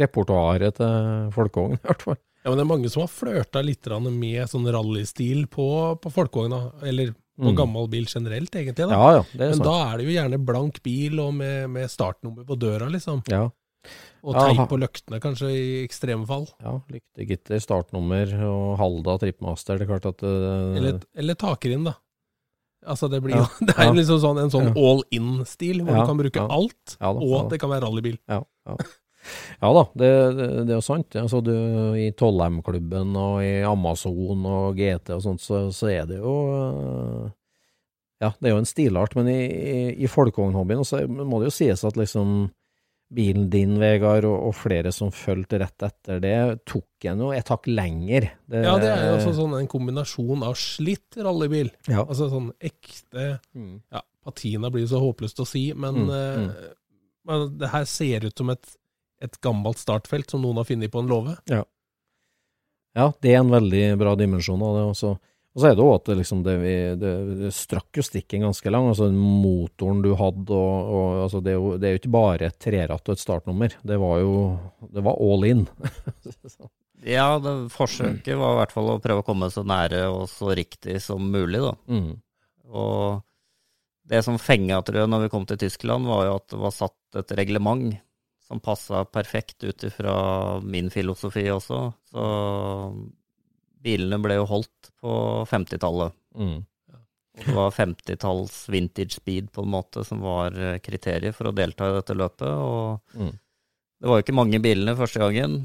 repertoaret 0.00 0.76
til 0.80 1.30
folkevogn, 1.36 1.78
i 1.80 1.86
hvert 1.88 2.04
fall. 2.04 2.20
Ja, 2.44 2.50
men 2.52 2.60
det 2.60 2.66
er 2.66 2.70
mange 2.70 2.92
som 2.92 3.02
har 3.02 3.10
flørta 3.12 3.62
litt 3.64 3.88
med 3.88 4.44
sånn 4.48 4.68
rallystil 4.72 5.46
på, 5.50 5.68
på 6.00 6.12
folkevogna, 6.12 6.60
eller 6.86 7.14
på 7.38 7.52
Mm. 7.52 7.56
gammel 7.56 7.88
bil 7.88 8.04
generelt, 8.10 8.50
egentlig. 8.50 8.88
da. 8.88 8.90
Ja 8.90 9.10
ja, 9.18 9.22
Men 9.38 9.54
sant. 9.54 9.64
da 9.64 9.76
er 9.92 9.98
det 9.98 10.06
jo 10.08 10.14
gjerne 10.20 10.44
blank 10.44 10.82
bil 10.82 11.20
og 11.20 11.34
med, 11.34 11.70
med 11.70 11.88
startnummer 11.88 12.44
på 12.44 12.58
døra, 12.58 12.88
liksom. 12.90 13.22
Ja, 13.30 13.44
Og 14.24 14.34
Ja, 14.34 14.48
teip 14.48 14.68
på 14.68 14.76
løktene, 14.82 15.20
kanskje, 15.22 15.48
i 15.54 15.84
ekstremfall. 15.86 16.48
ja, 16.60 16.80
lyktegitter, 16.90 17.60
startnummer 17.62 18.26
og 18.42 18.76
Halda 18.76 19.14
trippmaster. 19.22 19.78
Det 19.78 19.86
er 19.86 19.92
klart 19.98 20.06
at 20.10 20.22
uh, 20.26 20.74
Eller, 20.76 21.00
eller 21.16 21.34
takrinn, 21.38 21.84
da. 21.84 21.94
Altså, 22.86 23.08
det 23.10 23.22
blir 23.22 23.36
Ja, 23.36 23.46
Det 23.60 23.74
er 23.78 23.84
ja. 23.84 23.92
liksom 23.92 24.18
sånn, 24.20 24.38
en 24.42 24.50
sånn 24.50 24.76
all 24.76 25.02
in-stil, 25.12 25.80
hvor 25.84 25.94
Ja, 25.94 26.02
du 26.02 26.06
kan 26.10 26.18
bruke 26.18 26.42
ja. 26.42 26.48
alt, 26.50 26.96
Ja 27.00 27.12
da, 27.12 27.20
og 27.20 27.50
det 27.50 27.60
kan 27.60 27.70
være 27.70 27.86
rallybil. 27.86 28.18
Ja, 28.28 28.42
ja. 29.60 29.70
da, 29.76 29.82
det, 29.94 30.10
det, 30.38 30.48
det 30.68 30.74
er 30.74 30.78
jo 30.78 30.84
sant. 30.86 31.16
Altså, 31.20 31.40
du, 31.44 31.52
I 31.98 32.10
12M-klubben 32.12 33.16
og 33.18 33.40
i 33.44 33.62
Amazon 33.68 34.46
og 34.48 34.76
GT 34.78 35.14
og 35.16 35.22
sånt, 35.24 35.42
så, 35.44 35.64
så 35.74 35.90
er 35.92 36.06
det 36.10 36.18
jo 36.20 36.34
øh, 36.52 37.26
Ja, 38.20 38.32
det 38.40 38.48
er 38.50 38.56
jo 38.56 38.62
en 38.64 38.66
stilart, 38.66 39.12
men 39.14 39.28
i, 39.30 39.40
i, 39.46 39.80
i 40.02 40.08
folkevognhobbyen 40.10 40.84
så 40.86 41.04
må 41.08 41.38
det 41.38 41.52
jo 41.52 41.58
sies 41.60 41.84
at 41.86 41.98
liksom 42.00 42.48
bilen 43.14 43.46
din, 43.48 43.78
Vegard, 43.80 44.26
og, 44.28 44.50
og 44.50 44.56
flere 44.58 44.90
som 44.92 45.08
fulgte 45.14 45.56
rett 45.62 45.80
etter 45.86 46.18
det, 46.20 46.32
tok 46.68 47.06
en 47.08 47.22
jo 47.24 47.30
et 47.32 47.48
hakk 47.48 47.64
lenger. 47.70 48.26
Det, 48.44 48.60
Ja, 48.66 48.74
det 48.82 48.90
er 48.92 49.04
jo 49.06 49.14
også 49.14 49.30
sånn 49.38 49.54
en 49.56 49.70
kombinasjon 49.70 50.42
av 50.44 50.58
slitt 50.60 51.16
rallybil, 51.16 51.70
Ja. 51.88 52.02
altså 52.04 52.28
sånn 52.34 52.50
ekte 52.60 53.38
Mm. 53.56 53.78
Ja, 53.94 54.02
patina 54.28 54.68
blir 54.74 54.84
så 54.90 55.00
håpløst 55.00 55.40
å 55.40 55.46
si, 55.48 55.62
men, 55.72 56.02
Mm, 56.04 56.10
eh, 56.50 56.68
men 57.30 57.46
det 57.62 57.70
her 57.72 57.84
ser 57.88 58.26
ut 58.28 58.36
som 58.36 58.50
et, 58.52 58.74
et 59.24 59.40
gammelt 59.44 59.80
startfelt 59.80 60.30
som 60.30 60.42
noen 60.44 60.60
har 60.60 60.66
funnet 60.68 60.92
på 60.92 61.00
en 61.02 61.08
låve. 61.10 61.36
Ja, 62.98 63.12
det 63.22 63.32
er 63.34 63.40
en 63.44 63.50
veldig 63.52 63.82
bra 64.00 64.14
dimensjon 64.18 64.62
av 64.64 64.76
det. 64.78 64.84
Også. 64.92 65.10
Og 65.54 65.62
så 65.62 65.68
er 65.70 65.76
det 65.78 65.82
òg 65.84 65.94
at 65.96 66.08
det, 66.10 66.16
liksom, 66.20 66.40
det, 66.46 66.54
vi- 66.62 66.96
det, 67.00 67.12
det 67.40 67.50
strakk 67.56 67.98
jo 67.98 68.04
strikken 68.06 68.44
ganske 68.46 68.70
lang. 68.70 68.88
altså 68.90 69.08
Motoren 69.14 70.02
du 70.04 70.12
hadde 70.18 70.54
og, 70.54 70.90
og 70.94 71.22
altså 71.24 71.40
det, 71.42 71.54
er 71.54 71.58
jo, 71.58 71.70
det 71.78 71.88
er 71.88 71.94
jo 71.96 72.00
ikke 72.02 72.14
bare 72.14 72.48
et 72.50 72.58
treratt 72.62 73.08
og 73.10 73.16
et 73.16 73.22
startnummer. 73.22 73.74
Det 73.86 73.98
var 74.02 74.20
jo 74.22 74.34
det 74.94 75.04
var 75.06 75.18
all 75.22 75.48
in. 75.50 75.66
Ja, 77.06 77.36
det, 77.38 77.52
forsøket 77.70 78.34
var 78.34 78.56
i 78.56 78.58
hvert 78.58 78.72
fall 78.74 78.88
å 78.90 78.96
prøve 78.98 79.22
å 79.22 79.26
komme 79.26 79.46
så 79.54 79.62
nære 79.62 80.00
og 80.10 80.24
så 80.32 80.50
riktig 80.58 80.96
som 81.04 81.28
mulig, 81.30 81.60
da. 81.62 81.76
Mm. 81.86 82.16
Og 82.74 83.20
det 84.10 84.24
som 84.26 84.34
fenga, 84.42 84.80
tror 84.82 85.04
jeg, 85.04 85.10
når 85.12 85.22
vi 85.22 85.30
kom 85.30 85.46
til 85.46 85.60
Tyskland, 85.62 86.08
var 86.10 86.24
jo 86.26 86.32
at 86.40 86.48
det 86.50 86.58
var 86.58 86.74
satt 86.74 87.20
et 87.22 87.34
reglement 87.38 87.94
som 88.48 88.60
passa 88.64 89.02
perfekt 89.04 89.62
ut 89.68 89.84
ifra 89.84 90.14
min 90.64 90.88
filosofi 90.90 91.44
også. 91.52 91.82
Så 92.08 92.24
bilene 93.84 94.18
ble 94.24 94.38
jo 94.40 94.46
holdt 94.48 94.90
på 95.02 95.14
50-tallet. 95.50 96.16
Mm. 96.38 96.58
Det 97.38 97.54
var 97.54 97.70
50-talls 97.70 98.54
vintage 98.72 99.14
speed 99.20 99.52
på 99.54 99.62
en 99.62 99.70
måte 99.76 100.02
som 100.06 100.22
var 100.24 100.56
eh, 100.58 100.78
kriteriet 100.82 101.36
for 101.36 101.50
å 101.50 101.54
delta 101.54 101.86
i 101.90 101.98
dette 102.00 102.16
løpet. 102.18 102.48
Og 102.50 103.18
Mm. 103.18 103.34
det 104.00 104.08
var 104.10 104.18
jo 104.18 104.24
ikke 104.24 104.38
mange 104.40 104.58
bilene 104.64 104.96
første 104.98 105.22
gangen, 105.22 105.60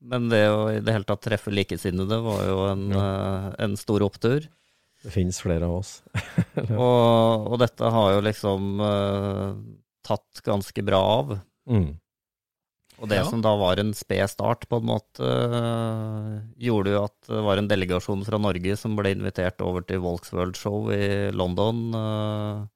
men 0.00 0.30
det 0.32 0.46
å 0.48 0.62
i 0.72 0.80
det 0.80 0.94
hele 0.94 1.04
tatt 1.08 1.26
treffe 1.26 1.52
likesinnede 1.52 2.22
var 2.24 2.46
jo 2.48 2.62
en, 2.70 2.86
eh, 2.92 3.50
en 3.66 3.76
stor 3.76 4.06
opptur. 4.06 4.48
Det 5.02 5.12
finnes 5.12 5.36
flere 5.40 5.64
av 5.68 5.78
oss. 5.80 5.98
Og, 6.76 7.50
og 7.52 7.58
dette 7.60 7.88
har 7.88 8.14
jo 8.14 8.24
liksom 8.24 8.80
uh, 8.84 9.54
tatt 10.04 10.42
ganske 10.44 10.82
bra 10.84 10.98
av. 11.00 11.30
Mm. 11.68 11.94
Og 13.00 13.08
det 13.08 13.16
Ja. 13.16 13.24
som 13.24 13.40
da 13.40 13.54
var 13.56 13.80
en 13.80 13.94
sped 13.96 14.28
start, 14.28 14.68
på 14.68 14.76
en 14.76 14.86
måte, 14.86 15.24
øh, 15.24 16.40
gjorde 16.60 16.92
jo 16.92 17.04
at 17.04 17.16
det 17.26 17.44
var 17.46 17.56
en 17.56 17.68
delegasjon 17.68 18.24
fra 18.26 18.38
Norge 18.38 18.76
som 18.76 18.94
ble 18.96 19.14
invitert 19.14 19.60
over 19.64 19.80
til 19.80 20.00
Volksworld 20.00 20.54
Show 20.54 20.90
i 20.92 21.30
London 21.32 21.94
øh, 21.94 22.66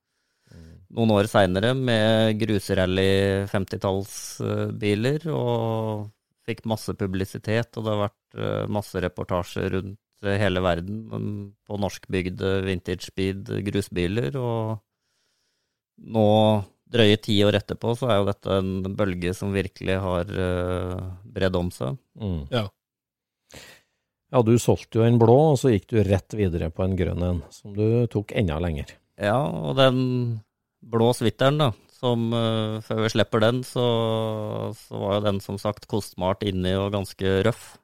noen 0.94 1.10
år 1.10 1.28
seinere 1.28 1.74
med 1.74 2.38
gruserally 2.38 3.44
50-tallsbiler, 3.50 5.26
og 5.34 6.10
fikk 6.46 6.64
masse 6.70 6.94
publisitet, 6.94 7.76
og 7.76 7.84
det 7.84 7.92
har 7.92 8.02
vært 8.08 8.70
masse 8.70 9.00
reportasjer 9.02 9.72
rundt 9.74 9.98
hele 10.22 10.62
verden 10.62 11.54
på 11.66 11.78
norskbygde 11.80 12.62
vintage 12.64 13.08
speed 13.10 13.50
grusbiler, 13.66 14.36
og 14.38 14.78
nå 15.98 16.28
drøye 16.94 17.18
ti 17.20 17.36
år 17.46 17.58
etterpå, 17.58 17.92
så 17.98 18.08
er 18.10 18.20
jo 18.20 18.28
dette 18.30 18.56
en 18.60 18.96
bølge 18.96 19.34
som 19.36 19.54
virkelig 19.54 19.98
har 20.02 20.30
uh, 20.30 21.04
bredd 21.36 21.58
om 21.58 21.70
seg. 21.74 21.98
Mm. 22.20 22.40
Ja. 22.54 22.66
Ja, 24.34 24.42
du 24.42 24.56
solgte 24.58 24.98
jo 24.98 25.06
en 25.06 25.20
blå, 25.20 25.36
og 25.52 25.60
så 25.60 25.70
gikk 25.70 25.86
du 25.92 26.00
rett 26.02 26.34
videre 26.34 26.70
på 26.74 26.82
en 26.82 26.96
grønn 26.98 27.22
en, 27.22 27.40
som 27.54 27.74
du 27.76 28.06
tok 28.10 28.34
enda 28.34 28.58
lenger. 28.62 28.96
Ja, 29.20 29.38
og 29.38 29.76
den 29.78 30.00
blå 30.82 31.12
svitteren, 31.14 31.60
da, 31.60 31.70
som 31.94 32.32
uh, 32.34 32.80
før 32.84 33.04
vi 33.04 33.12
slipper 33.14 33.44
den, 33.44 33.62
så, 33.66 33.86
så 34.74 34.98
var 35.00 35.18
jo 35.18 35.26
den 35.28 35.40
som 35.44 35.60
sagt 35.62 35.86
kostsmart 35.90 36.42
inni 36.46 36.74
og 36.78 36.92
ganske 36.96 37.38
røff. 37.46 37.74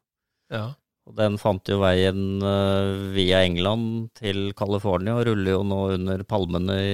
Ja. 0.51 0.73
Og 1.11 1.17
den 1.19 1.41
fant 1.43 1.67
jo 1.67 1.81
veien 1.83 2.39
uh, 2.39 3.11
via 3.11 3.41
England 3.43 4.13
til 4.21 4.53
California, 4.55 5.17
og 5.19 5.27
ruller 5.27 5.57
jo 5.57 5.65
nå 5.67 5.81
under 5.97 6.23
palmene 6.23 6.77
i, 6.79 6.93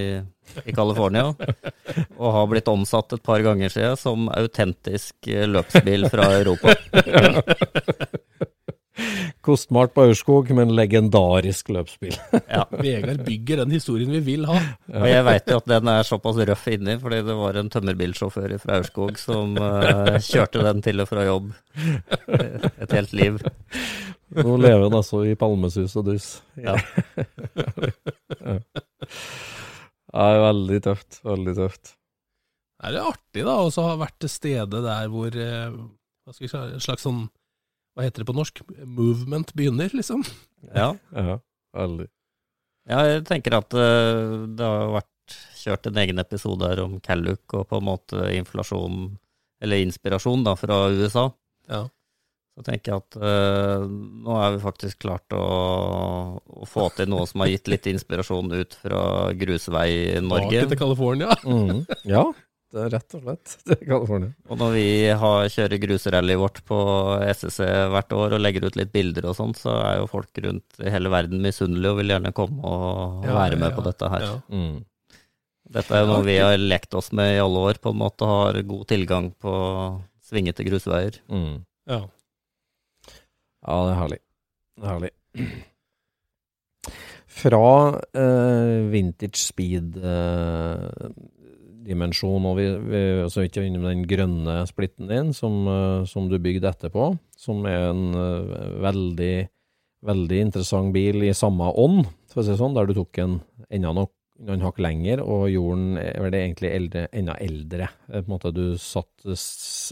i 0.64 0.73
California. 0.73 1.35
og 2.23 2.33
har 2.39 2.49
blitt 2.49 2.71
omsatt 2.73 3.12
et 3.12 3.25
par 3.27 3.45
ganger 3.45 3.75
siden 3.75 4.01
som 4.01 4.31
autentisk 4.33 5.29
eh, 5.29 5.45
løpsbil 5.51 6.09
fra 6.09 6.31
Europa. 6.39 6.73
Kostbart 9.45 9.93
på 9.95 10.07
Aurskog, 10.09 10.49
men 10.57 10.73
legendarisk 10.77 11.71
løpsbil. 11.75 12.17
Ja. 12.57 12.63
Vegard 12.71 13.25
bygger 13.27 13.61
den 13.63 13.75
historien 13.75 14.13
vi 14.15 14.21
vil 14.25 14.47
ha. 14.49 14.57
Og 14.93 15.07
jeg 15.09 15.25
veit 15.27 15.51
jo 15.51 15.59
at 15.61 15.67
den 15.69 15.89
er 15.91 16.07
såpass 16.07 16.39
røff 16.49 16.67
inni, 16.73 16.95
fordi 17.03 17.19
det 17.27 17.37
var 17.37 17.59
en 17.59 17.69
tømmerbilsjåfør 17.73 18.55
fra 18.63 18.79
Aurskog 18.79 19.19
som 19.21 19.57
uh, 19.59 20.17
kjørte 20.23 20.63
den 20.65 20.81
til 20.85 21.03
og 21.05 21.11
fra 21.11 21.27
jobb 21.27 21.51
et 22.27 22.95
helt 22.97 23.13
liv. 23.17 23.41
Nå 24.37 24.57
lever 24.59 24.87
han 24.87 24.97
altså 24.99 25.23
i 25.27 25.37
palmesus 25.39 25.97
og 25.99 26.09
dus. 26.09 26.31
Ja. 26.59 26.75
ja. 28.47 28.59
er 30.27 30.43
veldig 30.47 30.81
tøft. 30.89 31.21
Veldig 31.27 31.57
tøft. 31.61 31.95
Det 32.77 32.93
er 32.93 33.09
artig, 33.09 33.43
da, 33.47 33.57
å 33.63 33.87
ha 33.89 33.97
vært 34.01 34.19
til 34.23 34.31
stede 34.31 34.83
der 34.85 35.09
hvor 35.09 35.33
eh, 35.33 35.73
Hva 35.73 36.35
skal 36.35 36.45
vi 36.45 36.51
si, 36.51 36.59
en 36.61 36.83
slags 36.85 37.07
sånn 37.07 37.23
Hva 37.97 38.05
heter 38.05 38.23
det 38.23 38.29
på 38.29 38.37
norsk? 38.37 38.61
Movement 38.85 39.55
begynner, 39.57 39.89
liksom. 39.97 40.21
Ja. 40.75 40.91
Ja, 41.17 41.39
aldri. 41.77 42.09
ja, 42.91 43.03
jeg 43.09 43.25
tenker 43.29 43.57
at 43.57 43.73
eh, 43.77 44.47
det 44.53 44.67
har 44.67 44.91
vært 44.99 45.37
kjørt 45.57 45.89
en 45.89 46.01
egen 46.03 46.21
episode 46.23 46.69
her 46.69 46.83
om 46.85 46.99
Calluc 47.01 47.57
og 47.57 47.67
på 47.71 47.81
en 47.81 47.87
måte 47.89 48.29
inflasjon, 48.37 49.15
eller 49.65 49.85
inspirasjon, 49.85 50.45
da, 50.47 50.53
fra 50.61 50.87
USA. 50.93 51.31
Ja. 51.73 51.87
Så 52.57 52.65
tenker 52.65 52.93
jeg 52.93 53.03
at 53.03 53.17
uh, 53.21 53.83
nå 53.85 54.37
er 54.41 54.55
vi 54.55 54.63
faktisk 54.63 55.03
klart 55.05 55.35
å, 55.37 55.43
å 56.41 56.69
få 56.69 56.87
til 56.97 57.11
noe 57.13 57.27
som 57.29 57.43
har 57.45 57.51
gitt 57.53 57.69
litt 57.69 57.89
inspirasjon 57.91 58.49
ut 58.55 58.77
fra 58.81 59.01
grusvei 59.37 59.89
i 59.93 60.23
Norge. 60.25 60.55
Tilbake 60.55 60.71
til 60.73 60.81
California. 60.81 61.37
Mm. 61.45 61.83
Ja, 62.09 62.23
rett 62.75 63.14
og 63.17 63.23
slett 63.23 63.55
til 63.69 63.79
California. 63.85 64.33
Og 64.51 64.59
når 64.61 64.75
vi 64.75 64.87
har, 65.23 65.47
kjører 65.53 65.83
grusrallyet 65.83 66.41
vårt 66.41 66.61
på 66.67 66.81
SSC 67.31 67.61
hvert 67.93 68.17
år 68.17 68.37
og 68.37 68.43
legger 68.43 68.67
ut 68.67 68.79
litt 68.81 68.93
bilder 68.95 69.31
og 69.31 69.37
sånt, 69.39 69.61
så 69.61 69.77
er 69.85 70.01
jo 70.01 70.11
folk 70.11 70.43
rundt 70.45 70.83
i 70.83 70.93
hele 70.93 71.12
verden 71.12 71.45
misunnelige 71.45 71.95
og 71.95 72.01
vil 72.03 72.12
gjerne 72.14 72.35
komme 72.37 72.61
og 72.67 73.27
Ja, 73.29 73.37
være 73.39 73.61
med 73.61 73.71
ja, 73.71 73.77
på 73.79 73.87
dette 73.87 74.11
her. 74.12 74.27
Ja. 74.27 74.37
Mm. 74.51 74.85
Dette 75.77 75.97
er 75.97 76.05
jo 76.05 76.11
noe 76.12 76.27
vi 76.27 76.37
har 76.39 76.59
lekt 76.61 76.95
oss 76.95 77.11
med 77.17 77.33
i 77.35 77.41
alle 77.43 77.62
år, 77.71 77.81
på 77.83 77.91
en 77.91 78.03
måte 78.03 78.27
har 78.29 78.61
god 78.67 78.85
tilgang 78.91 79.33
på 79.43 79.55
svingete 80.27 80.67
grusveier. 80.67 81.19
Mm. 81.31 81.64
Ja. 81.91 82.05
Ja, 83.67 83.79
det 83.83 83.95
er 83.95 83.99
herlig. 83.99 84.21
Det 84.77 84.87
er 84.87 84.93
herlig. 84.93 85.14
Fra 87.37 87.64
eh, 88.17 88.87
vintage 88.93 89.43
speed-dimensjon, 91.87 92.47
og 92.47 92.57
vi, 92.59 92.66
vi 92.91 93.03
så 93.30 93.45
vidt 93.45 93.57
innom 93.62 93.87
den 93.87 94.05
grønne 94.07 94.66
splitten 94.66 95.09
din, 95.09 95.32
som, 95.32 95.66
eh, 95.68 96.05
som 96.07 96.28
du 96.28 96.39
bygde 96.39 96.68
etterpå, 96.68 97.16
som 97.37 97.64
er 97.66 97.91
en 97.93 98.14
eh, 98.14 98.80
veldig, 98.82 99.49
veldig 100.07 100.41
interessant 100.41 100.93
bil 100.93 101.22
i 101.22 101.32
samme 101.34 101.70
ånd, 101.76 102.07
for 102.32 102.43
å 102.43 102.47
si 102.47 102.57
sånn, 102.59 102.74
der 102.76 102.87
du 102.87 102.95
tok 102.95 103.18
en 103.22 103.41
enda 103.70 103.93
nok 103.95 104.12
noen 104.47 104.61
hakk 104.61 104.78
lenger, 104.84 105.22
og 105.24 105.49
gjorde 105.49 105.78
den 105.80 106.01
er 106.03 106.30
det 106.30 106.41
egentlig 106.43 106.72
eldre, 106.76 107.07
enda 107.12 107.37
eldre. 107.41 107.89
Eh, 108.11 108.20
På 108.20 108.26
en 108.26 108.34
måte 108.34 108.53
du 108.53 108.76
satt, 108.76 109.24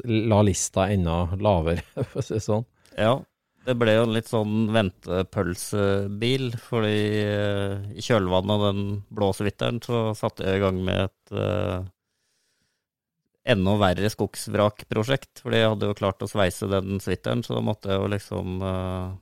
la 0.04 0.42
lista 0.44 0.90
enda 0.92 1.22
lavere, 1.38 1.84
for 2.10 2.20
å 2.20 2.26
si 2.26 2.36
det 2.36 2.44
sånn. 2.44 2.66
Ja, 2.98 3.16
det 3.64 3.74
ble 3.80 3.94
jo 3.96 4.04
en 4.04 4.14
litt 4.14 4.28
sånn 4.28 4.68
ventepølsebil, 4.74 6.50
fordi 6.60 7.00
eh, 7.22 7.74
i 7.96 8.04
kjølvannet 8.04 8.52
av 8.54 8.64
den 8.68 8.84
blå 9.14 9.30
svitteren 9.36 9.80
så 9.84 10.06
satte 10.18 10.44
jeg 10.44 10.60
i 10.60 10.64
gang 10.64 10.80
med 10.84 11.06
et 11.06 11.34
uh, 11.36 11.86
enda 13.54 13.76
verre 13.80 14.10
skogsvrakprosjekt, 14.12 15.42
fordi 15.44 15.62
jeg 15.62 15.72
hadde 15.72 15.90
jo 15.90 15.98
klart 15.98 16.24
å 16.24 16.28
sveise 16.30 16.68
den 16.70 17.00
svitteren, 17.04 17.44
så 17.44 17.56
da 17.56 17.64
måtte 17.64 17.92
jeg 17.92 18.02
jo 18.02 18.10
liksom 18.12 18.60
uh, 18.64 19.14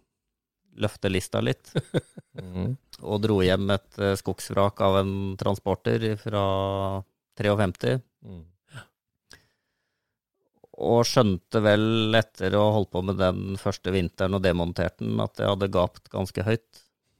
løfte 0.82 1.12
lista 1.12 1.44
litt. 1.44 1.74
Mm. 2.32 2.78
og 3.04 3.18
dro 3.20 3.34
hjem 3.44 3.68
et 3.74 3.98
skogsvrak 4.16 4.78
av 4.80 4.94
en 5.02 5.10
transporter 5.36 6.06
fra 6.16 6.44
53. 7.36 7.98
Mm. 8.24 8.38
Og 10.82 11.04
skjønte 11.06 11.62
vel 11.62 12.16
etter 12.18 12.56
å 12.58 12.64
ha 12.66 12.74
holdt 12.78 12.90
på 12.94 13.04
med 13.06 13.20
den 13.20 13.56
første 13.60 13.94
vinteren 13.94 14.38
og 14.38 14.42
demontert 14.44 14.98
den, 14.98 15.14
at 15.22 15.38
jeg 15.38 15.50
hadde 15.52 15.70
gapt 15.74 16.10
ganske 16.12 16.48
høyt. 16.48 16.68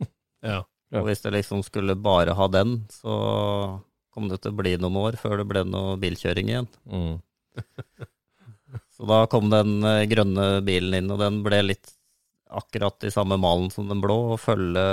Ja. 0.43 0.65
Ja. 0.93 1.01
Og 1.01 1.07
hvis 1.09 1.23
jeg 1.25 1.33
liksom 1.33 1.63
skulle 1.65 1.95
bare 1.97 2.35
ha 2.37 2.47
den, 2.53 2.83
så 2.93 3.13
kom 4.13 4.27
det 4.29 4.43
til 4.43 4.53
å 4.53 4.59
bli 4.59 4.75
noen 4.77 4.99
år 5.01 5.17
før 5.21 5.39
det 5.41 5.47
ble 5.49 5.63
noe 5.65 5.95
bilkjøring 6.03 6.51
igjen. 6.51 6.69
Mm. 6.85 7.15
Så 8.97 9.09
da 9.09 9.25
kom 9.31 9.49
den 9.53 9.81
eh, 9.89 10.05
grønne 10.11 10.61
bilen 10.65 10.99
inn, 10.99 11.13
og 11.13 11.21
den 11.23 11.41
ble 11.45 11.63
litt 11.65 11.95
akkurat 12.53 13.05
i 13.09 13.13
samme 13.13 13.39
malen 13.41 13.71
som 13.73 13.89
den 13.89 14.03
blå, 14.05 14.35
og 14.35 14.43
følge 14.43 14.85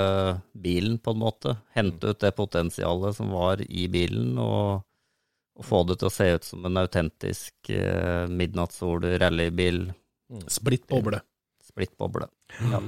bilen 0.56 0.96
på 1.04 1.12
en 1.12 1.20
måte. 1.20 1.56
Hente 1.76 2.14
ut 2.14 2.22
det 2.22 2.32
potensialet 2.38 3.18
som 3.18 3.32
var 3.34 3.60
i 3.68 3.84
bilen, 3.92 4.32
og, 4.40 4.80
og 5.60 5.66
få 5.68 5.82
det 5.88 5.98
til 6.00 6.08
å 6.08 6.14
se 6.14 6.28
ut 6.34 6.46
som 6.48 6.64
en 6.68 6.80
autentisk 6.80 7.70
eh, 7.74 8.24
midnattssol-rallybil, 8.32 9.84
Splitt 10.50 10.86
boble. 10.88 11.18
splittboble. 11.66 12.28
Ja. 12.70 12.80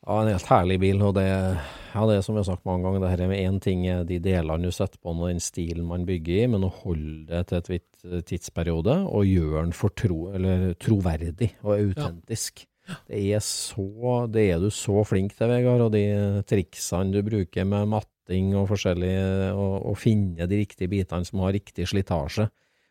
Ja, 0.00 0.14
en 0.22 0.30
helt 0.32 0.46
herlig 0.48 0.78
bil, 0.80 1.02
og 1.04 1.12
det, 1.18 1.26
ja, 1.28 2.02
det 2.08 2.14
er 2.16 2.22
som 2.24 2.32
vi 2.32 2.40
har 2.40 2.46
sagt 2.48 2.64
mange 2.64 2.86
ganger, 2.86 3.02
det 3.02 3.10
her 3.12 3.22
er 3.26 3.28
med 3.28 3.42
én 3.44 3.58
ting 3.60 3.82
de 4.08 4.16
delene 4.24 4.70
du 4.70 4.72
setter 4.72 4.96
på, 4.96 5.12
og 5.12 5.26
den 5.28 5.42
stilen 5.44 5.84
man 5.90 6.06
bygger 6.08 6.38
i, 6.38 6.46
men 6.54 6.64
å 6.64 6.70
holde 6.72 7.26
det 7.28 7.42
til 7.50 7.58
et 7.58 7.68
vidt 7.74 8.06
tidsperiode, 8.30 8.94
og 9.04 9.28
gjøre 9.28 9.66
den 9.66 9.76
for 9.76 9.92
tro, 9.92 10.30
eller 10.32 10.70
troverdig 10.80 11.50
og 11.60 11.74
autentisk. 11.76 12.64
Det 13.10 13.20
er 13.36 13.44
så, 13.44 13.84
det 14.32 14.46
er 14.54 14.64
du 14.64 14.70
så 14.72 15.04
flink 15.06 15.36
til, 15.36 15.52
Vegard, 15.52 15.84
og 15.84 15.92
de 15.92 16.06
triksene 16.48 17.12
du 17.12 17.20
bruker 17.26 17.68
med 17.68 17.92
matting 18.30 18.54
og 18.56 18.68
forskjellig, 18.70 19.14
og, 19.54 19.86
og 19.90 19.96
finne 19.98 20.46
de 20.46 20.60
riktige 20.62 20.88
bitene 20.88 21.24
som 21.24 21.40
har 21.40 21.52
riktig 21.52 21.88
slitasje, 21.88 22.48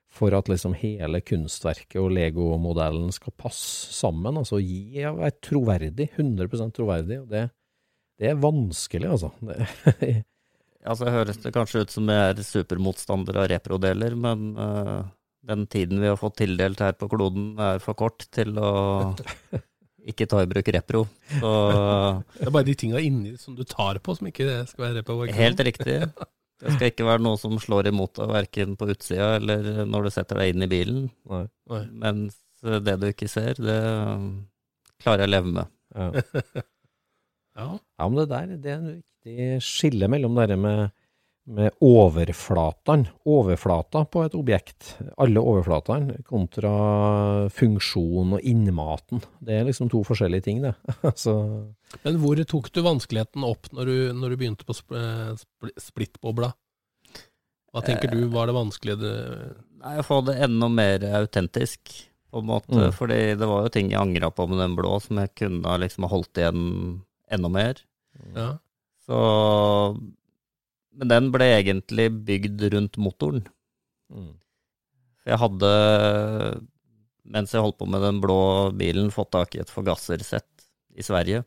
for 0.09 0.33
at 0.33 0.49
liksom 0.49 0.73
hele 0.73 1.21
kunstverket 1.21 1.99
og 2.01 2.11
Lego-modellen 2.11 3.11
skal 3.11 3.31
passe 3.37 3.93
sammen. 3.93 4.37
Altså 4.37 4.59
gi 4.59 5.03
være 5.03 5.37
troverdig, 5.41 6.09
100% 6.17 6.73
troverdig. 6.73 7.21
og 7.21 7.29
det, 7.29 7.49
det 8.19 8.31
er 8.31 8.41
vanskelig, 8.41 9.09
altså. 9.09 9.31
Det, 9.41 10.25
Altså 10.87 11.09
høres 11.11 11.35
det 11.43 11.51
kanskje 11.51 11.81
ut 11.83 11.91
som 11.91 12.07
jeg 12.07 12.31
er 12.31 12.37
supermotstander 12.39 13.35
av 13.41 13.49
reprodeler, 13.51 14.13
men 14.15 14.53
uh, 14.55 15.03
den 15.43 15.65
tiden 15.67 15.99
vi 15.99 16.07
har 16.07 16.15
fått 16.15 16.37
tildelt 16.39 16.79
her 16.79 16.95
på 16.95 17.09
kloden 17.11 17.59
er 17.59 17.81
for 17.83 17.99
kort 17.99 18.23
til 18.31 18.55
å 18.55 18.71
ikke 20.07 20.27
ta 20.29 20.41
i 20.43 20.47
bruk 20.49 20.67
repro. 20.73 21.05
Så 21.39 21.49
Det 22.37 22.47
er 22.47 22.51
bare 22.55 22.67
de 22.67 22.75
tinga 22.75 22.99
inni 23.03 23.35
som 23.37 23.55
du 23.55 23.63
tar 23.67 23.99
på, 23.99 24.15
som 24.17 24.27
ikke 24.27 24.65
skal 24.69 24.85
være 24.85 24.99
repro. 25.01 25.25
helt 25.35 25.59
riktig. 25.59 25.97
Det 26.59 26.73
skal 26.75 26.89
ikke 26.91 27.05
være 27.07 27.23
noe 27.23 27.37
som 27.39 27.53
slår 27.59 27.87
imot 27.87 28.13
deg, 28.19 28.27
verken 28.35 28.75
på 28.75 28.89
utsida 28.91 29.35
eller 29.37 29.85
når 29.87 30.03
du 30.03 30.09
setter 30.11 30.41
deg 30.41 30.53
inn 30.55 30.63
i 30.63 30.67
bilen. 30.71 31.09
nei, 31.29 31.45
Nei. 31.71 31.83
Mens 31.91 32.35
det 32.63 32.97
du 32.99 33.07
ikke 33.07 33.29
ser, 33.31 33.53
det 33.55 33.77
klarer 34.99 35.23
jeg 35.23 35.29
å 35.29 35.33
leve 35.37 35.53
med. 35.59 35.67
ja. 35.95 36.09
Ja. 37.59 37.73
Ja, 37.99 38.05
men 38.07 38.15
det 38.21 38.29
der 38.31 38.51
det 38.63 38.69
er 38.71 38.77
en 38.77 38.91
viktig 39.01 39.55
skille 39.65 40.07
mellom 40.07 40.37
det 40.37 40.45
der 40.53 40.59
med, 40.61 40.91
med 41.49 41.73
overflatene, 41.81 43.09
overflata 43.25 44.03
på 44.05 44.21
et 44.27 44.35
objekt, 44.37 44.91
alle 45.17 45.41
overflatene, 45.41 46.19
kontra 46.27 46.73
funksjon 47.53 48.35
og 48.37 48.45
innmaten. 48.45 49.23
Det 49.41 49.57
er 49.57 49.65
liksom 49.65 49.89
to 49.89 50.03
forskjellige 50.05 50.45
ting, 50.45 50.61
det. 50.61 50.75
Men 52.05 52.19
hvor 52.21 52.41
tok 52.53 52.69
du 52.73 52.83
vanskeligheten 52.85 53.47
opp 53.47 53.71
når 53.73 53.89
du, 53.89 53.95
når 54.19 54.35
du 54.35 54.41
begynte 54.43 54.67
på 54.67 54.77
sp 54.77 54.93
spl 54.93 55.73
splittbobla? 55.81 56.51
Hva 57.73 57.83
tenker 57.85 58.13
du 58.13 58.23
var 58.33 58.49
det 58.49 58.57
vanskelige? 58.57 59.09
Nei, 59.81 59.97
å 60.01 60.05
få 60.05 60.21
det 60.25 60.37
enda 60.45 60.69
mer 60.73 61.03
autentisk, 61.21 61.91
på 62.29 62.41
en 62.43 62.49
måte. 62.49 62.77
Mm. 62.77 62.93
Fordi 62.93 63.19
det 63.41 63.49
var 63.49 63.65
jo 63.65 63.73
ting 63.73 63.89
jeg 63.89 64.01
angra 64.01 64.29
på 64.33 64.45
med 64.49 64.61
den 64.61 64.77
blå, 64.77 64.95
som 65.01 65.21
jeg 65.21 65.33
kunne 65.37 65.77
liksom 65.81 66.05
ha 66.05 66.13
holdt 66.13 66.41
igjen 66.41 66.63
enda 67.33 67.53
mer. 67.53 67.81
Ja. 68.35 68.49
Så 69.05 69.19
Men 70.97 71.11
den 71.11 71.29
ble 71.33 71.45
egentlig 71.59 72.09
bygd 72.27 72.63
rundt 72.73 72.97
motoren. 72.97 73.43
mm, 74.09 74.33
jeg 75.29 75.37
hadde, 75.37 75.69
mens 77.29 77.53
jeg 77.53 77.61
holdt 77.61 77.77
på 77.77 77.85
med 77.89 78.01
den 78.01 78.19
blå 78.23 78.37
bilen, 78.73 79.11
fått 79.13 79.31
tak 79.35 79.55
i 79.55 79.61
et 79.61 79.69
forgassersett 79.69 80.65
i 80.97 81.05
Sverige. 81.05 81.43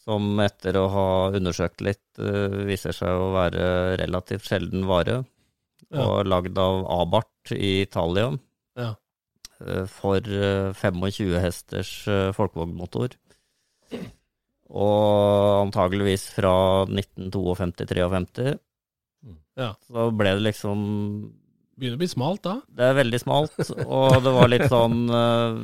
Som 0.00 0.38
etter 0.40 0.78
å 0.80 0.86
ha 0.88 1.08
undersøkt 1.36 1.82
litt, 1.84 2.04
eh, 2.22 2.54
viser 2.68 2.94
seg 2.96 3.10
å 3.10 3.32
være 3.34 3.98
relativt 4.00 4.46
sjelden 4.48 4.86
vare. 4.88 5.24
Ja. 5.90 6.04
Og 6.06 6.28
lagd 6.30 6.56
av 6.60 6.84
Abart 7.00 7.52
i 7.56 7.82
Italia. 7.82 8.30
Ja. 8.78 8.94
eh, 9.66 9.84
For 9.90 10.22
eh, 10.22 10.70
25 10.72 11.34
hesters 11.42 11.92
eh, 12.08 12.30
folkevognmotor. 12.36 13.16
Og 14.70 15.66
antageligvis 15.66 16.28
fra 16.34 16.86
1952-53. 16.86 18.56
Ja. 19.58 19.74
Så 19.84 20.08
ble 20.16 20.34
det 20.38 20.46
liksom 20.46 20.80
Begynner 21.80 21.96
å 21.96 22.00
bli 22.02 22.10
smalt 22.12 22.42
da. 22.44 22.58
Det 22.76 22.86
er 22.86 22.98
veldig 22.98 23.20
smalt, 23.22 23.54
og 23.86 24.18
det 24.24 24.32
var 24.36 24.50
litt 24.52 24.66
sånn 24.68 24.98
uh, 25.08 25.60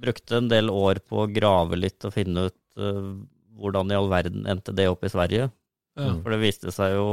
Brukte 0.00 0.40
en 0.40 0.48
del 0.50 0.70
år 0.72 0.98
på 1.06 1.24
å 1.24 1.30
grave 1.30 1.78
litt 1.78 2.06
og 2.08 2.14
finne 2.14 2.48
ut 2.50 2.80
uh, 2.80 3.12
hvordan 3.60 3.92
i 3.92 3.98
all 3.98 4.08
verden 4.10 4.48
endte 4.50 4.74
det 4.74 4.88
opp 4.90 5.04
i 5.04 5.12
Sverige. 5.12 5.50
Ja. 5.98 6.14
For 6.22 6.32
det 6.32 6.40
viste 6.42 6.72
seg 6.74 6.96
jo 6.96 7.10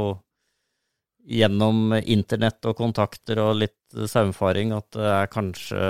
gjennom 1.28 1.92
internett 1.98 2.64
og 2.68 2.78
kontakter 2.78 3.40
og 3.42 3.58
litt 3.60 3.98
saumfaring 4.08 4.72
at 4.76 4.88
det 4.96 5.08
er 5.12 5.30
kanskje 5.32 5.80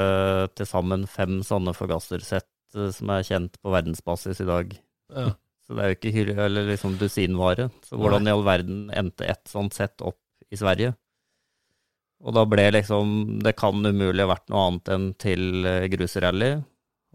til 0.58 0.68
sammen 0.68 1.06
fem 1.10 1.40
sånne 1.46 1.74
forgassersett 1.78 2.48
eh, 2.74 2.90
som 2.94 3.12
er 3.14 3.26
kjent 3.26 3.58
på 3.62 3.72
verdensbasis 3.74 4.42
i 4.42 4.48
dag. 4.48 4.74
Ja. 5.14 5.30
Så 5.68 5.76
det 5.76 5.82
er 5.84 5.90
jo 5.92 5.96
ikke 5.98 6.12
hyre, 6.14 6.34
eller 6.46 6.64
liksom 6.70 6.94
dusinvare. 6.96 7.68
Så 7.84 7.98
hvordan 8.00 8.24
i 8.24 8.32
all 8.32 8.44
verden 8.46 8.86
endte 8.96 9.26
et 9.28 9.44
sånt 9.50 9.76
sett 9.76 10.00
opp 10.00 10.16
i 10.48 10.56
Sverige? 10.56 10.94
Og 12.24 12.34
da 12.34 12.42
ble 12.48 12.64
liksom 12.74 13.36
Det 13.44 13.52
kan 13.54 13.76
umulig 13.84 14.24
ha 14.24 14.30
vært 14.32 14.48
noe 14.50 14.62
annet 14.66 14.88
enn 14.94 15.04
til 15.20 15.66
eh, 15.68 15.84
grusrally. 15.92 16.54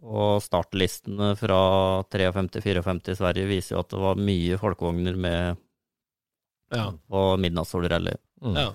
Og 0.04 0.38
startlistene 0.44 1.34
fra 1.40 1.58
53-54 2.14 3.12
i 3.14 3.18
Sverige 3.20 3.50
viser 3.50 3.76
jo 3.76 3.82
at 3.84 3.92
det 3.94 4.00
var 4.04 4.22
mye 4.30 4.62
folkevogner 4.62 5.18
med 5.18 5.58
Ja. 6.74 6.92
på 7.10 7.26
midnattssolrally. 7.42 8.16
mm. 8.42 8.56
ja. 8.56 8.70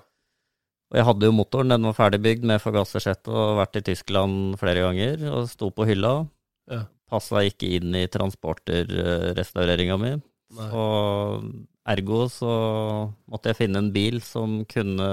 Og 0.88 0.96
jeg 0.96 1.04
hadde 1.04 1.26
jo 1.28 1.32
motoren, 1.36 1.68
den 1.68 1.82
var 1.84 1.92
ferdigbygd 1.92 2.44
med 2.48 2.62
forgassersett 2.64 3.28
og 3.28 3.58
vært 3.58 3.76
i 3.76 3.82
Tyskland 3.90 4.54
flere 4.56 4.80
ganger, 4.86 5.20
og 5.28 5.48
sto 5.50 5.68
på 5.74 5.84
hylla. 5.84 6.12
Ja. 6.70 6.86
Passa 7.08 7.42
ikke 7.46 7.70
inn 7.78 7.94
i 7.96 8.06
transporterrestaureringa 8.12 9.96
mi. 10.00 10.12
Og 10.68 11.44
ergo 11.88 12.22
så 12.32 12.52
måtte 13.28 13.52
jeg 13.52 13.60
finne 13.62 13.82
en 13.82 13.90
bil 13.94 14.20
som 14.24 14.62
kunne 14.68 15.08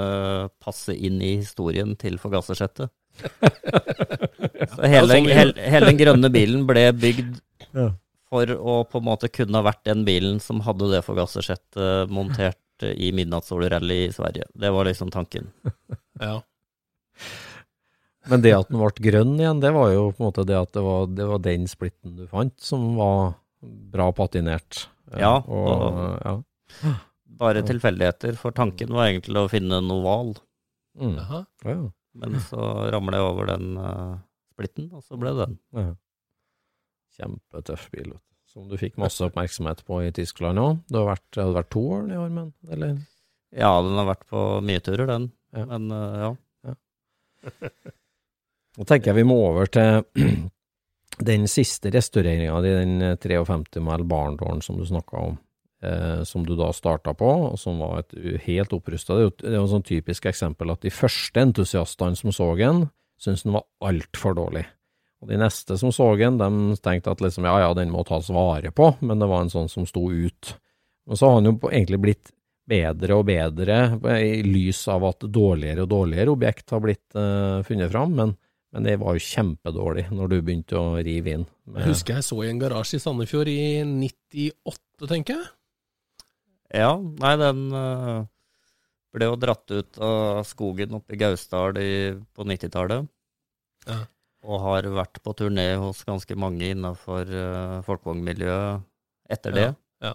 passe 0.63 0.95
inn 0.95 1.21
i 1.23 1.37
historien 1.39 1.95
til 1.99 2.19
forgassersettet. 2.21 2.91
Så 4.75 4.87
hele, 4.91 5.07
sånn 5.07 5.29
hele, 5.31 5.53
hele 5.55 5.87
den 5.87 5.99
grønne 5.99 6.29
bilen 6.33 6.65
ble 6.67 6.89
bygd 6.99 7.37
for 8.27 8.51
å 8.51 8.81
på 8.89 8.99
en 8.99 9.07
måte 9.07 9.29
kunne 9.31 9.61
ha 9.61 9.67
vært 9.69 9.85
den 9.87 10.03
bilen 10.07 10.41
som 10.43 10.59
hadde 10.65 10.89
det 10.91 11.03
forgassersettet 11.05 12.11
montert 12.11 12.59
i 12.83 13.11
midnattssolrally 13.15 14.01
i 14.09 14.11
Sverige. 14.11 14.49
Det 14.51 14.71
var 14.75 14.89
liksom 14.89 15.13
tanken. 15.13 15.47
ja. 16.19 16.41
Men 18.29 18.41
det 18.41 18.53
at 18.57 18.69
den 18.71 18.79
ble 18.81 18.89
grønn 19.09 19.33
igjen, 19.39 19.59
det 19.61 19.71
var 19.75 19.91
jo 19.93 20.07
på 20.11 20.21
en 20.23 20.27
måte 20.29 20.45
det 20.49 20.55
at 20.57 20.71
det 20.73 20.81
var, 20.85 21.05
det 21.13 21.25
var 21.29 21.41
den 21.45 21.67
splitten 21.69 22.15
du 22.17 22.23
fant 22.31 22.55
som 22.63 22.95
var 22.97 23.35
bra 23.93 24.11
patinert. 24.17 24.87
Ja, 25.17 25.35
og, 25.45 25.67
og- 25.69 26.15
ja. 26.25 26.95
Bare 27.35 27.61
tilfeldigheter, 27.67 28.37
for 28.39 28.55
tanken 28.55 28.93
var 28.95 29.09
egentlig 29.09 29.35
å 29.41 29.49
finne 29.51 29.81
en 29.81 29.91
oval. 29.91 30.35
Mm. 30.97 31.17
Ja, 31.19 31.41
ja. 31.67 31.75
Men 32.15 32.37
så 32.39 32.61
ramler 32.93 33.17
jeg 33.19 33.25
over 33.27 33.49
den 33.49 33.73
uh, 33.75 34.13
splitten, 34.53 34.85
og 34.95 35.03
så 35.03 35.17
ble 35.19 35.33
det 35.35 35.49
den. 35.49 35.57
Ja. 35.75 35.89
Kjempetøff 37.17 37.89
bil. 37.91 38.13
Som 38.47 38.69
du 38.71 38.77
fikk 38.79 38.95
masse 39.01 39.19
oppmerksomhet 39.27 39.83
på 39.87 39.99
i 40.05 40.13
Tyskland 40.15 40.61
òg. 40.61 40.79
Det 40.87 40.95
har 41.01 41.09
vært, 41.09 41.27
hadde 41.35 41.57
vært 41.57 41.71
to 41.75 41.83
år 41.97 42.07
i 42.13 42.19
år, 42.23 42.31
men 42.31 42.53
eller? 42.71 42.95
Ja, 43.51 43.73
den 43.83 43.99
har 43.99 44.07
vært 44.13 44.23
på 44.31 44.45
mye 44.63 44.83
turer, 44.85 45.05
den. 45.11 45.27
Ja. 45.55 45.65
Men 45.73 45.91
ja, 45.91 46.31
ja. 46.71 46.75
Nå 48.75 48.85
tenker 48.87 49.11
jeg 49.11 49.21
vi 49.21 49.27
må 49.27 49.39
over 49.49 49.69
til 49.71 50.03
den 51.29 51.47
siste 51.47 51.91
restaureringa 51.93 52.59
di, 52.63 52.75
den 52.75 53.17
53 53.21 53.83
mæl 53.83 54.03
barndåren 54.09 54.63
som 54.65 54.79
du 54.79 54.85
snakka 54.87 55.21
om. 55.31 55.37
Eh, 55.85 56.23
som 56.23 56.45
du 56.45 56.55
da 56.55 56.69
starta 56.73 57.13
på, 57.13 57.31
og 57.51 57.59
som 57.59 57.81
var 57.83 57.99
et 58.01 58.43
helt 58.45 58.73
opprusta. 58.73 59.17
Det 59.17 59.49
er 59.49 59.57
jo 59.57 59.65
et 59.65 59.73
sånn 59.73 59.85
typisk 59.85 60.25
eksempel 60.31 60.71
at 60.71 60.85
de 60.85 60.93
første 60.93 61.41
entusiastene 61.41 62.17
som 62.17 62.33
så 62.33 62.47
den, 62.57 62.85
syntes 63.21 63.43
den 63.45 63.57
var 63.57 63.67
altfor 63.85 64.37
dårlig. 64.37 64.63
Og 65.21 65.29
de 65.29 65.39
neste 65.39 65.77
som 65.79 65.91
så 65.95 66.13
den, 66.19 66.39
de 66.39 66.79
tenkte 66.79 67.11
at 67.11 67.21
liksom, 67.21 67.45
ja 67.47 67.59
ja, 67.65 67.73
den 67.77 67.91
må 67.93 68.05
tas 68.07 68.31
vare 68.33 68.71
på, 68.75 68.93
men 69.05 69.21
det 69.21 69.29
var 69.29 69.43
en 69.43 69.51
sånn 69.51 69.69
som 69.71 69.85
sto 69.89 70.07
ut. 70.09 70.55
Og 71.09 71.19
så 71.19 71.29
har 71.29 71.37
han 71.37 71.51
jo 71.51 71.55
egentlig 71.69 72.01
blitt 72.01 72.33
bedre 72.65 73.19
og 73.19 73.27
bedre 73.27 73.79
i 74.23 74.41
lys 74.47 74.87
av 74.89 75.05
at 75.11 75.27
dårligere 75.27 75.83
og 75.85 75.91
dårligere 75.91 76.33
objekt 76.33 76.73
har 76.73 76.81
blitt 76.81 77.19
eh, 77.19 77.61
funnet 77.67 77.91
fram, 77.91 78.15
men, 78.17 78.33
men 78.75 78.83
det 78.83 78.97
var 78.99 79.15
jo 79.15 79.23
kjempedårlig 79.23 80.09
når 80.11 80.31
du 80.33 80.37
begynte 80.41 80.75
å 80.75 80.97
rive 80.99 81.31
inn. 81.31 81.45
Jeg 81.77 81.87
husker 81.93 82.17
jeg 82.17 82.27
så 82.27 82.41
i 82.43 82.49
en 82.51 82.59
garasje 82.59 82.99
i 82.99 83.03
Sandefjord 83.03 83.47
i 83.47 83.59
98, 83.87 85.07
tenker 85.07 85.39
jeg. 85.39 85.45
ja, 86.81 86.91
nei, 86.99 87.31
den 87.39 87.61
eh, 87.71 88.25
ble 89.15 89.31
jo 89.31 89.39
dratt 89.39 89.71
ut 89.71 90.01
av 90.03 90.43
skogen 90.49 90.99
oppe 90.99 91.15
i 91.15 91.21
Gausdal 91.21 91.79
på 92.35 92.49
90-tallet. 92.51 93.07
Ja. 93.87 94.01
Og 94.45 94.61
har 94.61 94.91
vært 94.91 95.23
på 95.23 95.33
turné 95.39 95.71
hos 95.81 96.03
ganske 96.05 96.35
mange 96.37 96.67
innafor 96.69 97.31
uh, 97.31 97.79
folkevognmiljøet 97.87 98.83
etter 99.33 99.55
det. 99.55 99.69
Ja. 100.03 100.13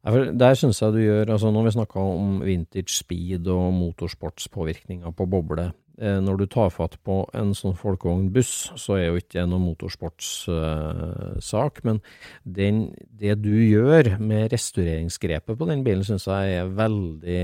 Ja, 0.00 0.10
Der 0.32 0.54
syns 0.56 0.80
jeg 0.80 0.94
du 0.94 1.02
gjør, 1.02 1.34
altså 1.34 1.50
når 1.52 1.66
vi 1.66 1.72
snakka 1.74 2.00
om 2.00 2.38
vintage 2.40 2.94
speed 2.94 3.48
og 3.52 3.74
motorsportspåvirkninga 3.76 5.12
på 5.12 5.26
boble, 5.28 5.66
eh, 5.68 5.74
når 6.00 6.36
du 6.40 6.46
tar 6.48 6.70
fatt 6.72 6.96
på 7.04 7.28
en 7.36 7.52
sånn 7.56 7.74
folkevognbuss, 7.76 8.72
så 8.80 8.94
er 8.96 9.06
jo 9.10 9.16
ikke 9.20 9.36
det 9.36 9.48
noen 9.50 9.66
motorsportssak, 9.68 11.82
men 11.84 12.00
den, 12.42 12.94
det 13.20 13.34
du 13.44 13.52
gjør 13.52 14.16
med 14.22 14.48
restaureringsgrepet 14.54 15.58
på 15.60 15.68
den 15.68 15.84
bilen, 15.84 16.04
syns 16.08 16.26
jeg 16.30 16.46
er 16.62 16.72
veldig 16.78 17.42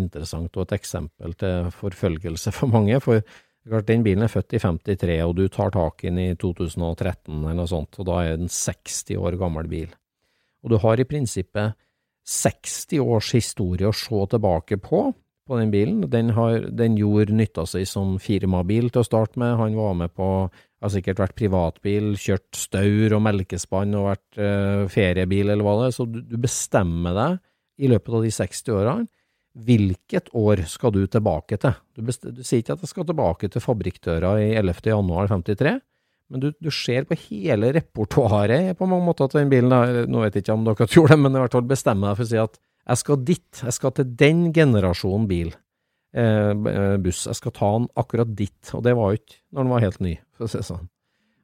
interessant, 0.00 0.56
og 0.56 0.62
et 0.64 0.76
eksempel 0.80 1.30
til 1.40 1.54
forfølgelse 1.76 2.50
for 2.56 2.66
mange. 2.72 2.96
for 3.04 3.16
Klart, 3.68 3.86
Den 3.86 4.02
bilen 4.02 4.24
er 4.24 4.32
født 4.32 4.54
i 4.56 4.58
53, 4.58 5.18
og 5.26 5.34
du 5.36 5.46
tar 5.52 5.72
tak 5.74 6.04
i 6.04 6.08
den 6.08 6.18
i 6.18 6.34
2013 6.34 7.42
eller 7.42 7.58
noe 7.58 7.68
sånt, 7.68 7.98
og 8.00 8.06
da 8.08 8.22
er 8.22 8.32
det 8.32 8.46
en 8.46 8.54
60 8.54 9.18
år 9.20 9.36
gammel 9.40 9.68
bil. 9.68 9.90
Og 10.64 10.72
du 10.72 10.78
har 10.80 11.00
i 11.00 11.08
prinsippet 11.08 11.76
60 12.24 13.02
års 13.04 13.32
historie 13.36 13.88
å 13.88 13.96
se 13.96 14.22
tilbake 14.32 14.80
på, 14.80 15.10
på 15.50 15.58
den 15.58 15.72
bilen. 15.74 16.00
Den, 16.12 16.32
har, 16.36 16.70
den 16.70 16.96
gjorde 16.98 17.34
nytta 17.34 17.66
si 17.66 17.82
som 17.88 18.16
firmabil 18.22 18.90
til 18.94 19.02
å 19.02 19.06
starte 19.06 19.40
med. 19.42 19.58
Han 19.58 19.78
var 19.78 19.96
med 19.98 20.14
på 20.14 20.30
har 20.80 20.92
sikkert 20.94 21.20
vært 21.20 21.36
privatbil, 21.36 22.14
kjørt 22.16 22.56
staur 22.56 23.16
og 23.16 23.24
melkespann 23.26 23.96
og 23.98 24.06
vært 24.08 24.40
eh, 24.40 24.84
feriebil 24.92 25.50
eller 25.52 25.66
hva 25.66 25.76
det 25.80 25.88
er. 25.90 25.96
Så 25.96 26.06
du, 26.08 26.20
du 26.24 26.38
bestemmer 26.40 27.16
deg 27.16 27.40
i 27.84 27.90
løpet 27.90 28.16
av 28.16 28.24
de 28.24 28.32
60 28.38 28.78
årene 28.78 29.10
hvilket 29.66 30.30
år 30.38 30.62
skal 30.70 30.92
du 30.94 31.02
tilbake 31.10 31.58
til. 31.60 31.74
Du, 31.98 32.04
best, 32.06 32.22
du 32.22 32.42
sier 32.46 32.62
ikke 32.62 32.76
at 32.78 32.84
jeg 32.84 32.92
skal 32.92 33.06
tilbake 33.08 33.50
til 33.50 33.64
fabrikkdøra 33.64 34.36
i 34.40 34.50
11. 34.60 34.84
januar 34.92 35.30
53, 35.32 35.74
men 36.30 36.44
du, 36.44 36.52
du 36.62 36.70
ser 36.72 37.08
på 37.08 37.18
hele 37.26 37.72
repertoaret 37.74 38.78
på 38.78 38.86
mange 38.88 39.08
måter 39.08 39.30
til 39.30 39.42
den 39.42 39.50
bilen. 39.50 39.74
Nå 40.06 40.22
vet 40.22 40.38
jeg 40.38 40.46
ikke 40.46 40.54
om 40.54 40.68
dere 40.68 40.86
tror 40.86 41.10
det, 41.10 41.18
men 41.18 41.34
i 41.34 41.42
hvert 41.42 41.56
fall 41.58 41.66
bestemmer 41.66 42.12
deg 42.12 42.20
for 42.20 42.28
å 42.28 42.30
si 42.30 42.40
at 42.40 42.60
jeg 42.88 43.02
skal 43.02 43.24
dit, 43.26 43.62
jeg 43.64 43.76
skal 43.76 43.92
til 43.96 44.14
den 44.18 44.46
generasjonen 44.56 45.26
bil, 45.30 45.52
eh, 46.16 46.52
eh, 46.52 46.96
buss. 47.02 47.26
Jeg 47.28 47.38
skal 47.38 47.54
ta 47.56 47.72
den 47.78 47.90
akkurat 48.00 48.32
dit, 48.36 48.72
og 48.74 48.84
det 48.86 48.96
var 48.98 49.12
jo 49.12 49.20
ikke 49.20 49.38
når 49.50 49.62
den 49.62 49.74
var 49.74 49.84
helt 49.84 50.00
ny, 50.04 50.14
for 50.36 50.46
å 50.46 50.50
si 50.50 50.60
det 50.60 50.68
sånn. 50.70 50.88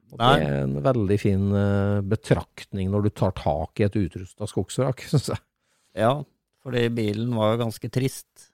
Og 0.07 0.21
det 0.21 0.31
er 0.39 0.57
en 0.61 0.77
veldig 0.85 1.17
fin 1.19 1.45
eh, 1.59 1.99
betraktning 2.07 2.91
når 2.93 3.07
du 3.07 3.09
tar 3.11 3.35
tak 3.35 3.81
i 3.81 3.87
et 3.87 3.99
utrusta 3.99 4.47
skogsvrak, 4.47 5.03
syns 5.11 5.31
jeg. 5.33 5.43
Ja, 5.97 6.13
fordi 6.63 6.87
bilen 6.93 7.33
var 7.35 7.53
jo 7.53 7.63
ganske 7.65 7.91
trist, 7.91 8.49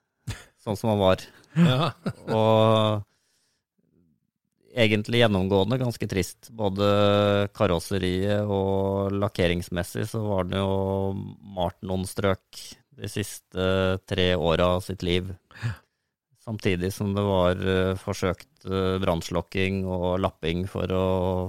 sånn 0.62 0.78
som 0.78 0.92
den 0.94 1.02
var. 1.02 1.24
Ja. 1.54 1.92
Og 2.32 3.04
egentlig 4.74 5.22
gjennomgående 5.22 5.78
ganske 5.80 6.08
trist. 6.10 6.50
Både 6.54 6.88
karosseriet 7.56 8.48
og 8.50 9.14
lakkeringsmessig 9.14 10.08
så 10.10 10.22
var 10.24 10.48
den 10.48 10.60
jo 10.60 11.14
malt 11.54 11.80
noen 11.86 12.06
strøk 12.08 12.60
de 12.94 13.10
siste 13.10 13.64
tre 14.08 14.32
åra 14.34 14.74
av 14.76 14.84
sitt 14.86 15.02
liv. 15.06 15.32
Samtidig 16.44 16.90
som 16.92 17.14
det 17.16 17.22
var 17.24 17.56
eh, 17.56 17.94
forsøkt 17.96 18.66
eh, 18.68 18.98
brannslokking 19.00 19.84
og 19.88 20.18
lapping 20.20 20.66
for 20.68 20.90
å 20.92 21.04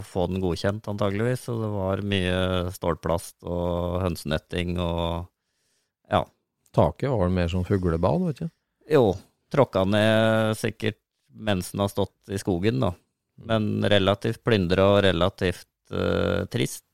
få 0.07 0.29
den 0.31 0.39
godkjent, 0.43 0.87
antageligvis. 0.87 1.47
Så 1.49 1.57
det 1.59 1.71
var 1.73 2.03
mye 2.07 2.37
stålplast 2.71 3.43
og 3.43 3.99
hønsenetting 4.05 4.77
og 4.79 5.27
ja. 6.11 6.23
Taket 6.75 7.11
var 7.11 7.31
mer 7.31 7.51
som 7.51 7.63
fuglebad, 7.67 8.23
vet 8.29 8.45
du. 8.45 8.47
Jo, 8.91 9.03
tråkka 9.51 9.83
ned 9.87 10.55
sikkert 10.59 10.99
mens 11.35 11.73
den 11.73 11.83
har 11.83 11.91
stått 11.91 12.31
i 12.31 12.39
skogen, 12.39 12.79
da. 12.83 12.93
Men 13.35 13.83
relativt 13.91 14.43
plyndra 14.47 14.87
og 14.93 15.03
relativt 15.03 15.67
uh, 15.91 16.45
trist. 16.51 16.85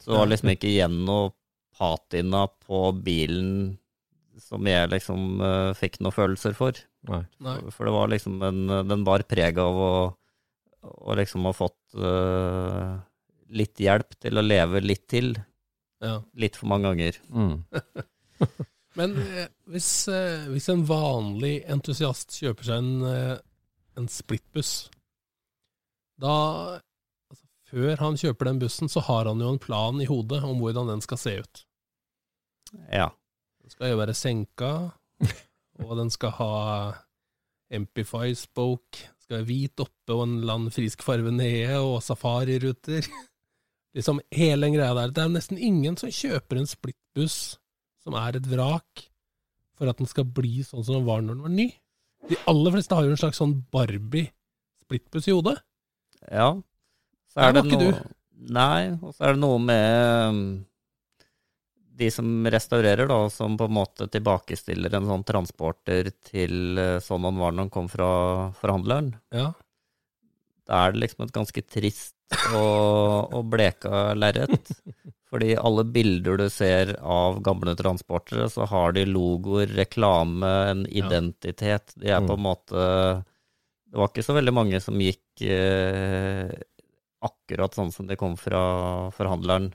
Så 0.00 0.12
det 0.12 0.18
var 0.18 0.30
liksom 0.30 0.52
ikke 0.54 0.70
igjen 0.70 0.98
noe 1.04 1.32
patina 1.74 2.46
på 2.48 2.86
bilen 3.04 3.74
som 4.40 4.66
jeg 4.66 4.90
liksom 4.90 5.42
uh, 5.42 5.72
fikk 5.76 6.00
noen 6.00 6.16
følelser 6.16 6.56
for. 6.56 6.78
Nei. 7.08 7.22
Nei. 7.44 7.58
For 7.74 7.88
det 7.88 7.94
var 7.94 8.12
liksom 8.12 8.40
en, 8.46 8.62
Den 8.88 9.04
bar 9.06 9.26
preg 9.28 9.60
av 9.60 9.76
å, 9.76 9.94
å 10.82 11.16
liksom 11.18 11.44
ha 11.48 11.54
fått 11.56 11.98
uh, 12.00 12.96
litt 13.54 13.80
hjelp 13.80 14.16
til 14.24 14.40
å 14.40 14.44
leve 14.44 14.82
litt 14.84 15.06
til. 15.12 15.34
Ja. 16.04 16.18
Litt 16.36 16.56
for 16.58 16.70
mange 16.72 16.90
ganger. 16.90 17.20
Mm. 17.32 17.58
Men 18.98 19.16
eh, 19.18 19.48
hvis, 19.70 20.08
eh, 20.08 20.46
hvis 20.52 20.68
en 20.70 20.84
vanlig 20.86 21.56
entusiast 21.70 22.36
kjøper 22.38 22.68
seg 22.68 22.82
en, 22.82 23.06
eh, 23.08 23.36
en 23.98 24.10
splittbuss, 24.10 24.74
da 26.20 26.34
altså, 27.30 27.46
Før 27.70 28.00
han 28.02 28.18
kjøper 28.20 28.50
den 28.50 28.60
bussen, 28.62 28.90
så 28.90 29.02
har 29.06 29.30
han 29.30 29.40
jo 29.42 29.52
en 29.54 29.62
plan 29.62 30.00
i 30.02 30.08
hodet 30.08 30.42
om 30.46 30.60
hvordan 30.62 30.92
den 30.92 31.02
skal 31.04 31.20
se 31.20 31.38
ut. 31.42 31.64
Ja. 32.92 33.08
Den 33.62 33.72
skal 33.72 33.94
jo 33.94 34.00
være 34.00 34.14
senka, 34.14 34.72
og 35.84 35.96
den 35.98 36.12
skal 36.14 36.36
ha 36.38 36.54
Empify 37.74 38.34
spoke, 38.38 39.08
skal 39.24 39.40
være 39.40 39.48
hvit 39.48 39.82
oppe 39.82 40.14
og 40.14 40.26
en 40.26 40.34
eller 40.42 40.58
annen 40.58 40.74
frisk 40.74 41.02
farve 41.02 41.32
nede, 41.32 41.78
og 41.80 42.02
safariruter. 42.04 43.08
Liksom 43.96 44.20
hele 44.34 44.66
den 44.66 44.76
greia 44.76 44.94
der. 44.96 45.12
Det 45.14 45.22
er 45.22 45.32
nesten 45.32 45.58
ingen 45.58 45.96
som 45.98 46.12
kjøper 46.12 46.60
en 46.60 46.68
splittbuss 46.68 47.56
som 48.04 48.16
er 48.20 48.36
et 48.36 48.48
vrak, 48.50 49.06
for 49.78 49.90
at 49.90 49.98
den 49.98 50.10
skal 50.10 50.26
bli 50.28 50.62
sånn 50.66 50.84
som 50.84 50.98
den 50.98 51.06
var 51.08 51.22
når 51.22 51.38
den 51.38 51.46
var 51.46 51.54
ny. 51.54 51.68
De 52.28 52.38
aller 52.50 52.74
fleste 52.74 52.96
har 52.96 53.06
jo 53.06 53.14
en 53.14 53.20
slags 53.20 53.40
sånn 53.40 53.54
Barbie-splittbuss 53.72 55.28
i 55.28 55.34
hodet. 55.34 55.56
Ja. 56.30 56.52
Så 57.32 57.42
er 57.42 57.56
det 57.56 57.64
ikke 57.66 57.80
noe 57.80 58.04
Nei, 58.44 58.92
og 59.00 59.14
så 59.14 59.24
er 59.24 59.36
det 59.36 59.40
noe 59.40 59.60
med 59.62 60.32
um, 60.34 60.40
de 61.96 62.10
som 62.12 62.26
restaurerer, 62.50 63.06
da, 63.08 63.18
som 63.32 63.54
på 63.56 63.68
en 63.70 63.76
måte 63.78 64.08
tilbakestiller 64.12 64.92
en 64.98 65.06
sånn 65.08 65.24
transporter 65.24 66.10
til 66.26 66.80
sånn 67.00 67.24
han 67.24 67.38
var 67.40 67.54
når 67.54 67.64
han 67.64 67.72
kom 67.72 67.88
fra 67.88 68.08
forhandleren. 68.58 69.14
Ja. 69.32 69.52
Da 70.68 70.82
er 70.82 70.92
det 70.92 71.04
liksom 71.04 71.24
et 71.24 71.34
ganske 71.36 71.62
trist 71.62 72.16
og, 72.56 73.34
og 73.36 73.44
bleka 73.52 74.12
lerret. 74.18 74.74
Fordi 75.34 75.54
alle 75.58 75.82
bilder 75.90 76.38
du 76.38 76.48
ser 76.52 76.94
av 77.00 77.40
gamle 77.42 77.74
transportere, 77.78 78.46
så 78.52 78.68
har 78.70 78.94
de 78.94 79.02
logoer, 79.08 79.72
reklame, 79.74 80.50
en 80.70 80.84
identitet. 80.86 81.94
De 81.98 82.12
er 82.14 82.22
på 82.22 82.36
en 82.36 82.44
måte 82.44 82.84
Det 83.94 84.00
var 84.02 84.10
ikke 84.10 84.24
så 84.26 84.34
veldig 84.34 84.52
mange 84.56 84.78
som 84.82 84.98
gikk 84.98 85.44
eh, 85.46 86.50
akkurat 87.22 87.76
sånn 87.78 87.92
som 87.94 88.08
de 88.08 88.16
kom 88.18 88.32
fra 88.34 88.62
forhandleren. 89.14 89.68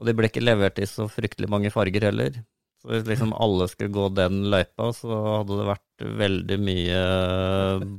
Og 0.00 0.08
de 0.08 0.14
ble 0.16 0.30
ikke 0.30 0.40
levert 0.40 0.80
i 0.80 0.88
så 0.88 1.04
fryktelig 1.12 1.50
mange 1.52 1.68
farger 1.74 2.08
heller. 2.08 2.38
Så 2.80 2.88
hvis 2.94 3.04
liksom 3.10 3.34
alle 3.36 3.66
skulle 3.68 3.92
gå 3.92 4.06
den 4.16 4.46
løypa, 4.48 4.88
så 4.96 5.18
hadde 5.42 5.58
det 5.58 5.66
vært 5.68 6.06
veldig 6.22 6.58
mye 6.64 7.02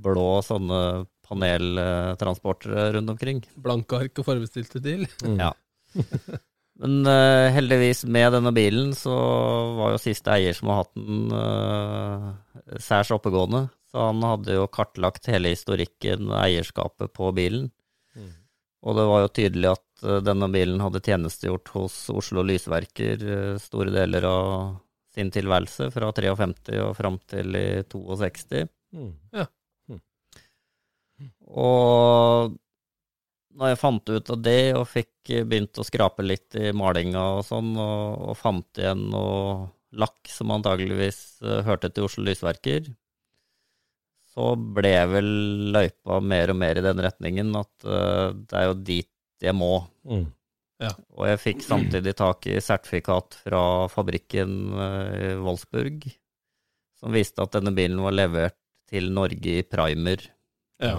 blå 0.08 0.26
sånne 0.42 0.80
paneltransportere 1.30 2.90
rundt 2.98 3.14
omkring. 3.14 3.44
Blanke 3.54 4.02
ark 4.02 4.24
og 4.24 4.28
farvestilte 4.32 4.82
til. 4.82 5.06
Mm. 5.22 5.38
Ja. 5.38 5.54
Men 6.82 7.06
uh, 7.06 7.54
heldigvis 7.54 8.02
med 8.10 8.34
denne 8.34 8.52
bilen 8.58 8.92
så 8.98 9.14
var 9.78 9.94
jo 9.94 10.02
siste 10.02 10.34
eier 10.34 10.58
som 10.58 10.74
har 10.74 10.82
hatt 10.82 10.98
den 10.98 11.30
uh, 11.30 12.34
særs 12.82 13.14
oppegående. 13.14 13.68
Så 13.94 14.08
han 14.08 14.24
hadde 14.26 14.56
jo 14.58 14.66
kartlagt 14.74 15.28
hele 15.30 15.52
historikken, 15.54 16.32
eierskapet 16.34 17.14
på 17.14 17.30
bilen. 17.38 17.68
Og 18.84 18.98
det 18.98 19.04
var 19.08 19.22
jo 19.24 19.34
tydelig 19.38 19.70
at 19.72 20.06
eh, 20.08 20.22
denne 20.26 20.50
bilen 20.52 20.82
hadde 20.84 21.02
tjenestegjort 21.04 21.70
hos 21.76 21.98
Oslo 22.12 22.44
Lysverker 22.46 23.22
eh, 23.36 23.52
store 23.62 23.94
deler 23.94 24.28
av 24.28 24.50
sin 25.14 25.30
tilværelse, 25.32 25.92
fra 25.94 26.10
53 26.10 26.82
og 26.82 26.96
fram 26.98 27.20
til 27.30 27.54
i 27.56 27.68
62. 27.86 28.64
Mm. 28.98 29.12
Og 31.54 32.58
når 33.54 33.70
jeg 33.70 33.80
fant 33.80 34.10
ut 34.10 34.34
av 34.34 34.42
det, 34.42 34.62
og 34.74 34.90
fikk 34.90 35.32
begynt 35.46 35.78
å 35.78 35.86
skrape 35.86 36.26
litt 36.26 36.58
i 36.58 36.74
malinga 36.74 37.22
og 37.38 37.46
sånn, 37.46 37.76
og, 37.78 38.26
og 38.32 38.40
fant 38.40 38.82
igjen 38.82 39.06
noe 39.14 39.70
lakk 39.94 40.34
som 40.34 40.52
antageligvis 40.56 41.22
eh, 41.46 41.62
hørte 41.68 41.94
til 41.94 42.10
Oslo 42.10 42.26
Lysverker, 42.26 42.90
så 44.34 44.54
ble 44.58 44.96
vel 45.12 45.28
løypa 45.76 46.18
mer 46.26 46.54
og 46.54 46.58
mer 46.58 46.80
i 46.80 46.86
den 46.86 47.02
retningen 47.06 47.52
at 47.60 47.86
uh, 47.86 48.32
det 48.34 48.58
er 48.58 48.70
jo 48.70 48.80
dit 48.82 49.12
jeg 49.44 49.56
må. 49.58 49.76
Mm. 50.08 50.26
Og 50.92 51.24
jeg 51.30 51.40
fikk 51.42 51.64
samtidig 51.64 52.16
tak 52.20 52.48
i 52.50 52.58
sertifikat 52.64 53.38
fra 53.44 53.64
fabrikken 53.92 54.56
eh, 54.74 55.14
i 55.30 55.32
Wolfsburg, 55.40 56.08
som 57.00 57.14
viste 57.16 57.44
at 57.44 57.56
denne 57.56 57.74
bilen 57.76 58.02
var 58.04 58.16
levert 58.16 58.58
til 58.92 59.10
Norge 59.16 59.58
i 59.62 59.66
primer. 59.68 60.26
Ja. 60.84 60.98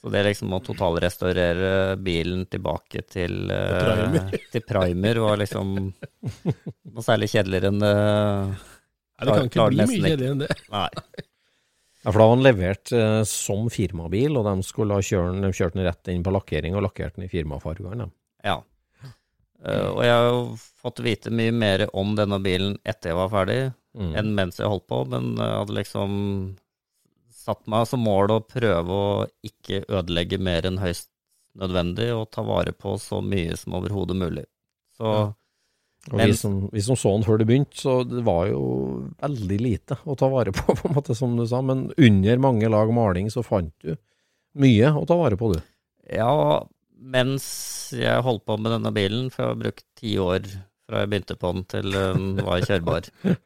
Så 0.00 0.12
det 0.12 0.24
liksom 0.24 0.52
å 0.56 0.62
totalrestaurere 0.64 1.96
bilen 2.00 2.46
tilbake 2.52 3.04
til, 3.08 3.50
eh, 3.52 3.80
primer. 3.84 4.36
til 4.52 4.66
primer 4.66 5.22
var 5.24 5.40
liksom 5.40 5.74
noe 6.92 7.04
særlig 7.04 7.30
kjedeligere 7.34 7.72
enn 7.72 7.82
det 7.84 7.96
Nei, 9.20 9.26
det 9.28 9.34
kan 9.36 9.50
ikke 9.50 9.64
bli 9.68 9.84
mye 9.84 10.00
kjedeligere 10.00 10.32
enn 10.32 10.44
det. 10.46 10.54
Nei. 10.72 11.26
Ja, 12.00 12.12
for 12.12 12.18
da 12.22 12.26
var 12.30 12.36
den 12.38 12.46
levert 12.46 12.92
eh, 12.96 13.22
som 13.28 13.66
firmabil, 13.72 14.36
og 14.40 14.46
de 14.48 14.62
skulle 14.64 14.96
ha 14.96 15.04
kjøre 15.04 15.34
den, 15.34 15.44
de 15.44 15.52
kjørte 15.52 15.76
den 15.76 15.84
rett 15.84 16.08
inn 16.08 16.24
på 16.24 16.32
lakkering 16.32 16.76
og 16.78 16.86
lakkert 16.86 17.18
den 17.18 17.26
i 17.26 17.32
firmafargene. 17.32 18.08
Ja. 18.46 18.62
Uh, 19.60 19.90
og 19.92 19.98
jeg 20.06 20.14
har 20.16 20.26
jo 20.30 20.44
fått 20.80 21.02
vite 21.04 21.28
mye 21.36 21.52
mer 21.52 21.82
om 21.92 22.14
denne 22.16 22.38
bilen 22.40 22.78
etter 22.88 23.12
jeg 23.12 23.18
var 23.20 23.28
ferdig, 23.34 23.60
Mm. 23.90 24.12
enn 24.14 24.28
mens 24.36 24.60
jeg 24.60 24.68
holdt 24.70 24.86
på, 24.86 25.00
men 25.10 25.32
jeg 25.34 25.50
hadde 25.50 25.74
liksom 25.74 26.12
satt 27.34 27.66
meg 27.66 27.88
som 27.90 28.04
mål 28.06 28.30
å 28.36 28.36
prøve 28.46 28.86
å 28.94 29.26
ikke 29.42 29.80
ødelegge 29.90 30.38
mer 30.38 30.62
enn 30.68 30.78
høyst 30.78 31.08
nødvendig, 31.58 32.06
og 32.14 32.30
ta 32.30 32.44
vare 32.46 32.70
på 32.70 32.94
så 33.02 33.18
mye 33.18 33.56
som 33.58 33.74
overhodet 33.80 34.14
mulig. 34.16 34.44
Så 34.94 35.10
Ja. 35.10 35.24
Og 36.08 36.16
Men- 36.16 36.30
vi, 36.30 36.36
som, 36.36 36.54
vi 36.72 36.80
som 36.82 36.96
så 36.96 37.10
den 37.12 37.26
før 37.26 37.38
det 37.38 37.46
begynte, 37.50 37.76
så 37.76 37.98
det 38.08 38.22
var 38.24 38.46
jo 38.48 38.62
veldig 39.20 39.58
lite 39.60 39.98
å 40.08 40.16
ta 40.16 40.30
vare 40.32 40.52
på, 40.56 40.72
på 40.78 40.88
en 40.88 40.96
måte, 40.96 41.14
som 41.14 41.36
du 41.36 41.44
sa. 41.46 41.60
Men 41.60 41.90
under 41.96 42.40
mange 42.40 42.70
lag 42.72 42.92
maling 42.96 43.28
så 43.30 43.44
fant 43.44 43.74
du 43.84 43.94
mye 44.60 44.94
å 44.96 45.04
ta 45.06 45.18
vare 45.20 45.36
på, 45.38 45.52
du. 45.54 45.60
ja, 46.10 46.64
mens 47.00 47.44
jeg 47.96 48.24
holdt 48.24 48.42
på 48.48 48.56
med 48.60 48.72
denne 48.74 48.90
bilen, 48.96 49.28
for 49.30 49.44
jeg 49.44 49.52
har 49.52 49.60
brukt 49.60 49.84
ti 50.00 50.16
år 50.20 50.48
fra 50.88 51.04
jeg 51.04 51.10
begynte 51.12 51.36
på 51.38 51.52
den 51.54 51.64
til 51.70 51.92
den 51.94 52.32
var 52.42 52.64
kjørbar. 52.66 53.06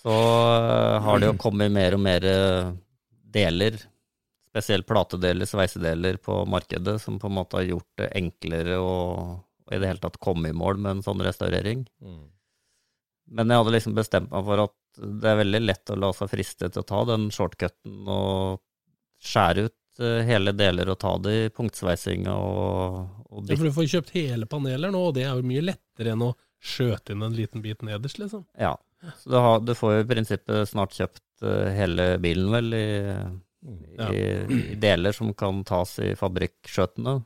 Så 0.00 0.12
eh, 0.12 0.98
har 1.04 1.20
det 1.20 1.30
jo 1.30 1.38
kommet 1.40 1.72
mer 1.72 1.96
og 1.96 2.02
mer 2.04 2.24
eh, 2.28 2.70
deler, 3.32 3.78
spesielt 4.50 4.86
platedeler, 4.88 5.48
sveisedeler 5.48 6.18
på 6.20 6.42
markedet, 6.50 6.98
som 7.00 7.18
på 7.22 7.30
en 7.30 7.36
måte 7.38 7.60
har 7.60 7.68
gjort 7.68 7.88
det 8.00 8.10
enklere 8.18 8.78
å 8.82 8.94
i 9.70 9.78
det 9.78 9.88
hele 9.90 10.02
tatt 10.02 10.18
komme 10.22 10.50
i 10.50 10.56
mål 10.56 10.80
med 10.82 10.96
en 10.96 11.02
sånn 11.06 11.22
restaurering. 11.24 11.84
Mm. 12.02 12.24
Men 13.30 13.52
jeg 13.52 13.62
hadde 13.62 13.74
liksom 13.76 13.94
bestemt 13.94 14.32
meg 14.32 14.46
for 14.48 14.64
at 14.64 14.76
det 14.98 15.30
er 15.30 15.38
veldig 15.38 15.60
lett 15.62 15.92
å 15.94 15.98
la 16.02 16.10
seg 16.16 16.32
friste 16.32 16.66
til 16.68 16.82
å 16.82 16.88
ta 16.88 17.04
den 17.12 17.28
shortcuten 17.34 18.08
og 18.10 18.60
skjære 19.22 19.68
ut 19.68 20.00
eh, 20.02 20.22
hele 20.26 20.54
deler 20.56 20.90
og 20.90 20.98
ta 21.02 21.12
det 21.22 21.34
i 21.36 21.48
punktsveisinga 21.54 22.34
og, 22.34 22.96
og 23.30 23.50
Ja, 23.50 23.56
for 23.56 23.68
du 23.68 23.74
får 23.76 23.90
kjøpt 23.94 24.14
hele 24.16 24.48
paneler 24.50 24.90
nå, 24.90 25.04
og 25.10 25.14
det 25.18 25.28
er 25.28 25.38
jo 25.38 25.46
mye 25.46 25.62
lettere 25.68 26.16
enn 26.16 26.26
å 26.26 26.32
skjøte 26.60 27.14
inn 27.14 27.22
en 27.24 27.36
liten 27.36 27.62
bit 27.64 27.84
nederst, 27.86 28.18
liksom. 28.20 28.42
Ja. 28.58 28.74
Så 29.22 29.30
du, 29.32 29.36
har, 29.40 29.62
du 29.64 29.72
får 29.78 29.94
jo 29.94 30.02
i 30.02 30.08
prinsippet 30.10 30.68
snart 30.68 30.96
kjøpt 30.98 31.46
eh, 31.46 31.70
hele 31.78 32.10
bilen, 32.20 32.50
vel, 32.52 32.74
i, 32.74 32.88
Ja. 33.96 34.10
i, 34.10 34.20
i 34.72 34.76
deler 34.80 35.12
som 35.12 35.30
kan 35.36 35.62
tas 35.68 35.98
i 36.02 36.14
fabrikkskjøtene. 36.18 37.20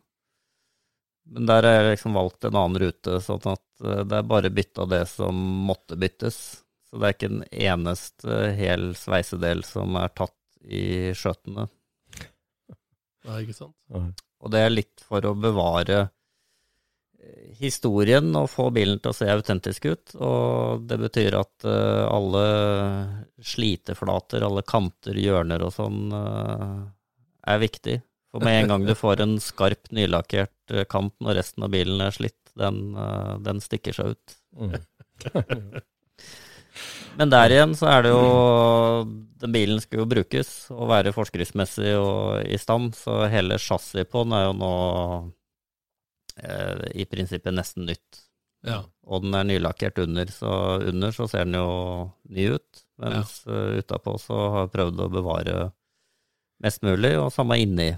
Men 1.24 1.46
der 1.48 1.64
har 1.64 1.78
jeg 1.78 1.94
liksom 1.94 2.18
valgt 2.18 2.44
en 2.44 2.58
annen 2.58 2.80
rute, 2.82 3.20
sånn 3.24 3.46
at 3.54 3.84
eh, 3.84 4.02
det 4.04 4.18
er 4.18 4.28
bare 4.28 4.52
bytta 4.52 4.86
det 4.90 5.04
som 5.10 5.38
måtte 5.68 5.96
byttes. 6.00 6.40
Så 6.88 7.00
det 7.00 7.08
er 7.08 7.16
ikke 7.16 7.30
en 7.32 7.46
eneste 7.50 8.40
hel 8.58 8.90
sveisedel 8.98 9.64
som 9.66 9.96
er 9.98 10.12
tatt 10.14 10.36
i 10.64 11.14
skjøtene. 11.16 11.66
Nei, 13.24 13.40
ikke 13.44 13.56
sant? 13.56 13.74
Og 14.44 14.52
det 14.52 14.60
er 14.60 14.74
litt 14.74 15.02
for 15.04 15.24
å 15.24 15.32
bevare 15.38 16.02
eh, 16.04 17.54
historien 17.56 18.28
og 18.36 18.50
få 18.52 18.68
bilen 18.74 19.00
til 19.00 19.14
å 19.14 19.16
se 19.16 19.28
autentisk 19.32 19.88
ut. 19.88 20.16
Og 20.20 20.84
det 20.88 21.00
betyr 21.00 21.38
at 21.40 21.64
uh, 21.64 22.04
alle 22.12 22.44
sliteflater, 23.40 24.44
alle 24.44 24.64
kanter, 24.68 25.16
hjørner 25.16 25.64
og 25.64 25.72
sånn 25.72 26.12
uh, 26.12 26.84
er 27.48 27.64
viktig. 27.64 27.96
For 28.35 28.43
med 28.43 28.64
en 28.64 28.70
gang 28.72 28.85
du 28.87 28.97
får 28.99 29.20
en 29.22 29.37
skarp, 29.39 29.93
nylakkert 29.95 30.72
eh, 30.74 30.82
kant 30.91 31.14
når 31.22 31.37
resten 31.39 31.62
av 31.62 31.70
bilen 31.70 32.01
er 32.03 32.14
slitt, 32.14 32.41
den, 32.59 32.89
eh, 32.99 33.35
den 33.47 33.61
stikker 33.62 33.95
seg 33.95 34.16
ut. 34.16 34.35
Mm. 34.59 34.74
Men 37.18 37.30
der 37.30 37.53
igjen 37.55 37.76
så 37.78 37.87
er 37.93 38.03
det 38.03 38.11
jo 38.11 38.24
Den 39.39 39.53
bilen 39.55 39.78
skal 39.78 40.01
jo 40.01 40.09
brukes 40.11 40.49
og 40.74 40.89
være 40.91 41.12
forskriftsmessig 41.14 41.93
og 42.01 42.43
i 42.43 42.59
stand, 42.59 42.97
så 42.99 43.28
hele 43.30 43.61
chassiset 43.62 44.11
på 44.11 44.24
den 44.26 44.35
er 44.35 44.49
jo 44.49 44.57
nå 44.59 44.74
eh, 46.43 46.82
i 47.05 47.07
prinsippet 47.07 47.55
nesten 47.55 47.87
nytt. 47.87 48.24
Ja. 48.66 48.80
Og 49.07 49.22
den 49.22 49.37
er 49.39 49.47
nylakkert 49.47 50.01
under, 50.03 50.26
så 50.32 50.80
under 50.82 51.14
så 51.14 51.28
ser 51.30 51.47
den 51.47 51.61
jo 51.61 51.70
ny 52.35 52.49
ut. 52.57 52.82
Mens 52.99 53.45
ja. 53.47 53.78
utapå 53.78 54.16
så 54.18 54.41
har 54.57 54.66
jeg 54.66 54.74
prøvd 54.74 55.05
å 55.05 55.11
bevare 55.12 55.57
mest 56.64 56.82
mulig, 56.87 57.12
og 57.20 57.30
samme 57.35 57.61
inni. 57.62 57.93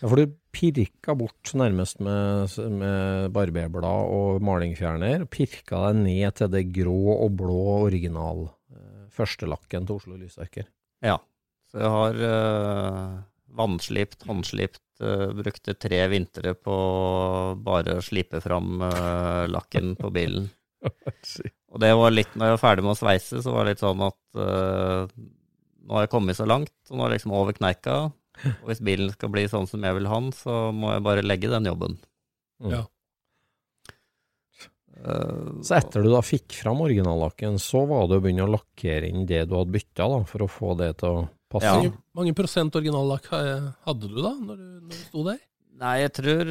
Ja, 0.00 0.10
for 0.10 0.20
du 0.20 0.34
pirka 0.52 1.14
bort 1.16 1.52
nærmest 1.56 2.02
med, 2.04 2.52
med 2.80 3.30
barberblad 3.32 4.10
og 4.12 4.42
malingfjerner, 4.44 5.24
pirka 5.32 5.86
deg 5.88 6.02
ned 6.02 6.36
til 6.36 6.50
det 6.52 6.66
grå 6.76 7.14
og 7.14 7.38
blå 7.40 7.62
original 7.86 8.44
eh, 8.74 9.06
førstelakken 9.12 9.88
til 9.88 10.00
Oslo 10.00 10.18
Lysverker. 10.20 10.68
Ja. 11.04 11.16
Så 11.72 11.80
jeg 11.82 11.92
har 11.92 12.20
uh, 12.22 13.14
vannslipt, 13.58 14.20
håndslipt, 14.28 14.84
uh, 15.02 15.32
brukte 15.34 15.74
tre 15.80 16.04
vintre 16.12 16.52
på 16.54 16.76
bare 17.64 17.96
å 17.98 18.04
slipe 18.04 18.38
fram 18.44 18.84
uh, 18.84 19.48
lakken 19.50 19.96
på 19.98 20.12
bilen. 20.14 20.46
Og 21.72 21.80
det 21.82 21.90
var 21.98 22.14
litt, 22.14 22.36
når 22.36 22.52
jeg 22.52 22.56
var 22.58 22.62
ferdig 22.62 22.84
med 22.86 22.94
å 22.94 23.00
sveise, 23.00 23.40
så 23.42 23.52
var 23.52 23.66
det 23.66 23.74
litt 23.74 23.82
sånn 23.82 24.04
at 24.06 24.20
uh, 24.38 25.08
nå 25.86 25.96
har 25.96 26.06
jeg 26.06 26.12
kommet 26.12 26.38
så 26.38 26.46
langt, 26.48 26.74
og 26.90 26.98
nå 26.98 27.04
er 27.04 27.12
det 27.12 27.18
liksom 27.18 27.34
over 27.36 27.56
kneika. 27.56 27.96
Og 28.44 28.68
hvis 28.70 28.82
bilen 28.84 29.12
skal 29.14 29.32
bli 29.32 29.46
sånn 29.50 29.68
som 29.70 29.84
jeg 29.86 29.96
vil 29.98 30.10
ha 30.10 30.20
den, 30.20 30.34
så 30.36 30.58
må 30.74 30.92
jeg 30.94 31.06
bare 31.06 31.24
legge 31.24 31.50
den 31.52 31.68
jobben. 31.70 31.96
Mm. 32.62 32.74
Ja. 32.74 32.82
Uh, 34.96 35.60
Så 35.60 35.76
etter 35.76 36.04
du 36.04 36.08
da 36.12 36.22
fikk 36.24 36.54
fram 36.56 36.80
originallakken, 36.86 37.58
så 37.60 37.84
var 37.88 38.06
det 38.08 38.18
å 38.18 38.24
begynne 38.24 38.46
å 38.46 38.52
lakkere 38.54 39.10
inn 39.10 39.26
det 39.28 39.44
du 39.50 39.56
hadde 39.58 39.74
bytta, 39.74 40.08
da, 40.12 40.22
for 40.28 40.46
å 40.46 40.50
få 40.50 40.72
det 40.80 40.94
til 41.02 41.20
å 41.20 41.26
passe. 41.52 41.68
Ja. 41.68 41.90
Hvor 41.90 42.22
mange 42.22 42.36
prosent 42.36 42.78
originallakk 42.78 43.28
hadde 43.32 44.08
du 44.08 44.16
da, 44.22 44.32
når 44.32 44.62
du, 44.62 44.70
når 44.86 44.94
du 44.94 44.98
sto 45.02 45.26
der? 45.28 45.42
Nei, 45.76 45.94
jeg 46.00 46.14
tror 46.16 46.50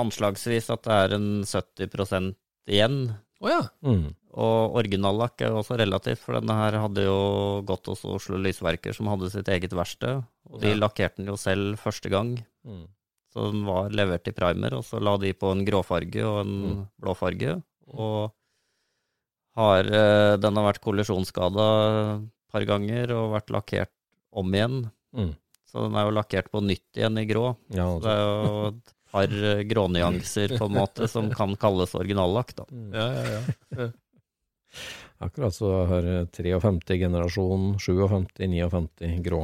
anslagsvis 0.00 0.72
at 0.74 0.82
det 0.88 0.98
er 1.04 1.14
en 1.14 1.28
70% 1.46 2.34
igjen. 2.74 2.96
Å 3.40 3.48
ja. 3.52 3.60
Mm. 3.86 4.14
Og 4.38 4.74
originallakk 4.80 5.40
er 5.42 5.52
jo 5.52 5.60
også 5.62 5.76
relativt, 5.78 6.18
for 6.22 6.34
denne 6.38 6.54
her 6.58 6.76
hadde 6.82 7.04
jo 7.06 7.18
gått 7.66 7.86
hos 7.90 8.04
Oslo 8.04 8.38
Lysverker, 8.42 8.94
som 8.94 9.06
hadde 9.10 9.30
sitt 9.30 9.48
eget 9.48 9.70
verksted. 9.74 10.24
Og 10.50 10.60
de 10.60 10.68
Ja. 10.74 10.76
lakkerte 10.76 11.16
den 11.16 11.26
jo 11.26 11.36
selv 11.36 11.78
første 11.78 12.10
gang. 12.10 12.44
Mm. 12.66 12.86
Så 13.32 13.52
den 13.52 13.64
var 13.66 13.90
levert 13.90 14.26
i 14.28 14.32
primer, 14.32 14.74
og 14.74 14.84
så 14.84 15.00
la 15.00 15.16
de 15.16 15.32
på 15.34 15.50
en 15.52 15.64
gråfarge 15.64 16.22
og 16.24 16.40
en 16.46 16.54
Mm. 16.62 16.88
blåfarge. 17.00 17.62
Og 17.94 18.32
har, 19.56 19.80
eh, 19.84 20.36
den 20.36 20.56
har 20.56 20.72
vært 20.72 20.80
kollisjonsskada 20.84 21.66
et 22.22 22.28
par 22.52 22.64
ganger 22.64 23.10
og 23.12 23.32
vært 23.34 23.50
lakkert 23.50 23.92
om 24.32 24.52
igjen. 24.52 24.90
Mm. 25.14 25.34
Så 25.66 25.82
den 25.84 25.96
er 25.96 26.04
jo 26.08 26.16
lakkert 26.16 26.50
på 26.50 26.62
nytt 26.64 26.86
igjen 26.96 27.18
i 27.18 27.26
grå. 27.26 27.56
Ja, 27.70 27.86
Så 27.98 28.02
det 28.02 28.10
er 28.10 28.20
jo 28.20 28.66
et 28.68 28.94
par 29.12 29.32
eh, 29.32 29.62
grånyanser 29.68 30.56
på 30.58 30.68
en 30.68 30.76
måte 30.78 31.08
som 31.10 31.30
kan 31.38 31.56
kalles 31.60 31.94
originallakk, 31.98 32.54
da. 32.60 32.66
Mm. 32.70 32.92
Ja, 32.94 33.08
ja, 33.14 33.42
ja. 33.78 33.88
Akkurat 35.18 35.54
så 35.56 35.70
har 35.90 36.06
53 36.30 36.98
generasjon, 37.00 37.72
57, 37.82 38.26
59 38.38 39.16
grå. 39.24 39.40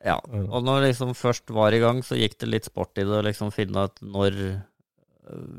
Ja, 0.00 0.14
og 0.24 0.62
når 0.64 0.80
det 0.80 0.92
liksom 0.94 1.10
først 1.18 1.50
var 1.52 1.74
i 1.76 1.80
gang, 1.82 2.00
så 2.06 2.16
gikk 2.16 2.38
det 2.40 2.48
litt 2.48 2.68
sport 2.70 2.96
i 2.96 3.04
det 3.04 3.18
å 3.18 3.26
liksom 3.26 3.50
finne 3.52 3.82
ut 3.90 4.00
når 4.00 4.38
øh, 4.40 4.54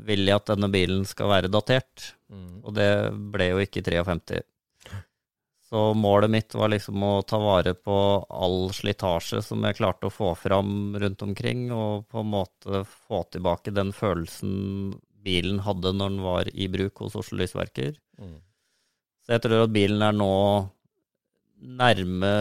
vil 0.08 0.24
jeg 0.26 0.34
at 0.40 0.50
denne 0.50 0.66
bilen 0.72 1.06
skal 1.08 1.30
være 1.36 1.52
datert, 1.52 2.14
Mm. 2.32 2.62
og 2.64 2.72
det 2.72 2.86
ble 3.34 3.46
jo 3.50 3.58
ikke 3.60 3.82
53. 3.84 4.38
Så 5.72 5.94
målet 5.94 6.28
mitt 6.30 6.54
var 6.54 6.68
liksom 6.68 7.00
å 7.00 7.22
ta 7.24 7.38
vare 7.40 7.72
på 7.72 7.94
all 8.28 8.66
slitasje 8.76 9.38
som 9.40 9.62
jeg 9.64 9.78
klarte 9.78 10.10
å 10.10 10.12
få 10.12 10.34
fram 10.36 10.98
rundt 11.00 11.24
omkring, 11.24 11.62
og 11.72 12.04
på 12.12 12.20
en 12.20 12.28
måte 12.34 12.82
få 13.08 13.22
tilbake 13.32 13.72
den 13.72 13.94
følelsen 13.96 14.52
bilen 15.24 15.62
hadde 15.64 15.94
når 15.96 16.12
den 16.12 16.20
var 16.26 16.50
i 16.52 16.68
bruk 16.68 17.00
hos 17.00 17.16
Oslo 17.16 17.40
Lysverker. 17.40 17.96
Mm. 18.20 18.36
Så 19.24 19.32
jeg 19.32 19.46
tror 19.46 19.64
at 19.64 19.72
bilen 19.72 20.04
er 20.04 20.12
nå 20.12 20.30
nærme 21.80 22.34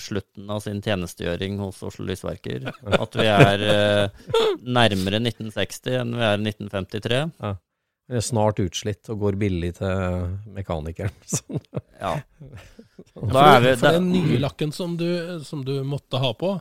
slutten 0.00 0.48
av 0.48 0.64
sin 0.64 0.80
tjenestegjøring 0.80 1.60
hos 1.60 1.82
Oslo 1.84 2.08
Lysverker. 2.08 2.70
At 3.04 3.20
vi 3.20 3.28
er 3.28 3.66
eh, 3.74 4.28
nærmere 4.64 5.20
1960 5.20 6.00
enn 6.00 6.16
vi 6.16 6.24
er 6.32 6.38
1953. 6.38 7.26
Den 7.36 7.50
er 7.52 7.58
snart 8.24 8.58
utslitt 8.62 9.10
og 9.12 9.20
går 9.22 9.38
billig 9.40 9.74
til 9.78 10.32
mekanikeren. 10.56 11.14
Sånn. 11.36 11.62
Ja. 12.00 12.16
For, 13.14 13.30
Da 13.30 13.44
er 13.56 13.62
vi, 13.64 13.74
for 13.80 13.98
den 13.98 14.10
nye 14.12 14.40
lakken 14.42 14.74
som 14.74 14.96
du, 15.00 15.06
som 15.46 15.62
du 15.66 15.76
måtte 15.86 16.20
ha 16.22 16.32
på, 16.36 16.56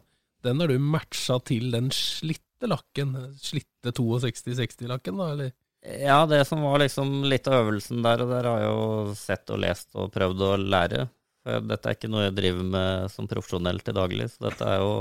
den 0.46 0.62
har 0.62 0.72
du 0.72 0.78
matcha 0.80 1.40
til 1.44 1.72
den 1.74 1.90
slitte 1.96 2.70
lakken, 2.70 3.16
slitte 3.42 3.92
62-60-lakken, 3.96 5.20
da, 5.20 5.32
eller? 5.34 5.56
ja, 5.82 6.26
det 6.26 6.46
som 6.46 6.62
var 6.62 6.82
liksom 6.82 7.24
litt 7.24 7.48
av 7.48 7.64
øvelsen 7.64 8.04
der, 8.04 8.24
og 8.24 8.34
der 8.34 8.48
har 8.50 8.64
jeg 8.64 8.72
jo 8.72 9.16
sett 9.16 9.54
og 9.54 9.62
lest 9.64 9.96
og 9.96 10.12
prøvd 10.12 10.44
å 10.44 10.52
lære. 10.60 11.06
For 11.40 11.64
dette 11.64 11.88
er 11.88 11.96
ikke 11.96 12.10
noe 12.12 12.26
jeg 12.26 12.36
driver 12.36 12.66
med 12.74 13.14
som 13.14 13.30
profesjonell 13.32 13.80
til 13.84 13.96
daglig, 13.96 14.28
så 14.34 14.50
dette 14.50 14.68
er 14.68 14.84
jo 14.84 14.92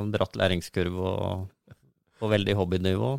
en 0.00 0.12
bratt 0.14 0.38
læringskurve 0.40 1.12
og 1.12 1.74
på 2.20 2.30
veldig 2.32 2.56
hobbynivå. 2.56 3.10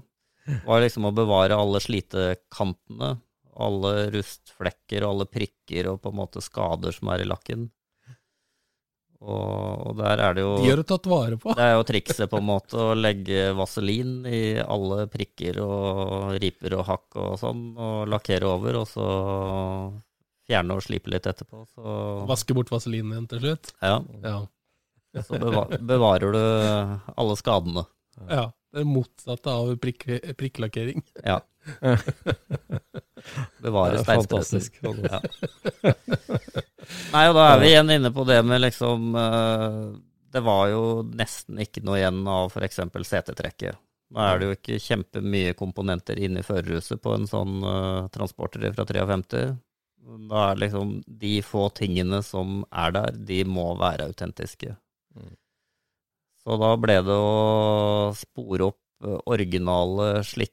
Var 0.65 0.81
liksom 0.83 1.07
å 1.09 1.13
bevare 1.15 1.55
alle 1.57 1.79
slitekantene, 1.81 3.15
alle 3.55 3.93
rustflekker 4.13 5.05
og 5.05 5.09
alle 5.13 5.25
prikker 5.31 5.87
og 5.93 6.01
på 6.03 6.11
en 6.11 6.19
måte 6.19 6.41
skader 6.43 6.91
som 6.95 7.09
er 7.13 7.23
i 7.23 7.29
lakken. 7.29 7.69
Og, 9.25 9.87
og 9.89 9.93
der 9.97 10.19
er 10.21 10.35
det 10.37 10.43
jo 10.43 10.49
De 10.59 10.67
har 10.69 10.77
du 10.81 10.85
tatt 10.85 11.07
vare 11.09 11.37
på. 11.41 11.53
Det 11.55 11.63
er 11.63 11.71
jo 11.77 11.85
trikset 11.87 12.29
på 12.29 12.37
en 12.41 12.45
måte 12.45 12.77
å 12.77 12.91
legge 12.97 13.47
vaselin 13.57 14.25
i 14.27 14.41
alle 14.61 15.07
prikker 15.09 15.57
og 15.63 16.35
riper 16.43 16.75
og 16.77 16.83
hakk 16.89 17.17
og 17.23 17.37
sånn, 17.41 17.63
og 17.79 18.03
lakkere 18.11 18.49
over, 18.51 18.81
og 18.83 18.89
så 18.91 19.07
fjerne 20.45 20.77
og 20.77 20.83
slipe 20.85 21.09
litt 21.09 21.25
etterpå. 21.31 21.63
Så, 21.73 21.95
Vaske 22.29 22.53
bort 22.53 22.69
vaselinen 22.75 23.15
igjen 23.15 23.29
til 23.31 23.41
slutt. 23.47 23.71
ja, 23.81 23.95
Ja. 24.21 24.37
så 25.23 25.39
bevarer 25.39 26.35
du 26.35 26.43
alle 27.15 27.39
skadene. 27.39 27.85
ja. 28.29 28.51
Det 28.75 28.81
er 28.83 28.87
motsatte 28.91 29.51
av 29.55 29.69
prikk, 29.79 30.03
prikklakkering. 30.35 30.99
Ja. 31.23 31.37
Bevare 33.63 33.95
Det 33.95 34.03
steinspretten. 34.03 34.27
fantastisk. 34.27 34.75
Ja. 34.83 35.21
Nei, 37.15 37.23
og 37.29 37.37
da 37.37 37.45
er 37.53 37.61
vi 37.61 37.69
igjen 37.71 37.93
inne 37.95 38.11
på 38.13 38.25
det 38.27 38.41
med 38.45 38.61
liksom 38.61 39.15
eh, 39.17 39.79
Det 40.35 40.43
var 40.45 40.67
jo 40.69 40.83
nesten 41.07 41.63
ikke 41.63 41.81
noe 41.87 41.97
igjen 41.97 42.19
av 42.29 42.51
f.eks. 42.51 42.83
setetrekket 43.09 43.79
Nå 44.13 44.21
er 44.21 44.37
det 44.37 44.49
jo 44.49 44.55
ikke 44.57 44.81
kjempemye 44.83 45.55
komponenter 45.57 46.19
inni 46.21 46.43
førerhuset 46.45 47.01
på 47.01 47.15
en 47.15 47.25
sånn 47.27 47.55
uh, 47.65 48.05
transporter 48.13 48.67
fra 48.75 48.85
53. 48.85 49.41
Da 50.29 50.43
er 50.51 50.61
liksom 50.61 50.99
de 51.07 51.39
få 51.43 51.65
tingene 51.75 52.21
som 52.23 52.61
er 52.69 52.93
der, 52.93 53.17
de 53.17 53.39
må 53.49 53.71
være 53.79 54.05
autentiske. 54.11 54.75
Mm. 55.17 55.33
Så 56.45 56.59
da 56.61 56.75
ble 56.77 56.99
det 57.01 57.15
å 57.17 58.11
spore 58.13 58.67
opp 58.69 59.05
eh, 59.05 59.17
originale, 59.33 60.21
slitte, 60.25 60.51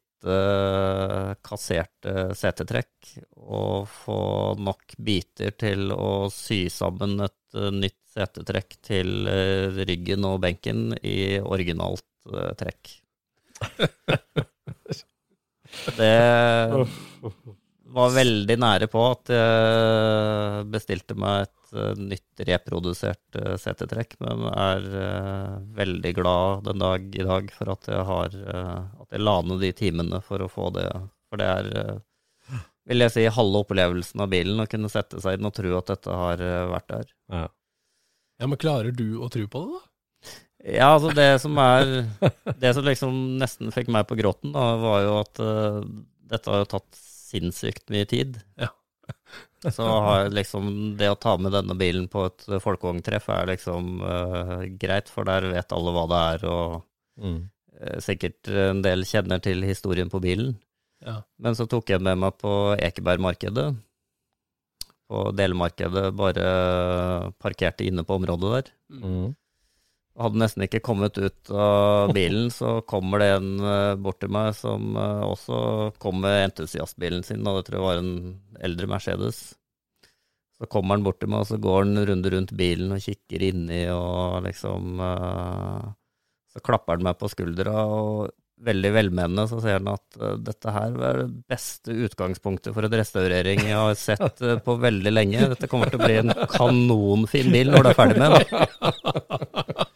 kasserte 1.43 2.30
setetrekk 2.38 3.11
og 3.43 3.88
få 3.90 4.18
nok 4.62 4.95
biter 5.03 5.51
til 5.59 5.90
å 5.93 6.30
sy 6.32 6.64
sammen 6.72 7.18
et 7.26 7.59
eh, 7.59 7.68
nytt 7.74 7.99
setetrekk 8.14 8.78
til 8.86 9.28
eh, 9.28 9.82
ryggen 9.84 10.24
og 10.28 10.40
benken 10.47 10.95
i 11.03 11.36
originalt 11.43 12.09
trekk. 12.57 12.97
Det 15.99 16.16
var 17.93 18.14
veldig 18.14 18.57
nære 18.61 18.88
på 18.93 19.03
at 19.11 19.32
jeg 19.32 20.68
bestilte 20.72 21.16
meg 21.18 21.47
et 21.47 21.74
eh, 21.76 22.01
nytt 22.01 22.45
reprodusert 22.49 23.38
eh, 23.40 23.57
setetrekk, 23.61 24.16
men 24.24 24.47
er 24.51 24.86
eh, 25.03 25.57
veldig 25.76 26.14
glad 26.18 26.64
den 26.68 26.82
dag 26.82 27.07
i 27.16 27.26
dag 27.26 27.53
for 27.57 27.74
at 27.74 27.90
jeg 27.90 28.07
har 28.09 28.38
At 28.43 29.09
jeg 29.12 29.22
la 29.22 29.36
ned 29.47 29.62
de 29.62 29.72
timene 29.76 30.22
for 30.24 30.43
å 30.43 30.51
få 30.51 30.70
det. 30.76 30.88
For 31.32 31.40
det 31.40 31.49
er, 31.49 32.01
vil 32.88 33.05
jeg 33.05 33.14
si, 33.14 33.26
halve 33.38 33.64
opplevelsen 33.64 34.24
av 34.24 34.32
bilen 34.32 34.61
å 34.62 34.68
kunne 34.68 34.90
sette 34.93 35.20
seg 35.22 35.36
i 35.36 35.40
den 35.40 35.49
og 35.49 35.57
tro 35.57 35.76
at 35.78 35.93
dette 35.95 36.20
har 36.22 36.43
vært 36.72 36.88
der. 36.93 37.12
Ja. 37.32 37.47
Ja, 38.40 38.49
men 38.51 38.59
klarer 38.61 38.90
du 38.90 39.20
å 39.22 39.30
tro 39.32 39.45
på 39.47 39.62
det, 39.62 39.78
da? 39.78 39.88
Ja, 40.62 40.88
altså 40.95 41.11
det 41.14 41.40
som 41.43 41.57
er 41.59 41.88
Det 42.62 42.70
som 42.74 42.84
liksom 42.86 43.16
nesten 43.40 43.72
fikk 43.74 43.88
meg 43.90 44.07
på 44.07 44.18
gråten, 44.18 44.53
da, 44.55 44.76
var 44.78 45.01
jo 45.03 45.14
at 45.20 45.40
uh, 45.43 45.80
dette 46.30 46.51
har 46.51 46.62
jo 46.62 46.68
tatt 46.76 47.01
sinnssykt 47.33 47.91
mye 47.93 48.07
tid. 48.09 48.39
Ja. 48.61 48.70
Så 49.76 49.87
har 49.87 50.28
liksom 50.35 50.97
det 50.99 51.09
å 51.12 51.18
ta 51.18 51.37
med 51.39 51.55
denne 51.55 51.74
bilen 51.78 52.09
på 52.11 52.24
et 52.28 52.45
folkevogntreff 52.62 53.28
er 53.35 53.49
liksom 53.53 54.01
uh, 54.03 54.62
greit, 54.80 55.11
for 55.11 55.26
der 55.28 55.47
vet 55.53 55.74
alle 55.74 55.95
hva 55.95 56.09
det 56.11 56.22
er, 56.33 56.49
og 56.51 56.83
Mm. 57.22 57.43
uh, 57.76 57.99
sikkert 58.01 58.49
en 58.49 58.78
del 58.83 59.03
kjenner 59.05 59.43
til 59.45 59.61
historien 59.68 60.09
på 60.11 60.20
bilen. 60.24 60.55
Ja. 61.05 61.18
Men 61.43 61.53
så 61.59 61.66
tok 61.68 61.91
jeg 61.93 62.01
med 62.01 62.16
meg 62.22 62.39
på 62.41 62.53
Ekebergmarkedet. 62.80 63.66
På 65.12 65.26
delmarkedet, 65.37 66.07
bare 66.16 66.47
parkerte 67.43 67.85
inne 67.85 68.05
på 68.09 68.16
området 68.16 68.53
der. 68.55 68.70
Mm. 69.03 69.35
Hadde 70.21 70.43
nesten 70.43 70.67
ikke 70.67 70.83
kommet 70.85 71.17
ut 71.17 71.51
av 71.57 72.11
bilen, 72.13 72.51
så 72.53 72.83
kommer 72.85 73.23
det 73.23 73.31
en 73.33 73.53
eh, 73.65 73.95
bort 73.97 74.19
til 74.21 74.33
meg 74.35 74.51
som 74.59 74.93
eh, 75.01 75.23
også 75.25 75.61
kom 76.03 76.19
med 76.21 76.51
entusiastbilen 76.51 77.25
sin, 77.25 77.41
og 77.49 77.59
det 77.59 77.71
tror 77.71 77.79
jeg 77.79 77.87
var 77.87 78.01
en 78.03 78.13
eldre 78.61 78.91
Mercedes. 78.93 79.41
Så 80.59 80.69
kommer 80.69 80.99
han 80.99 81.07
bort 81.07 81.23
til 81.23 81.33
meg, 81.33 81.47
og 81.47 81.49
så 81.49 81.57
går 81.57 81.79
han 81.87 82.05
runde 82.11 82.33
rundt 82.35 82.53
bilen 82.59 82.93
og 82.93 83.01
kikker 83.01 83.47
inni, 83.49 83.87
og 83.95 84.45
liksom 84.45 85.01
eh, 85.01 85.91
Så 86.53 86.61
klapper 86.61 86.99
han 86.99 87.09
meg 87.09 87.17
på 87.17 87.33
skuldra, 87.33 87.87
og 87.89 88.37
veldig 88.63 88.91
velmenende 88.95 89.47
så 89.49 89.63
sier 89.65 89.81
han 89.81 89.89
at 89.91 90.19
dette 90.45 90.75
her 90.75 90.93
var 90.95 91.23
det 91.23 91.31
beste 91.51 91.97
utgangspunktet 92.05 92.77
for 92.77 92.87
en 92.87 92.95
restaurering 93.01 93.65
jeg 93.65 93.79
har 93.81 93.97
sett 93.99 94.45
på 94.63 94.77
veldig 94.85 95.15
lenge. 95.17 95.49
Dette 95.55 95.73
kommer 95.73 95.89
til 95.89 95.99
å 95.99 96.05
bli 96.05 96.21
en 96.21 96.37
kanonfin 96.53 97.51
bil 97.51 97.73
når 97.73 97.89
du 97.89 97.91
er 97.95 97.99
ferdig 97.99 98.21
med 98.21 98.37
den. 98.37 99.89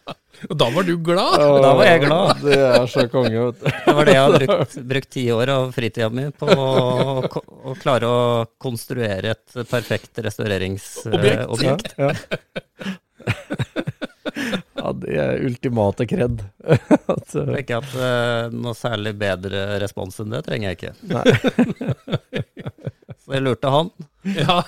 Og 0.51 0.57
da 0.61 0.67
var 0.75 0.87
du 0.87 0.95
glad! 1.03 1.37
Da 1.41 1.71
var 1.79 1.89
jeg 1.89 2.03
glad. 2.05 2.43
Det 2.45 2.59
er 2.67 2.87
så 2.93 3.07
konge, 3.13 3.33
vet 3.37 3.61
du. 3.63 3.67
Det 3.87 3.95
var 3.99 4.09
det 4.09 4.15
jeg 4.17 4.25
har 4.25 4.37
brukt, 4.37 4.77
brukt 4.93 5.11
ti 5.17 5.25
år 5.35 5.53
av 5.55 5.73
fritida 5.77 6.09
mi 6.13 6.27
på 6.37 6.47
å, 6.53 6.69
å 7.73 7.75
klare 7.81 8.11
å 8.11 8.21
konstruere 8.63 9.35
et 9.37 9.59
perfekt 9.71 10.21
restaureringsobjekt. 10.27 11.97
Ja, 11.99 12.13
ja, 14.77 14.93
det 15.01 15.17
er 15.19 15.41
ultimate 15.47 16.07
kred. 16.09 16.43
Jeg 16.67 16.81
tenker 17.33 17.81
at 17.81 17.95
eh, 17.97 18.53
noe 18.55 18.75
særlig 18.77 19.15
bedre 19.19 19.79
respons 19.83 20.21
enn 20.23 20.35
det 20.35 20.43
trenger 20.47 20.71
jeg 20.71 20.77
ikke. 20.79 20.95
nei. 21.11 21.25
Så 23.25 23.35
jeg 23.35 23.43
lurte 23.43 23.73
han. 23.73 23.91
Ja. 24.37 24.61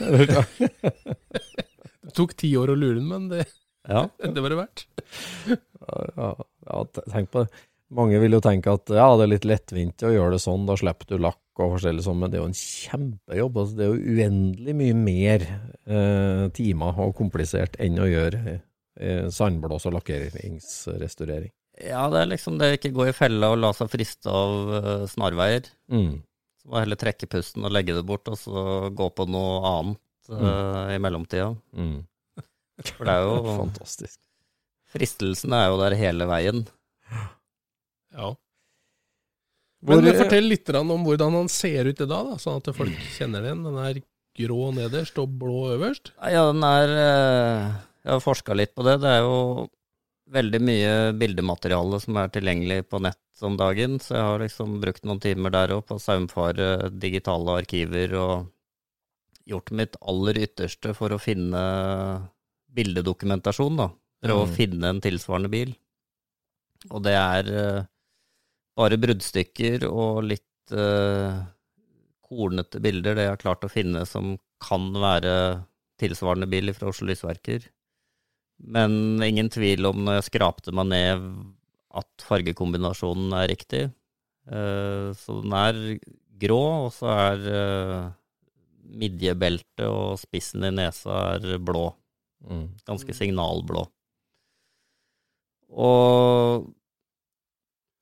Det 2.08 2.14
tok 2.16 2.32
ti 2.40 2.50
år 2.58 2.72
å 2.72 2.78
lure 2.78 2.98
han, 2.98 3.08
men 3.10 3.28
det, 3.30 3.44
Ja. 3.88 4.04
det 4.34 4.44
var 4.44 4.52
det 4.52 4.60
verdt. 4.60 4.86
Ja, 5.88 6.30
ja, 6.68 6.84
tenk 7.08 7.32
på 7.32 7.44
det. 7.44 7.66
Mange 7.94 8.18
vil 8.20 8.36
jo 8.36 8.40
tenke 8.44 8.74
at 8.76 8.90
ja, 8.92 9.06
det 9.16 9.24
er 9.24 9.30
litt 9.32 9.46
lettvint 9.48 10.04
å 10.04 10.12
gjøre 10.12 10.34
det 10.36 10.42
sånn, 10.44 10.66
da 10.68 10.74
slipper 10.76 11.08
du 11.08 11.22
lakk 11.24 11.40
og 11.56 11.78
forskjellig 11.78 12.04
sånn, 12.04 12.18
men 12.20 12.30
det 12.30 12.36
er 12.36 12.42
jo 12.42 12.48
en 12.50 12.58
kjempejobb. 12.58 13.60
Altså, 13.62 13.78
det 13.78 13.86
er 13.86 13.94
jo 13.94 14.16
uendelig 14.18 14.74
mye 14.76 14.96
mer 14.98 15.46
eh, 15.48 16.42
timer 16.56 17.00
og 17.06 17.14
komplisert 17.16 17.78
enn 17.80 17.96
å 18.04 18.08
gjøre 18.10 18.42
eh, 18.52 19.30
sandblås- 19.32 19.88
og 19.88 19.96
lakkeringsrestaurering. 19.96 21.54
ja, 21.80 22.04
det 22.12 22.20
er 22.20 22.32
liksom 22.34 22.58
det 22.60 22.74
ikke 22.76 22.92
gå 22.92 23.08
i 23.08 23.16
fella 23.16 23.54
og 23.54 23.62
la 23.62 23.72
seg 23.76 23.88
friste 23.92 24.36
av 24.36 24.76
eh, 24.82 25.06
snarveier. 25.08 25.72
Mm. 25.88 26.20
Så 26.60 26.68
må 26.68 26.82
heller 26.82 27.00
trekke 27.00 27.30
pusten 27.30 27.64
og 27.64 27.72
legge 27.72 27.96
det 27.96 28.04
bort, 28.04 28.28
og 28.28 28.36
så 28.36 28.92
gå 28.92 29.08
på 29.16 29.28
noe 29.32 29.58
annet 29.72 30.32
eh, 30.36 30.94
i 30.98 31.00
mellomtida. 31.00 31.54
Mm. 31.72 32.02
For 32.94 33.04
det 33.08 33.14
er 33.14 33.24
jo 33.26 33.38
Fantastisk. 33.64 34.18
Fristelsen 34.88 35.52
er 35.52 35.66
jo 35.68 35.78
der 35.82 35.96
hele 36.00 36.24
veien. 36.30 36.62
Ja. 38.14 38.30
Hvor- 39.84 40.02
Men 40.02 40.16
fortell 40.18 40.48
litt 40.50 40.70
om 40.74 40.94
hvordan 41.06 41.36
han 41.36 41.48
ser 41.52 41.86
ut 41.90 42.00
i 42.00 42.06
dag, 42.08 42.30
da, 42.32 42.38
sånn 42.40 42.56
at 42.62 42.70
folk 42.74 42.94
kjenner 43.14 43.44
den. 43.44 43.62
Den 43.66 43.76
er 43.82 44.00
grå 44.38 44.70
nederst 44.74 45.18
og 45.20 45.34
blå 45.38 45.68
øverst. 45.76 46.12
Ja, 46.22 46.46
den 46.52 46.62
er 46.66 46.94
eh, 46.94 47.66
Jeg 48.06 48.12
har 48.16 48.22
forska 48.24 48.54
litt 48.56 48.74
på 48.74 48.86
det. 48.86 48.96
Det 49.02 49.10
er 49.18 49.20
jo 49.26 49.68
veldig 50.32 50.60
mye 50.60 50.94
bildemateriale 51.18 52.00
som 52.02 52.16
er 52.20 52.28
tilgjengelig 52.32 52.82
på 52.90 53.00
nett 53.00 53.44
om 53.46 53.54
dagen, 53.56 53.98
så 54.02 54.16
jeg 54.16 54.24
har 54.26 54.42
liksom 54.42 54.74
brukt 54.82 55.04
noen 55.06 55.20
timer 55.22 55.52
der 55.54 55.70
òg 55.76 55.84
på 55.88 55.96
å 55.96 56.02
saumfare 56.02 56.90
digitale 57.00 57.54
arkiver 57.62 58.12
og 58.18 58.48
gjort 59.48 59.70
mitt 59.78 59.94
aller 60.02 60.40
ytterste 60.42 60.92
for 60.96 61.14
å 61.14 61.20
finne 61.22 61.62
bildedokumentasjon, 62.78 63.76
da. 63.82 63.90
Prøve 64.24 64.46
å 64.46 64.48
Mm. 64.48 64.54
finne 64.56 64.90
en 64.94 65.00
tilsvarende 65.04 65.50
bil. 65.52 65.74
Og 66.90 67.02
det 67.04 67.14
er 67.18 67.48
eh, 67.50 67.86
bare 68.78 68.98
bruddstykker 69.02 69.84
og 69.88 70.22
litt 70.30 70.44
uh, 70.70 71.46
kornete 72.28 72.78
bilder, 72.84 73.16
det 73.16 73.24
jeg 73.24 73.32
har 73.32 73.40
klart 73.40 73.64
å 73.66 73.70
finne 73.72 74.04
som 74.06 74.36
kan 74.62 74.92
være 74.94 75.64
tilsvarende 75.98 76.46
bil 76.50 76.70
fra 76.76 76.90
Oslo 76.92 77.08
Lysverker. 77.08 77.64
Men 78.60 79.22
ingen 79.24 79.48
tvil 79.50 79.86
om 79.88 80.04
når 80.04 80.20
jeg 80.20 80.28
skrapte 80.28 80.74
meg 80.76 80.90
ned 80.92 81.24
at 81.98 82.26
fargekombinasjonen 82.28 83.32
er 83.38 83.48
riktig. 83.50 83.82
Uh, 84.46 85.10
Så 85.18 85.40
den 85.42 85.56
er 85.56 85.80
grå, 86.38 86.60
og 86.86 86.92
så 86.94 87.10
er 87.16 87.48
uh, 87.48 88.12
midjebeltet 88.88 89.86
og 89.88 90.18
spissen 90.20 90.68
i 90.68 90.70
nesa 90.74 91.34
er 91.34 91.58
blå. 91.58 91.88
Mm. 92.46 92.66
Ganske 92.86 93.14
signalblå. 93.16 93.86
Og 95.68 96.68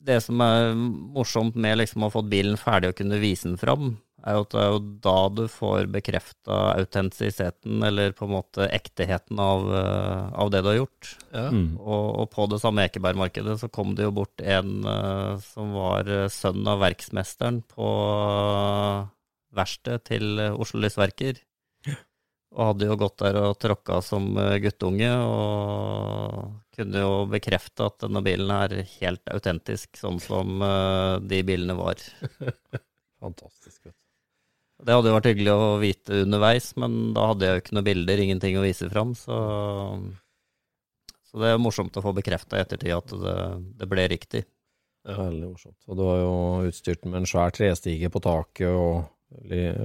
det 0.07 0.21
som 0.23 0.41
er 0.43 0.73
morsomt 0.77 1.57
med 1.59 1.81
liksom 1.81 2.03
å 2.03 2.09
ha 2.09 2.15
fått 2.19 2.29
bilen 2.31 2.59
ferdig 2.59 2.93
og 2.93 2.99
kunne 2.99 3.19
vise 3.21 3.49
den 3.49 3.59
fram, 3.59 3.95
er 4.27 4.35
jo 4.35 4.43
at 4.43 4.53
det 4.53 4.61
er 4.61 4.71
jo 4.73 4.79
da 5.05 5.17
du 5.31 5.43
får 5.51 5.89
bekrefta 5.93 6.55
autentisiteten, 6.73 7.81
eller 7.85 8.15
på 8.17 8.25
en 8.25 8.33
måte 8.33 8.67
ekteheten 8.73 9.39
av, 9.41 9.67
eh, 9.77 10.23
av 10.41 10.51
det 10.51 10.63
du 10.63 10.71
har 10.71 10.79
gjort. 10.79 11.11
Ja. 11.31 11.47
Mm. 11.53 11.67
Og, 11.77 12.07
og 12.23 12.29
på 12.33 12.47
det 12.51 12.61
samme 12.63 12.87
Ekebergmarkedet 12.87 13.59
så 13.61 13.69
kom 13.73 13.93
det 13.97 14.07
jo 14.07 14.15
bort 14.17 14.41
en 14.41 14.79
uh, 14.87 15.37
som 15.43 15.75
var 15.77 16.09
eh, 16.11 16.27
sønn 16.33 16.65
av 16.67 16.81
verksmesteren 16.83 17.61
på 17.69 17.87
uh, 17.87 19.05
verkstedet 19.57 20.07
til 20.09 20.41
Oslo 20.49 20.81
Lysverker. 20.83 21.39
Og 22.57 22.71
hadde 22.71 22.87
jo 22.89 22.97
gått 22.97 23.19
der 23.21 23.37
og 23.37 23.59
tråkka 23.61 23.99
som 24.01 24.31
eh, 24.41 24.55
guttunge, 24.63 25.11
og 25.21 26.55
kunne 26.73 27.03
jo 27.03 27.11
bekrefte 27.29 27.85
at 27.85 27.99
denne 28.01 28.23
bilen 28.25 28.49
er 28.53 28.79
helt 28.95 29.29
autentisk, 29.29 29.93
sånn 29.99 30.17
som 30.23 30.63
eh, 30.65 31.19
de 31.21 31.43
bilene 31.45 31.75
var. 31.77 32.01
Fantastisk. 33.23 33.83
Vet 33.85 33.93
du. 33.93 34.01
Det 34.87 34.93
hadde 34.93 35.09
jo 35.09 35.17
vært 35.17 35.29
hyggelig 35.31 35.53
å 35.53 35.67
vite 35.81 36.23
underveis, 36.25 36.71
men 36.81 36.97
da 37.13 37.31
hadde 37.31 37.45
jeg 37.45 37.53
jo 37.53 37.61
ikke 37.63 37.77
noen 37.77 37.87
bilder, 37.87 38.23
ingenting 38.25 38.57
å 38.57 38.65
vise 38.65 38.89
fram, 38.93 39.13
så 39.17 39.37
Så 41.27 41.41
det 41.41 41.49
er 41.51 41.59
morsomt 41.59 41.97
å 41.97 42.01
få 42.01 42.13
bekrefta 42.15 42.57
i 42.57 42.61
ettertid 42.63 42.93
at 42.95 43.13
det, 43.21 43.39
det 43.81 43.89
ble 43.89 44.05
riktig. 44.09 44.45
Veldig 45.05 45.49
morsomt. 45.49 45.77
Og 45.85 45.97
du 45.99 46.03
har 46.07 46.21
jo 46.21 46.69
utstyrt 46.69 47.05
med 47.05 47.21
en 47.21 47.29
svær 47.29 47.53
trestige 47.53 48.09
på 48.09 48.21
taket, 48.23 48.71
og 48.71 49.05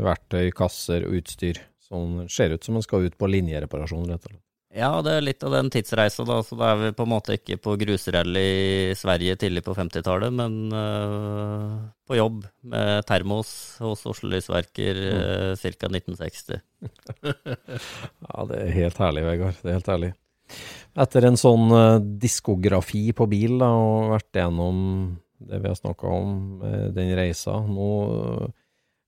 verktøy, 0.06 0.52
kasser 0.54 1.04
og 1.08 1.18
utstyr. 1.20 1.60
Sånn 1.92 2.24
ser 2.32 2.54
ut 2.56 2.64
som 2.64 2.78
man 2.78 2.84
skal 2.84 3.04
ut 3.08 3.18
på 3.20 3.28
linjereparasjon, 3.28 4.08
rett 4.08 4.24
og 4.24 4.32
slett. 4.32 4.44
Ja, 4.72 5.02
det 5.04 5.12
er 5.18 5.24
litt 5.26 5.42
av 5.44 5.52
den 5.52 5.68
tidsreisa, 5.68 6.24
da. 6.24 6.38
Så 6.40 6.56
da 6.56 6.70
er 6.72 6.78
vi 6.80 6.92
på 6.96 7.04
en 7.04 7.10
måte 7.12 7.34
ikke 7.36 7.58
på 7.60 7.74
grusrally 7.76 8.44
i 8.92 8.94
Sverige 8.96 9.36
tidlig 9.42 9.60
på 9.66 9.74
50-tallet, 9.76 10.32
men 10.32 10.72
eh, 10.72 11.74
på 12.08 12.16
jobb 12.16 12.46
med 12.72 13.04
termos 13.08 13.50
hos 13.84 14.06
Oslo 14.08 14.30
Lysverker 14.32 15.02
uh, 15.02 15.52
ca. 15.60 15.92
1960. 15.92 16.62
Ja, 18.32 18.46
det 18.48 18.62
er 18.62 18.72
helt 18.78 19.00
herlig, 19.02 19.26
Vegard. 19.26 19.60
Det 19.60 19.68
er 19.68 19.76
helt 19.76 19.92
herlig. 19.92 20.10
Etter 21.04 21.28
en 21.28 21.36
sånn 21.40 21.68
uh, 21.68 22.00
diskografi 22.00 23.10
på 23.16 23.28
bil, 23.28 23.58
da, 23.60 23.68
og 23.76 24.14
vært 24.14 24.40
gjennom 24.40 24.80
det 25.48 25.60
vi 25.60 25.68
har 25.68 25.76
snakka 25.76 26.06
om, 26.06 26.62
eh, 26.62 26.88
den 26.94 27.12
reisa 27.18 27.58
nå 27.66 27.90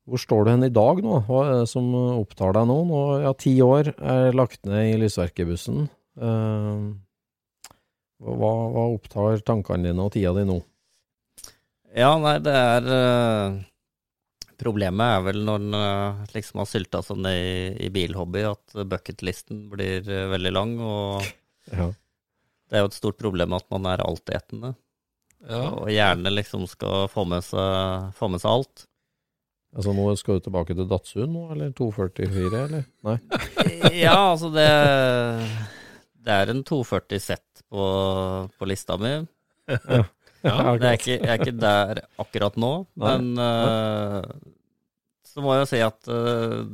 Hvor 0.05 0.21
står 0.21 0.45
du 0.45 0.51
hen 0.53 0.67
i 0.67 0.73
dag 0.75 0.99
nå? 1.01 1.23
Hva 1.29 1.41
er 1.47 1.53
det 1.63 1.69
som 1.71 1.87
opptar 1.97 2.53
deg 2.57 2.67
nå? 2.69 2.77
nå 2.91 3.01
ja, 3.25 3.33
ti 3.41 3.55
år 3.65 3.89
er 3.97 4.37
lagt 4.37 4.67
ned 4.69 4.91
i 4.91 4.99
lysverkebussen. 5.01 5.87
Eh, 6.21 6.83
hva, 8.25 8.51
hva 8.75 8.85
opptar 8.93 9.41
tankene 9.49 9.89
dine 9.89 10.05
og 10.05 10.13
tida 10.15 10.35
di 10.37 10.45
nå? 10.49 10.59
Ja, 11.95 12.13
nei, 12.21 12.37
det 12.43 12.53
er 12.59 12.91
eh, 12.91 13.57
Problemet 14.61 15.17
er 15.17 15.25
vel 15.27 15.41
når 15.47 15.65
en 15.65 15.77
eh, 15.81 16.23
liksom 16.37 16.61
har 16.63 16.69
sylta 16.71 17.01
seg 17.05 17.19
ned 17.25 17.41
i, 17.41 17.57
i 17.89 17.91
bilhobby, 17.95 18.45
at 18.47 18.77
bucketlisten 18.87 19.65
blir 19.73 20.05
veldig 20.05 20.53
lang. 20.55 20.77
Og 20.85 21.25
Ja. 21.73 21.87
det 22.69 22.77
er 22.77 22.83
jo 22.85 22.91
et 22.91 22.97
stort 22.99 23.17
problem 23.17 23.55
at 23.57 23.65
man 23.73 23.87
er 23.89 24.03
altetende. 24.05 24.75
Ja. 25.49 25.63
Og 25.81 25.89
gjerne 25.89 26.29
liksom 26.33 26.67
skal 26.69 27.07
få 27.09 27.25
med 27.29 27.41
seg, 27.47 28.11
få 28.19 28.29
med 28.29 28.43
seg 28.43 28.53
alt. 28.53 28.85
Altså 29.75 29.95
nå 29.95 30.07
skal 30.18 30.39
du 30.39 30.45
tilbake 30.47 30.75
til 30.79 30.87
Datsun 30.91 31.33
nå, 31.35 31.45
eller 31.55 31.72
244, 31.75 32.64
eller? 32.68 32.85
Nei? 33.07 33.16
Ja, 34.05 34.31
altså 34.31 34.51
det 34.55 34.68
Det 36.25 36.35
er 36.35 36.53
en 36.53 36.62
240 36.66 37.22
sett 37.22 37.64
på, 37.70 37.87
på 38.55 38.68
lista 38.70 38.99
mi. 39.01 39.16
Ja. 39.66 40.05
Det 40.45 40.85
er 40.85 40.99
ikke, 40.99 41.14
jeg 41.14 41.31
er 41.33 41.39
ikke 41.41 41.57
der 41.57 42.01
akkurat 42.20 42.59
nå, 42.61 42.72
Nei. 43.01 43.12
men 43.14 43.39
uh, 43.41 44.20
så 45.25 45.41
må 45.41 45.55
jeg 45.55 45.62
jo 45.62 45.68
si 45.70 45.81
at 45.81 46.11
uh, 46.12 46.66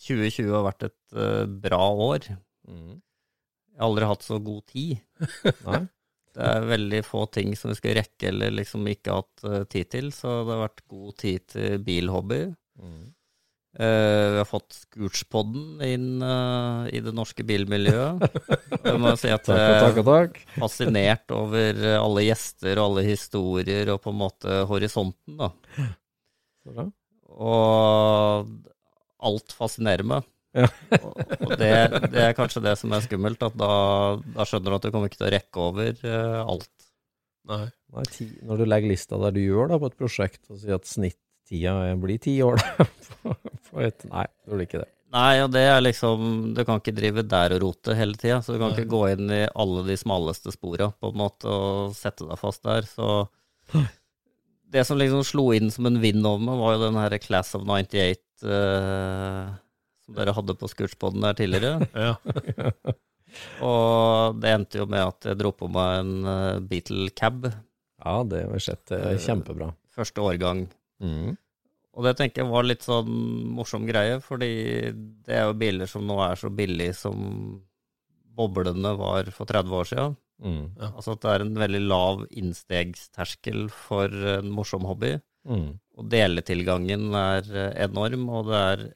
2020 0.00 0.48
har 0.54 0.64
vært 0.64 0.86
et 0.86 0.96
uh, 1.12 1.44
bra 1.44 1.82
år. 1.92 2.30
Mm. 2.64 2.94
Jeg 2.96 3.82
har 3.82 3.90
aldri 3.90 4.08
hatt 4.08 4.24
så 4.24 4.38
god 4.40 4.62
tid. 4.72 5.02
Nei? 5.66 5.82
Det 6.38 6.46
er 6.46 6.66
veldig 6.70 7.02
få 7.02 7.24
ting 7.34 7.54
som 7.58 7.72
vi 7.72 7.78
skal 7.80 7.96
rekke 7.98 8.28
eller 8.30 8.52
liksom 8.54 8.86
ikke 8.86 9.16
hatt 9.16 9.46
eh, 9.48 9.62
tid 9.72 9.88
til, 9.90 10.10
så 10.14 10.40
det 10.46 10.54
har 10.54 10.66
vært 10.68 10.84
god 10.92 11.16
tid 11.18 11.46
til 11.50 11.80
bilhobby. 11.82 12.42
Mm. 12.78 13.06
Uh, 13.78 14.32
vi 14.32 14.38
har 14.40 14.46
fått 14.48 14.74
Scootspodden 14.74 15.82
inn 15.86 16.22
uh, 16.24 16.88
i 16.90 17.02
det 17.04 17.12
norske 17.14 17.44
bilmiljøet. 17.46 18.24
Jeg 18.72 18.98
må 18.98 19.12
si 19.20 19.30
at 19.30 19.50
jeg 19.52 19.92
er 20.00 20.32
fascinert 20.56 21.34
over 21.36 21.84
alle 21.98 22.24
gjester 22.24 22.78
og 22.78 22.86
alle 22.86 23.04
historier 23.10 23.92
og 23.92 24.00
på 24.02 24.14
en 24.14 24.18
måte 24.22 24.62
horisonten, 24.70 25.38
da. 25.38 26.88
Og 27.38 28.50
alt 29.28 29.54
fascinerer 29.54 30.06
meg. 30.16 30.26
Ja. 30.56 30.68
og 31.44 31.52
det, 31.60 31.72
det 32.12 32.22
er 32.24 32.36
kanskje 32.36 32.62
det 32.64 32.74
som 32.80 32.92
er 32.96 33.04
skummelt, 33.04 33.42
at 33.44 33.56
da, 33.60 33.72
da 34.34 34.46
skjønner 34.48 34.72
du 34.72 34.76
at 34.78 34.86
du 34.86 34.92
kommer 34.94 35.10
ikke 35.10 35.20
til 35.20 35.28
å 35.28 35.32
rekke 35.34 35.64
over 35.64 36.04
uh, 36.04 36.42
alt. 36.44 36.70
Nei. 37.48 37.64
Nei, 37.96 38.04
ti, 38.12 38.28
når 38.44 38.60
du 38.60 38.68
legger 38.68 38.92
lista 38.92 39.18
der 39.20 39.34
du 39.36 39.40
gjør 39.40 39.72
da 39.72 39.80
på 39.80 39.88
et 39.90 39.98
prosjekt, 40.00 40.42
og 40.52 40.60
sier 40.60 40.76
at 40.76 40.88
snittida 40.88 41.74
blir 42.00 42.20
ti 42.20 42.36
år 42.44 42.60
da, 42.60 42.88
på, 43.22 43.34
på 43.70 43.84
et, 43.86 44.08
Nei, 44.10 44.26
det 44.44 44.56
blir 44.56 44.68
ikke 44.68 44.82
det. 44.84 44.90
Nei, 45.08 45.38
og 45.40 45.52
det 45.54 45.62
er 45.64 45.78
liksom 45.80 46.50
Du 46.52 46.58
kan 46.68 46.82
ikke 46.82 46.92
drive 46.92 47.22
der 47.24 47.54
og 47.56 47.62
rote 47.62 47.94
hele 47.96 48.18
tida, 48.20 48.42
så 48.44 48.52
du 48.52 48.58
kan 48.60 48.74
Nei. 48.74 48.82
ikke 48.82 48.92
gå 48.92 49.04
inn 49.14 49.30
i 49.32 49.44
alle 49.48 49.86
de 49.86 49.96
smaleste 49.96 50.52
spora 50.52 50.90
på 50.92 51.12
en 51.12 51.22
måte 51.22 51.48
og 51.48 51.94
sette 51.96 52.28
deg 52.28 52.40
fast 52.40 52.66
der. 52.68 52.84
Så 52.88 53.08
det 54.74 54.84
som 54.84 55.00
liksom 55.00 55.24
slo 55.24 55.46
inn 55.56 55.72
som 55.72 55.88
en 55.88 55.96
vind 56.02 56.26
over 56.28 56.44
meg, 56.44 56.60
var 56.60 56.76
jo 56.76 56.84
den 56.84 57.00
her 57.00 57.16
Class 57.24 57.56
of 57.56 57.64
98 57.64 58.44
eh, 58.44 59.56
som 60.08 60.16
dere 60.16 60.32
hadde 60.32 60.56
på 60.56 60.70
Scootspoden 60.72 61.24
der 61.26 61.36
tidligere. 61.36 61.84
Ja. 62.08 62.16
Og 63.60 64.38
det 64.40 64.54
endte 64.56 64.78
jo 64.80 64.86
med 64.88 65.02
at 65.04 65.26
jeg 65.28 65.36
dro 65.36 65.50
på 65.52 65.68
meg 65.68 65.98
en 66.00 66.12
eh, 66.32 66.60
Beatle 66.64 67.10
Cab, 67.12 67.44
Ja, 68.00 68.14
det 68.24 68.46
har 68.46 68.54
vi 68.54 68.62
sett. 68.64 68.88
Er 68.94 69.18
kjempebra. 69.20 69.74
første 69.92 70.22
årgang. 70.24 70.62
Mm. 71.02 71.34
Og 71.98 72.06
det 72.06 72.14
tenker 72.16 72.44
jeg 72.44 72.50
var 72.52 72.64
litt 72.64 72.86
sånn 72.86 73.10
morsom 73.58 73.84
greie, 73.88 74.20
fordi 74.22 74.94
det 75.26 75.34
er 75.34 75.48
jo 75.48 75.56
biler 75.58 75.90
som 75.90 76.06
nå 76.06 76.16
er 76.24 76.38
så 76.38 76.48
billige 76.48 76.94
som 76.94 77.18
boblene 78.38 78.94
var 78.96 79.28
for 79.34 79.50
30 79.50 79.76
år 79.80 79.88
siden. 79.90 80.16
Mm. 80.38 80.64
Altså 80.94 81.16
at 81.16 81.24
det 81.24 81.32
er 81.34 81.44
en 81.44 81.56
veldig 81.58 81.80
lav 81.90 82.22
innstegsterskel 82.30 83.66
for 83.74 84.14
en 84.38 84.52
morsom 84.54 84.86
hobby. 84.86 85.16
Mm. 85.48 85.72
Og 85.98 86.08
deletilgangen 86.12 87.10
er 87.18 87.50
eh, 87.50 87.72
enorm, 87.88 88.28
og 88.30 88.48
det 88.52 88.62
er 88.70 88.86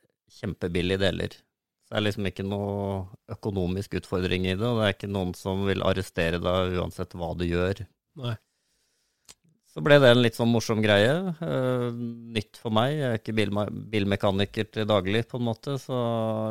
kjempebillige 0.41 1.03
deler. 1.03 1.35
Så 1.83 1.95
det 1.95 1.99
er 2.01 2.07
liksom 2.07 2.29
ikke 2.31 2.47
noe 2.47 3.03
økonomisk 3.35 3.99
utfordring 4.01 4.47
i 4.49 4.55
det, 4.55 4.65
og 4.65 4.81
det 4.81 4.87
er 4.87 4.97
ikke 4.97 5.13
noen 5.13 5.35
som 5.39 5.67
vil 5.69 5.85
arrestere 5.85 6.41
deg 6.43 6.79
uansett 6.81 7.17
hva 7.19 7.33
du 7.37 7.45
gjør. 7.49 7.85
Nei. 8.23 8.37
Så 9.73 9.81
ble 9.81 9.97
det 10.03 10.11
en 10.13 10.21
litt 10.21 10.37
sånn 10.37 10.51
morsom 10.53 10.83
greie. 10.85 11.13
eh, 11.41 11.87
nytt 12.37 12.59
for 12.61 12.75
meg. 12.77 12.93
Jeg 12.93 13.09
er 13.09 13.21
ikke 13.21 13.37
bilma 13.39 13.65
bilmekaniker 13.73 14.69
til 14.69 14.89
daglig, 14.89 15.25
på 15.31 15.41
en 15.41 15.47
måte, 15.49 15.79
så 15.81 16.01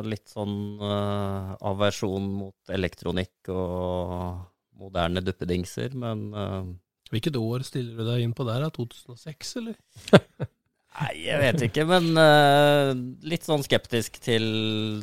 litt 0.02 0.26
sånn 0.32 0.56
uh, 0.82 1.54
aversjon 1.70 2.26
mot 2.40 2.74
elektronikk 2.74 3.52
og 3.54 4.42
moderne 4.82 5.22
duppedingser, 5.22 5.94
men 5.94 6.24
uh, 6.34 6.64
Hvilket 7.12 7.36
år 7.36 7.60
stiller 7.68 7.98
du 7.98 8.06
deg 8.08 8.22
inn 8.24 8.32
på 8.32 8.44
der? 8.48 8.62
da? 8.64 8.70
2006, 8.72 9.56
eller? 9.60 9.76
Nei, 11.02 11.14
jeg 11.26 11.40
vet 11.42 11.64
ikke, 11.68 11.86
men 11.88 12.12
uh, 12.18 12.92
litt 13.26 13.46
sånn 13.46 13.64
skeptisk 13.66 14.20
til 14.22 14.44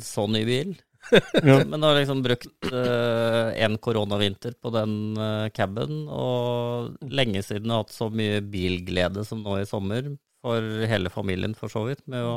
så 0.04 0.26
ny 0.30 0.44
bil. 0.48 0.78
Men 1.42 1.82
har 1.82 1.96
liksom 1.96 2.20
brukt 2.22 2.68
uh, 2.70 3.50
en 3.56 3.78
koronavinter 3.82 4.52
på 4.60 4.70
den 4.74 4.92
uh, 5.18 5.48
caben, 5.56 6.04
og 6.12 7.00
lenge 7.10 7.42
siden 7.42 7.72
har 7.72 7.82
hatt 7.82 7.94
så 7.94 8.10
mye 8.12 8.42
bilglede 8.46 9.24
som 9.26 9.40
nå 9.42 9.56
i 9.58 9.66
sommer, 9.66 10.12
for 10.44 10.84
hele 10.88 11.10
familien 11.12 11.56
for 11.56 11.72
så 11.72 11.82
vidt, 11.88 12.04
med 12.08 12.22
å, 12.24 12.36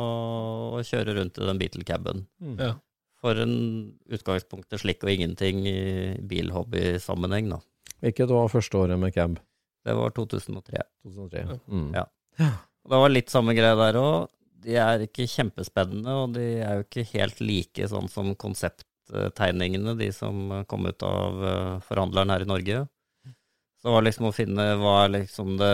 å 0.79 0.81
kjøre 0.83 1.19
rundt 1.19 1.37
i 1.37 1.45
den 1.51 1.61
Beatle-caben. 1.61 2.25
Ja. 2.57 2.73
For 3.23 3.39
en 3.39 3.55
utgangspunktet 4.11 4.81
slikk 4.81 5.05
og 5.05 5.13
ingenting 5.13 5.61
i 5.69 5.77
bilhobby-sammenheng, 6.27 7.53
da. 7.53 7.61
Hvilket 8.03 8.33
var 8.35 8.51
første 8.51 8.81
året 8.81 8.99
med 8.99 9.13
cab? 9.15 9.37
Det 9.83 9.95
var 9.95 10.11
2003. 10.15 10.83
2003. 11.07 11.59
Mm. 11.71 11.89
Ja. 11.95 12.07
Og 12.83 12.91
Det 12.91 13.01
var 13.03 13.13
litt 13.13 13.31
samme 13.31 13.55
greie 13.55 13.75
der 13.79 13.99
òg. 13.99 14.31
De 14.63 14.75
er 14.79 15.03
ikke 15.03 15.27
kjempespennende, 15.27 16.15
og 16.23 16.35
de 16.37 16.47
er 16.63 16.79
jo 16.79 16.85
ikke 16.85 17.07
helt 17.13 17.39
like 17.43 17.87
sånn 17.91 18.07
som 18.11 18.31
konsepttegningene, 18.39 19.95
de 19.99 20.09
som 20.15 20.63
kom 20.71 20.87
ut 20.87 21.03
av 21.03 21.47
eh, 21.49 21.79
forhandleren 21.87 22.31
her 22.31 22.45
i 22.45 22.47
Norge. 22.47 22.83
Så 23.83 23.89
det 23.89 23.95
var 23.97 24.05
liksom 24.07 24.29
å 24.29 24.35
finne 24.35 24.67
hva 24.79 24.93
er 25.03 25.15
liksom 25.17 25.57
det 25.59 25.73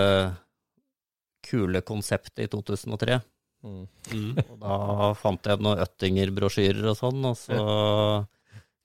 kule 1.45 1.84
konseptet 1.86 2.48
i 2.48 2.49
2003. 2.49 3.19
Mm. 3.61 3.86
Mm. 4.14 4.40
Og 4.48 4.57
da 4.61 5.14
fant 5.19 5.45
jeg 5.45 5.61
noen 5.61 5.84
Øttinger-brosjyrer 5.84 6.90
og 6.90 6.98
sånn, 6.98 7.22
og 7.30 7.38
så 7.38 7.61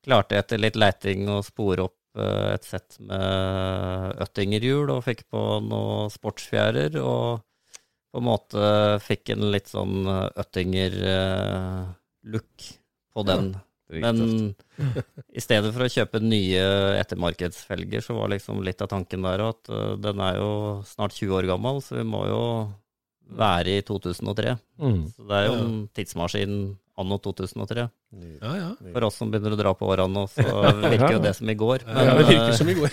klarte 0.04 0.36
jeg 0.36 0.44
etter 0.44 0.60
litt 0.60 0.76
leiting 0.76 1.30
å 1.32 1.40
spore 1.46 1.86
opp 1.88 2.20
eh, 2.20 2.52
et 2.54 2.68
sett 2.68 2.98
med 3.00 4.20
Øttinger-hjul, 4.24 4.92
og 4.92 5.04
fikk 5.06 5.24
på 5.32 5.42
noen 5.64 6.12
sportsfjærer, 6.12 7.00
og 7.00 7.40
på 8.14 8.22
en 8.22 8.30
måte 8.30 8.62
fikk 9.02 9.34
en 9.34 9.50
litt 9.50 9.66
sånn 9.72 10.06
Øttinger-look 10.38 12.54
på 13.14 13.22
den. 13.26 13.56
Men 13.92 14.54
i 15.34 15.40
stedet 15.42 15.72
for 15.74 15.82
å 15.84 15.88
kjøpe 15.92 16.20
nye 16.22 16.62
ettermarkedsfelger, 17.00 18.00
så 18.04 18.12
var 18.16 18.28
liksom 18.32 18.62
litt 18.64 18.80
av 18.84 18.88
tanken 18.92 19.22
der 19.26 19.40
at 19.44 19.68
eh, 19.68 19.96
den 20.00 20.20
er 20.24 20.34
jo 20.40 20.50
snart 20.88 21.12
20 21.16 21.34
år 21.40 21.44
gammel, 21.52 21.74
så 21.84 21.90
vi 21.98 22.04
må 22.08 22.20
jo 22.30 22.40
være 23.34 23.70
i 23.78 23.82
2003. 23.86 24.56
Mm. 24.80 25.02
Så 25.12 25.20
det 25.28 25.36
er 25.36 25.44
jo 25.48 25.54
en 25.60 25.88
tidsmaskin 25.96 26.54
anno 27.00 27.16
2003. 27.18 27.88
Ja, 28.40 28.52
ja. 28.56 28.70
For 28.94 29.02
oss 29.08 29.16
som 29.20 29.30
begynner 29.32 29.52
å 29.56 29.60
dra 29.60 29.70
på 29.76 29.88
åra 29.90 30.04
nå, 30.08 30.22
så 30.32 30.42
virker 30.94 31.14
jo 31.18 31.24
det 31.24 31.34
som 31.36 31.46
i 31.50 31.58
går. 31.58 31.78
ja 31.84 31.88
det 32.20 32.28
virker 32.30 32.54
som 32.58 32.68
i 32.70 32.78
går. 32.78 32.92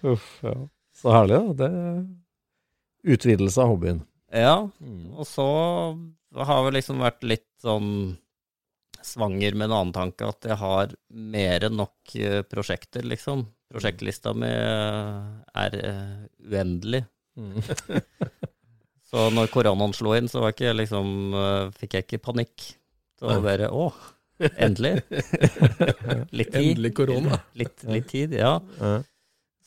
Uff, 0.14 0.26
ja. 0.46 0.56
Så 1.00 1.06
herlig, 1.14 1.36
da. 1.36 1.42
Det 1.64 1.70
utvidelse 3.04 3.60
av 3.62 3.74
hobbyen. 3.74 4.02
Ja, 4.32 4.68
Mm. 4.80 5.14
og 5.18 5.26
så 5.26 5.46
har 6.36 6.64
vi 6.66 6.70
liksom 6.76 7.00
vært 7.02 7.22
litt 7.26 7.46
sånn 7.62 8.16
svanger 9.02 9.54
med 9.56 9.70
en 9.70 9.76
annen 9.78 9.92
tanke, 9.96 10.28
at 10.28 10.44
jeg 10.44 10.56
har 10.60 10.92
mer 11.10 11.64
enn 11.66 11.76
nok 11.80 12.14
eh, 12.20 12.42
prosjekter, 12.46 13.02
liksom. 13.02 13.46
Prosjektlista 13.72 14.34
mi 14.36 14.46
eh, 14.50 15.30
er 15.64 15.76
eh, 15.80 16.16
uendelig. 16.50 17.04
Mm. 17.38 17.58
Så 19.10 19.24
når 19.34 19.48
koronaen 19.50 19.94
slo 19.96 20.12
inn, 20.14 20.28
så 20.30 20.44
var 20.44 20.52
ikke 20.54 20.70
liksom, 20.76 21.08
fikk 21.80 21.96
jeg 21.96 22.04
ikke 22.06 22.20
panikk. 22.28 22.66
Så 23.18 23.40
bare 23.42 23.66
Å, 23.74 23.88
Endelig. 24.62 25.00
litt 26.38 26.52
tid. 26.52 26.60
Endelig 26.60 26.92
korona. 26.96 27.40
Litt, 27.58 27.82
litt 27.90 28.06
tid, 28.08 28.36
ja. 28.38 28.52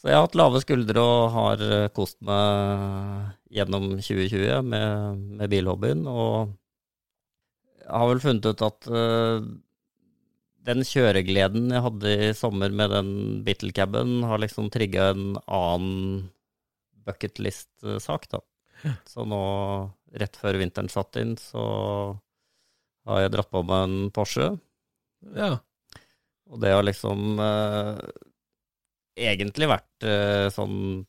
Så 0.03 0.11
jeg 0.11 0.19
har 0.19 0.25
hatt 0.25 0.34
lave 0.35 0.59
skuldre 0.59 0.99
og 0.99 1.30
har 1.31 1.61
eh, 1.63 1.89
kost 1.95 2.17
meg 2.27 3.30
gjennom 3.55 3.85
2020 4.01 4.65
med, 4.67 5.21
med 5.39 5.51
bilhobbyen. 5.53 6.01
Og 6.11 6.51
jeg 7.80 7.88
har 7.88 8.09
vel 8.09 8.19
funnet 8.19 8.49
ut 8.51 8.63
at 8.67 8.89
uh, 8.91 9.45
den 10.67 10.84
kjøregleden 10.88 11.71
jeg 11.71 11.85
hadde 11.85 12.11
i 12.17 12.27
sommer 12.35 12.75
med 12.75 12.91
den 12.91 13.13
Bittlecaben, 13.47 14.25
har 14.27 14.43
liksom 14.43 14.67
trigga 14.75 15.13
en 15.13 15.38
annen 15.47 16.27
bucketlist-sak, 17.07 18.27
da. 18.35 18.43
Så 19.07 19.23
nå, 19.23 19.41
rett 20.19 20.35
før 20.39 20.59
vinteren 20.59 20.91
satt 20.91 21.15
inn, 21.21 21.38
så 21.39 21.63
har 23.07 23.23
jeg 23.23 23.34
dratt 23.38 23.51
på 23.55 23.63
meg 23.67 23.88
en 23.88 24.11
Porsche. 24.15 24.51
Ja. 25.35 25.53
Og 26.51 26.59
det 26.59 26.75
har 26.75 26.84
liksom 26.84 27.39
eh, 27.39 27.99
egentlig 29.15 29.68
vært 29.69 30.03
uh, 30.07 30.49
sånn 30.53 31.06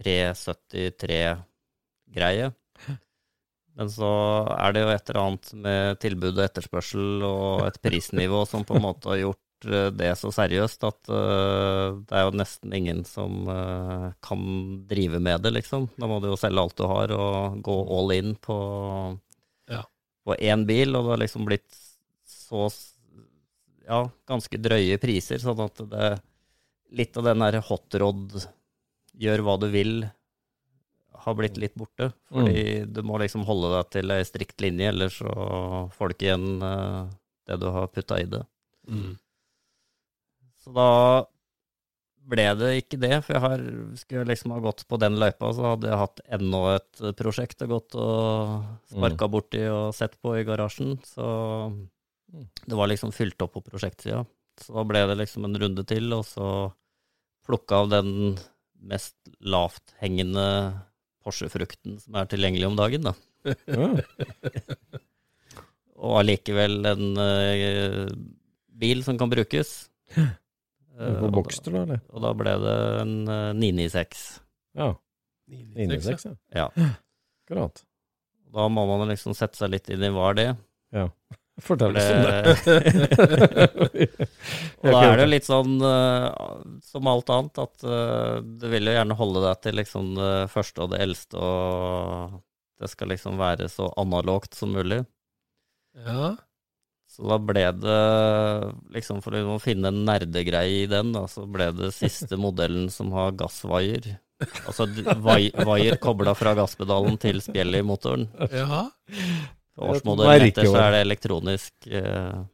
pre-73-greie. 0.00 2.52
Men 3.76 3.90
så 3.92 4.08
er 4.56 4.72
det 4.72 4.80
jo 4.82 4.88
et 4.92 5.10
eller 5.10 5.22
annet 5.22 5.46
med 5.66 5.98
tilbud 6.00 6.38
og 6.38 6.44
etterspørsel 6.46 7.22
og 7.28 7.66
et 7.66 7.82
prisnivå 7.84 8.40
som 8.48 8.64
på 8.64 8.74
en 8.78 8.86
måte 8.86 9.10
har 9.10 9.18
gjort 9.20 9.66
eh, 9.68 9.90
det 9.92 10.12
så 10.16 10.28
seriøst 10.32 10.80
at 10.88 11.00
uh, 11.12 11.88
det 12.08 12.14
er 12.16 12.22
jo 12.24 12.38
nesten 12.40 12.72
ingen 12.76 13.00
som 13.08 13.32
uh, 13.50 14.06
kan 14.24 14.40
drive 14.88 15.18
med 15.20 15.40
det, 15.44 15.52
liksom. 15.58 15.82
Da 16.00 16.04
må 16.08 16.16
du 16.24 16.28
jo 16.30 16.40
selge 16.40 16.60
alt 16.62 16.78
du 16.80 16.86
har 16.88 17.08
og 17.16 17.60
gå 17.66 17.76
all 17.98 18.08
in 18.16 18.30
på, 18.40 18.56
Ja. 19.72 19.82
på 20.24 20.32
én 20.40 20.64
bil, 20.68 20.96
og 20.96 21.02
det 21.04 21.12
har 21.12 21.22
liksom 21.26 21.44
blitt 21.48 21.72
så 22.24 22.68
ja, 23.86 24.00
ganske 24.28 24.58
drøye 24.58 24.98
priser, 25.02 25.38
sånn 25.42 25.60
at 25.66 25.76
det 25.92 26.08
litt 26.94 27.16
av 27.18 27.26
den 27.26 27.42
der 27.42 27.60
hotrod 27.66 28.36
gjør 29.16 29.42
hva 29.46 29.56
du 29.60 29.68
vil, 29.72 29.94
har 31.26 31.36
blitt 31.38 31.56
litt 31.58 31.74
borte. 31.78 32.10
Fordi 32.30 32.84
du 32.86 33.00
må 33.06 33.18
liksom 33.22 33.46
holde 33.48 33.72
deg 33.74 33.94
til 33.96 34.14
ei 34.14 34.24
strikt 34.28 34.60
linje, 34.62 34.90
ellers 34.92 35.20
så 35.22 35.86
får 35.96 36.08
du 36.08 36.16
ikke 36.16 36.28
igjen 36.28 36.50
eh, 36.62 37.14
det 37.50 37.62
du 37.62 37.70
har 37.74 37.88
putta 37.92 38.20
i 38.20 38.28
det. 38.30 38.42
Mm. 38.86 39.16
Så 40.62 40.74
da 40.76 40.90
ble 42.26 42.46
det 42.58 42.70
ikke 42.80 42.98
det, 42.98 43.12
for 43.22 43.36
jeg 43.36 43.42
har, 43.44 43.64
skulle 43.98 44.22
jeg 44.24 44.30
liksom 44.32 44.54
ha 44.56 44.62
gått 44.64 44.82
på 44.90 44.98
den 44.98 45.18
løypa, 45.20 45.52
så 45.54 45.68
hadde 45.72 45.90
jeg 45.92 46.00
hatt 46.00 46.22
enda 46.38 46.62
et 46.74 47.02
prosjekt 47.18 47.62
og 47.62 47.74
gått 47.76 47.98
og 48.02 48.64
sparka 48.90 49.28
borti 49.30 49.62
og 49.70 49.94
sett 49.94 50.16
på 50.22 50.34
i 50.38 50.46
garasjen. 50.46 50.96
Så 51.06 51.26
det 52.66 52.78
var 52.78 52.90
liksom 52.90 53.14
fylt 53.14 53.40
opp 53.46 53.54
på 53.54 53.62
prosjektsida. 53.68 54.24
Så 54.62 54.84
ble 54.88 55.02
det 55.10 55.18
liksom 55.20 55.46
en 55.48 55.58
runde 55.60 55.84
til, 55.88 56.08
og 56.16 56.24
så 56.28 56.50
plukka 57.46 57.82
av 57.84 57.92
den 57.92 58.10
mest 58.86 59.16
lavthengende 59.40 60.46
Porsche-frukten 61.26 61.98
som 62.02 62.18
er 62.20 62.28
tilgjengelig 62.30 62.68
om 62.68 62.78
dagen, 62.78 63.10
da. 63.10 63.14
Ja. 63.66 63.90
Og 65.96 66.18
allikevel 66.20 66.84
en 66.90 67.16
uh, 67.16 68.10
bil 68.76 69.00
som 69.06 69.16
kan 69.16 69.30
brukes. 69.32 69.86
Det 70.12 70.26
Eh, 70.96 71.20
På 71.20 71.28
Boxter, 71.28 71.74
da, 71.74 71.82
eller? 71.84 72.00
Og 72.08 72.22
da 72.24 72.32
ble 72.36 72.52
det 72.62 72.76
en 73.02 73.16
eh, 73.28 73.50
996. 73.58 74.22
Ja. 74.78 74.94
996, 75.46 75.76
996, 75.76 76.38
ja. 76.56 76.68
Ja. 76.72 76.86
Akkurat. 77.44 77.82
Da 78.56 78.68
må 78.72 78.86
man 78.88 79.10
liksom 79.10 79.36
sette 79.36 79.60
seg 79.60 79.74
litt 79.74 79.90
inn 79.92 80.06
i 80.06 80.10
hva 80.14 80.30
er 80.30 80.38
det. 80.38 80.46
Ja. 80.96 81.04
For 81.56 81.72
Fortell 81.72 81.96
oss 81.96 82.10
om 82.12 82.20
det. 82.20 82.36
og 84.82 84.88
da 84.92 84.98
er 85.00 85.16
det 85.16 85.24
jo 85.24 85.28
litt 85.30 85.46
sånn 85.46 85.78
eh, 85.88 86.26
som 86.84 87.08
alt 87.08 87.30
annet, 87.32 87.60
at 87.62 87.84
eh, 87.88 88.44
du 88.44 88.66
vil 88.68 88.90
jo 88.90 88.96
gjerne 88.98 89.16
holde 89.16 89.40
deg 89.46 89.62
til 89.64 89.74
liksom 89.80 90.10
det 90.18 90.52
første 90.52 90.84
og 90.84 90.92
det 90.92 91.00
eldste, 91.06 91.40
og 91.40 92.36
det 92.76 92.92
skal 92.92 93.08
liksom 93.14 93.40
være 93.40 93.70
så 93.72 93.88
analogt 93.96 94.52
som 94.58 94.68
mulig. 94.76 95.00
Ja. 96.04 96.36
Så 97.08 97.24
da 97.24 97.40
ble 97.40 97.72
det, 97.80 98.04
liksom 98.92 99.24
for 99.24 99.32
å 99.40 99.56
finne 99.62 99.88
en 99.88 100.04
nerdegreie 100.04 100.82
i 100.82 100.86
den, 100.90 101.12
da, 101.16 101.24
så 101.30 101.46
ble 101.48 101.72
det 101.72 101.88
siste 101.96 102.36
modellen 102.46 102.90
som 102.92 103.12
har 103.16 103.32
gassvaier. 103.38 104.18
Altså 104.68 104.84
vaier 105.24 105.96
kobla 105.96 106.34
fra 106.36 106.52
gasspedalen 106.58 107.16
til 107.16 107.40
spjeldet 107.40 107.80
i 107.80 107.86
motoren. 107.88 108.28
Jaha. 108.52 108.92
Årsmodellen 109.76 110.46
etter 110.48 110.64
så 110.70 110.78
er 110.80 110.94
det 110.96 111.00
elektronisk. 111.06 111.74
Eh, 111.86 112.44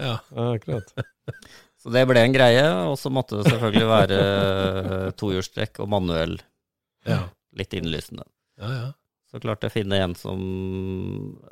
Ja. 0.00 0.14
Ja, 0.32 0.44
akkurat. 0.54 0.94
så 1.82 1.90
det 1.92 2.06
ble 2.08 2.22
en 2.24 2.32
greie, 2.32 2.62
og 2.88 2.94
så 2.96 3.10
måtte 3.12 3.36
det 3.42 3.50
selvfølgelig 3.52 3.88
være 3.90 4.20
eh, 4.20 5.10
tohjulstrekk 5.20 5.82
og 5.84 5.90
manuell. 5.92 6.38
Ja. 7.04 7.18
Litt 7.56 7.74
innlysende. 7.76 8.24
Ja, 8.60 8.70
ja. 8.72 8.88
Så 9.30 9.38
klarte 9.44 9.68
jeg 9.68 9.70
å 9.70 9.76
finne 9.76 9.98
en 10.02 10.14
som 10.18 10.40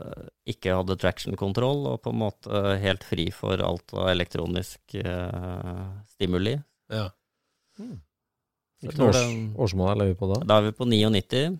eh, 0.01 0.25
ikke 0.55 0.79
hadde 0.81 0.97
traction-kontroll, 0.99 1.85
og 1.93 2.01
på 2.03 2.11
en 2.15 2.19
måte 2.25 2.63
helt 2.83 3.05
fri 3.07 3.29
for 3.37 3.61
alt 3.63 3.93
av 3.95 4.09
elektronisk 4.17 4.97
eh, 4.99 5.85
stimuli. 6.17 6.57
ja. 6.91 7.11
Hvilken 8.81 9.05
års, 9.09 9.21
årsmål 9.59 10.03
er 10.03 10.13
vi 10.13 10.17
på 10.19 10.27
da? 10.33 10.41
Da 10.47 10.57
er 10.61 10.69
vi 10.71 10.75
på 10.79 10.87
99. 10.89 11.59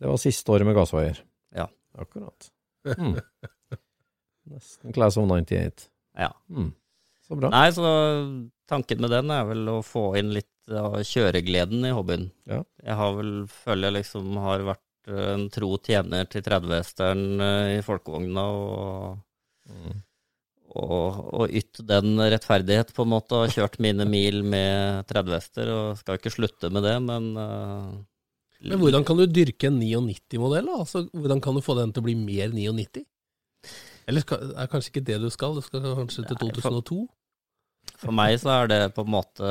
Det 0.00 0.08
var 0.10 0.18
siste 0.20 0.52
året 0.52 0.68
med 0.68 0.76
gassvaier. 0.76 1.20
Ja. 1.56 1.66
Akkurat. 1.98 2.50
Mm. 2.84 3.14
Nesten 4.54 4.92
Class 4.92 5.16
of 5.16 5.28
98. 5.30 5.86
Ja. 6.18 6.30
Mm. 6.50 6.72
Så 7.26 7.36
bra. 7.40 7.48
Nei, 7.54 7.68
så 7.72 7.84
tanken 8.68 9.00
med 9.00 9.10
den 9.14 9.30
er 9.32 9.46
vel 9.48 9.68
å 9.72 9.78
få 9.84 10.10
inn 10.20 10.32
litt 10.36 10.50
av 10.68 10.98
kjøregleden 11.04 11.84
i 11.88 11.92
hobbyen. 11.96 12.26
Ja. 12.48 12.62
Jeg 12.84 12.96
har 13.00 13.14
vel, 13.18 13.32
føler 13.48 13.88
jeg 13.90 13.96
liksom 14.02 14.36
har 14.44 14.64
vært 14.68 15.08
eh, 15.12 15.30
en 15.34 15.46
tro 15.52 15.70
tjener 15.84 16.28
til 16.32 16.44
30-hesteren 16.44 17.24
eh, 17.44 17.70
i 17.78 17.84
folkevogna, 17.84 18.48
og, 18.64 19.22
Mm. 19.64 19.94
og, 20.76 21.20
og 21.40 21.52
ytt 21.56 21.78
den 21.88 22.18
rettferdighet, 22.20 22.90
på 22.92 23.06
en 23.06 23.12
måte, 23.14 23.38
og 23.46 23.52
kjørt 23.54 23.78
mine 23.80 24.04
mil 24.04 24.42
med 24.44 25.06
30-hester, 25.08 25.70
og 25.72 25.96
skal 26.02 26.18
ikke 26.20 26.32
slutte 26.34 26.68
med 26.68 26.84
det, 26.84 26.98
men 27.00 27.30
eh, 27.40 27.86
Men 28.70 28.78
hvordan 28.80 29.04
kan 29.04 29.16
du 29.20 29.26
dyrke 29.26 29.68
en 29.68 29.80
99-modell? 29.80 30.66
da? 30.70 30.78
Altså, 30.84 31.04
hvordan 31.12 31.40
kan 31.44 31.54
du 31.54 31.60
få 31.64 31.74
den 31.78 31.92
til 31.92 32.02
å 32.02 32.06
bli 32.06 32.14
mer 32.16 32.48
99? 32.54 33.04
Eller 34.08 34.20
skal, 34.24 34.50
er 34.60 34.66
kanskje 34.72 34.90
ikke 34.92 35.04
det 35.08 35.20
du 35.22 35.28
skal? 35.32 35.54
Du 35.56 35.62
skal 35.64 35.80
kanskje 35.82 36.24
til 36.28 36.36
Nei, 36.40 36.50
for- 36.60 36.80
2002? 36.80 37.04
For 38.00 38.12
meg 38.16 38.38
så 38.40 38.48
er 38.62 38.68
det 38.68 38.78
på 38.96 39.02
en 39.04 39.12
måte 39.12 39.48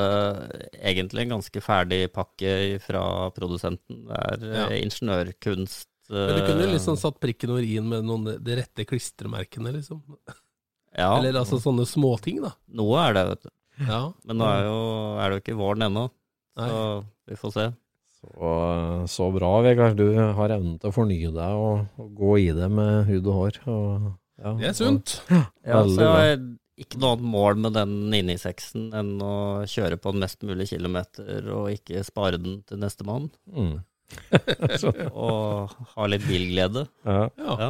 egentlig 0.81 1.21
en 1.27 1.35
ganske 1.35 1.61
ferdig 1.61 2.07
pakke 2.13 2.79
fra 2.81 3.29
produsenten. 3.35 4.07
Det 4.09 4.17
er 4.17 4.53
Ja. 4.53 4.65
eh, 4.69 4.81
ingeniørkunst. 4.83 5.87
Men 6.09 6.35
du 6.35 6.41
kunne 6.45 6.65
eh, 6.67 6.73
liksom 6.73 6.97
satt 6.97 7.19
prikken 7.21 7.49
over 7.53 7.61
i-en 7.63 7.87
med 7.87 8.03
noen, 8.03 8.25
de 8.43 8.55
rette 8.57 8.85
klistremerkene, 8.85 9.71
liksom. 9.77 10.01
ja, 10.97 11.17
Eller 11.17 11.39
altså 11.39 11.61
sånne 11.61 11.85
småting, 11.87 12.41
da. 12.43 12.51
Noe 12.73 12.97
er 13.07 13.13
det, 13.13 13.23
vet 13.29 13.43
du. 13.43 13.49
Ja. 13.87 14.01
Men 14.25 14.37
nå 14.37 14.45
er, 14.49 14.63
jo, 14.67 15.17
er 15.17 15.29
det 15.29 15.37
jo 15.37 15.43
ikke 15.45 15.59
våren 15.61 15.85
ennå, 15.87 16.09
Nei. 16.57 16.67
så 16.69 17.05
vi 17.29 17.35
får 17.39 17.53
se. 17.53 17.73
Så, 18.23 18.49
så 19.11 19.29
bra, 19.35 19.51
Vegard. 19.65 19.97
Du 19.99 20.07
har 20.15 20.55
evnen 20.55 20.77
til 20.79 20.89
å 20.91 20.95
fornye 20.95 21.31
deg 21.35 21.61
og, 21.61 21.87
og 21.99 22.11
gå 22.17 22.35
i 22.45 22.49
det 22.55 22.69
med 22.71 23.07
hud 23.09 23.27
og 23.27 23.39
hår. 23.39 23.61
Og, 23.67 24.11
ja, 24.39 24.53
Det 24.59 24.69
er 24.71 24.77
sunt. 24.77 25.17
Ja, 25.67 25.81
så 25.83 25.97
jeg 25.99 26.13
har 26.13 26.37
ikke 26.83 26.99
noe 27.01 27.15
annet 27.15 27.31
mål 27.35 27.59
med 27.65 27.75
den 27.77 27.97
996-en 28.13 28.87
enn 28.97 29.11
å 29.23 29.33
kjøre 29.69 29.99
på 30.01 30.13
den 30.13 30.23
mest 30.23 30.45
mulig 30.47 30.69
kilometer 30.71 31.49
og 31.53 31.69
ikke 31.75 32.05
spare 32.07 32.39
den 32.41 32.61
til 32.67 32.81
nestemann. 32.81 33.29
Og, 33.53 33.75
mm. 33.75 33.75
Og 35.25 35.75
ha 35.95 36.07
litt 36.09 36.25
bilglede. 36.27 36.87
ja. 37.05 37.27
Ja. 37.37 37.55
Ja. 37.67 37.69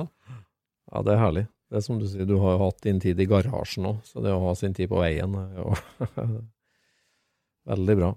ja, 0.94 1.04
det 1.04 1.14
er 1.14 1.22
herlig. 1.22 1.46
Det 1.74 1.80
er 1.80 1.86
som 1.88 1.98
du 1.98 2.06
sier, 2.06 2.28
du 2.30 2.36
har 2.38 2.56
jo 2.56 2.66
hatt 2.68 2.84
din 2.86 3.00
tid 3.02 3.18
i 3.18 3.26
garasjen 3.26 3.88
òg, 3.90 4.02
så 4.06 4.22
det 4.22 4.30
å 4.30 4.42
ha 4.44 4.52
sin 4.58 4.76
tid 4.78 4.92
på 4.92 5.00
veien 5.02 5.34
er 5.40 5.56
jo 5.58 5.72
veldig 7.72 7.96
bra. 7.98 8.12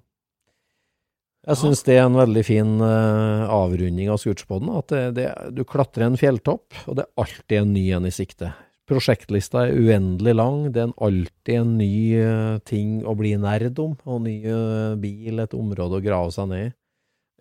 Jeg 1.47 1.59
syns 1.61 1.85
det 1.87 1.95
er 1.95 2.09
en 2.09 2.17
veldig 2.19 2.43
fin 2.43 2.71
uh, 2.83 3.47
avrunding 3.55 4.09
av 4.11 4.19
Scootspoden. 4.19 4.71
At 4.81 4.91
det, 4.91 5.03
det, 5.19 5.27
du 5.55 5.63
klatrer 5.69 6.09
en 6.09 6.19
fjelltopp, 6.19 6.75
og 6.91 6.99
det 6.99 7.05
er 7.05 7.23
alltid 7.23 7.61
en 7.61 7.75
ny 7.77 7.85
en 7.95 8.09
i 8.09 8.15
sikte. 8.15 8.51
Prosjektlista 8.91 9.65
er 9.67 9.79
uendelig 9.79 10.35
lang. 10.35 10.59
Det 10.75 10.83
er 10.83 10.89
en, 10.89 10.97
alltid 11.07 11.61
en 11.61 11.77
ny 11.79 11.93
uh, 12.19 12.59
ting 12.67 12.99
å 13.07 13.15
bli 13.19 13.37
nerd 13.39 13.79
om, 13.83 13.95
og 14.11 14.21
ny 14.27 14.41
uh, 14.43 14.99
bil, 14.99 15.39
et 15.43 15.55
område 15.59 16.01
å 16.01 16.05
grave 16.05 16.35
seg 16.35 16.51
ned 16.51 16.67
i. 16.67 16.75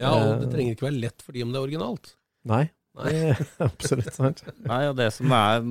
ja, 0.04 0.14
og 0.14 0.46
det 0.46 0.54
trenger 0.54 0.78
ikke 0.78 0.90
være 0.90 1.02
lett 1.08 1.26
fordi 1.26 1.46
om 1.46 1.54
det 1.54 1.62
er 1.62 1.70
originalt. 1.72 2.16
Nei, 2.46 2.64
Nei. 3.00 3.10
det 3.10 3.28
er 3.34 3.46
absolutt 3.72 4.14
sant. 4.14 4.46
Nei, 4.70 4.84
og 4.92 4.98
det 5.02 5.10
som 5.18 5.34
er 5.34 5.66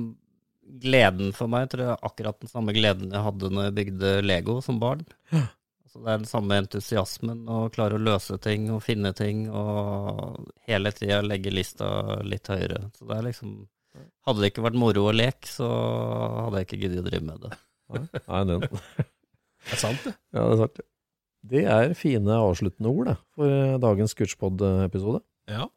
gleden 0.83 1.31
for 1.37 1.47
meg, 1.51 1.69
tror 1.71 1.85
jeg 1.85 1.93
er 1.93 2.07
akkurat 2.09 2.41
den 2.41 2.51
samme 2.51 2.75
gleden 2.75 3.15
jeg 3.15 3.27
hadde 3.29 3.51
når 3.53 3.69
jeg 3.69 3.77
bygde 3.79 4.17
Lego 4.27 4.59
som 4.65 4.81
barn. 4.81 5.07
Altså, 5.95 6.03
det 6.03 6.11
er 6.11 6.17
den 6.19 6.27
samme 6.27 6.55
entusiasmen 6.59 7.45
å 7.47 7.57
klare 7.71 7.95
å 7.95 8.03
løse 8.03 8.35
ting 8.43 8.67
og 8.73 8.81
finne 8.83 9.13
ting 9.15 9.45
og 9.47 10.49
hele 10.67 10.91
tida 10.91 11.21
legge 11.23 11.53
lista 11.53 12.19
litt 12.27 12.49
høyere. 12.51 12.89
Så 12.97 13.07
det 13.07 13.15
er 13.15 13.25
liksom 13.29 13.55
Hadde 14.27 14.41
det 14.43 14.49
ikke 14.51 14.63
vært 14.65 14.75
moro 14.75 15.05
å 15.07 15.11
lek, 15.15 15.45
så 15.47 15.69
hadde 15.69 16.59
jeg 16.59 16.65
ikke 16.65 16.79
giddet 16.81 16.99
å 16.99 17.03
drive 17.05 17.23
med 17.23 17.45
det. 17.45 17.51
Nei, 18.25 18.41
den. 18.49 18.65
Det 18.65 19.71
er 19.71 19.79
sant, 19.79 20.01
det. 20.03 20.11
Ja, 20.35 20.41
det 20.41 20.49
er 20.49 20.59
sant. 20.59 20.81
Det 21.53 21.61
er 21.77 21.93
fine 21.95 22.39
avsluttende 22.41 22.91
ord 22.91 23.07
det, 23.07 23.15
for 23.37 23.53
eh, 23.55 23.77
dagens 23.79 24.11
Scootspod-episode. 24.11 25.21
Ja. 25.47 25.69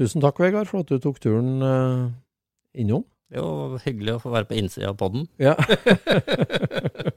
Tusen 0.00 0.24
takk, 0.24 0.42
Vegard, 0.42 0.66
for 0.66 0.82
at 0.82 0.90
du 0.90 0.98
tok 0.98 1.22
turen 1.22 1.62
eh, 1.62 2.10
innom. 2.82 3.06
Det 3.30 3.38
var 3.38 3.76
jo 3.76 3.82
hyggelig 3.86 4.16
å 4.16 4.24
få 4.24 4.34
være 4.34 4.50
på 4.50 4.58
innsida 4.58 4.90
av 4.90 4.98
podden. 4.98 5.28
Ja. 5.38 5.54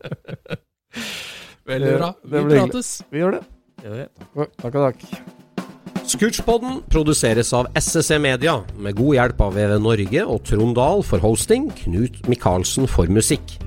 Veldig 1.67 1.95
bra. 1.97 2.13
Vi 2.23 2.43
prates. 2.47 2.93
Vi 3.11 3.23
gjør 3.23 3.39
det. 3.39 3.43
Gjør. 3.83 4.05
Takk 4.61 4.77
og 4.77 4.85
takk. 4.87 5.09
Scootchpoden 6.07 6.77
produseres 6.87 7.49
av 7.51 7.67
SSC 7.75 8.15
Media, 8.23 8.61
med 8.79 8.95
god 8.95 9.17
hjelp 9.17 9.41
av 9.43 9.57
VV 9.57 9.73
Norge 9.83 10.21
og 10.23 10.45
Trond 10.47 10.77
Dahl 10.77 11.03
for 11.03 11.19
hosting, 11.19 11.67
Knut 11.81 12.21
Micaelsen 12.31 12.87
for 12.87 13.11
musikk. 13.11 13.57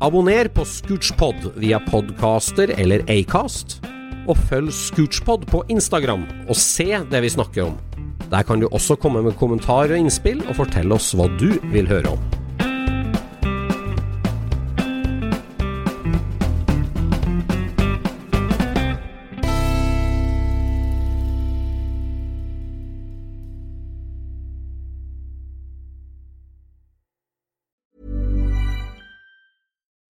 Abonner 0.00 0.48
på 0.54 0.64
Scootchpod 0.64 1.50
via 1.60 1.82
podcaster 1.90 2.72
eller 2.78 3.04
Acast, 3.12 3.82
og 4.24 4.40
følg 4.48 4.72
Scootchpod 4.72 5.44
på 5.52 5.60
Instagram 5.68 6.24
og 6.48 6.56
se 6.56 6.88
det 7.12 7.20
vi 7.26 7.34
snakker 7.36 7.68
om. 7.68 7.76
Der 8.32 8.48
kan 8.48 8.64
du 8.64 8.68
også 8.72 8.96
komme 8.96 9.20
med 9.24 9.36
kommentarer 9.36 9.92
og 9.98 10.06
innspill, 10.06 10.40
og 10.48 10.56
fortelle 10.62 10.96
oss 10.96 11.12
hva 11.16 11.28
du 11.36 11.50
vil 11.72 11.88
høre 11.88 12.16
om. 12.16 12.37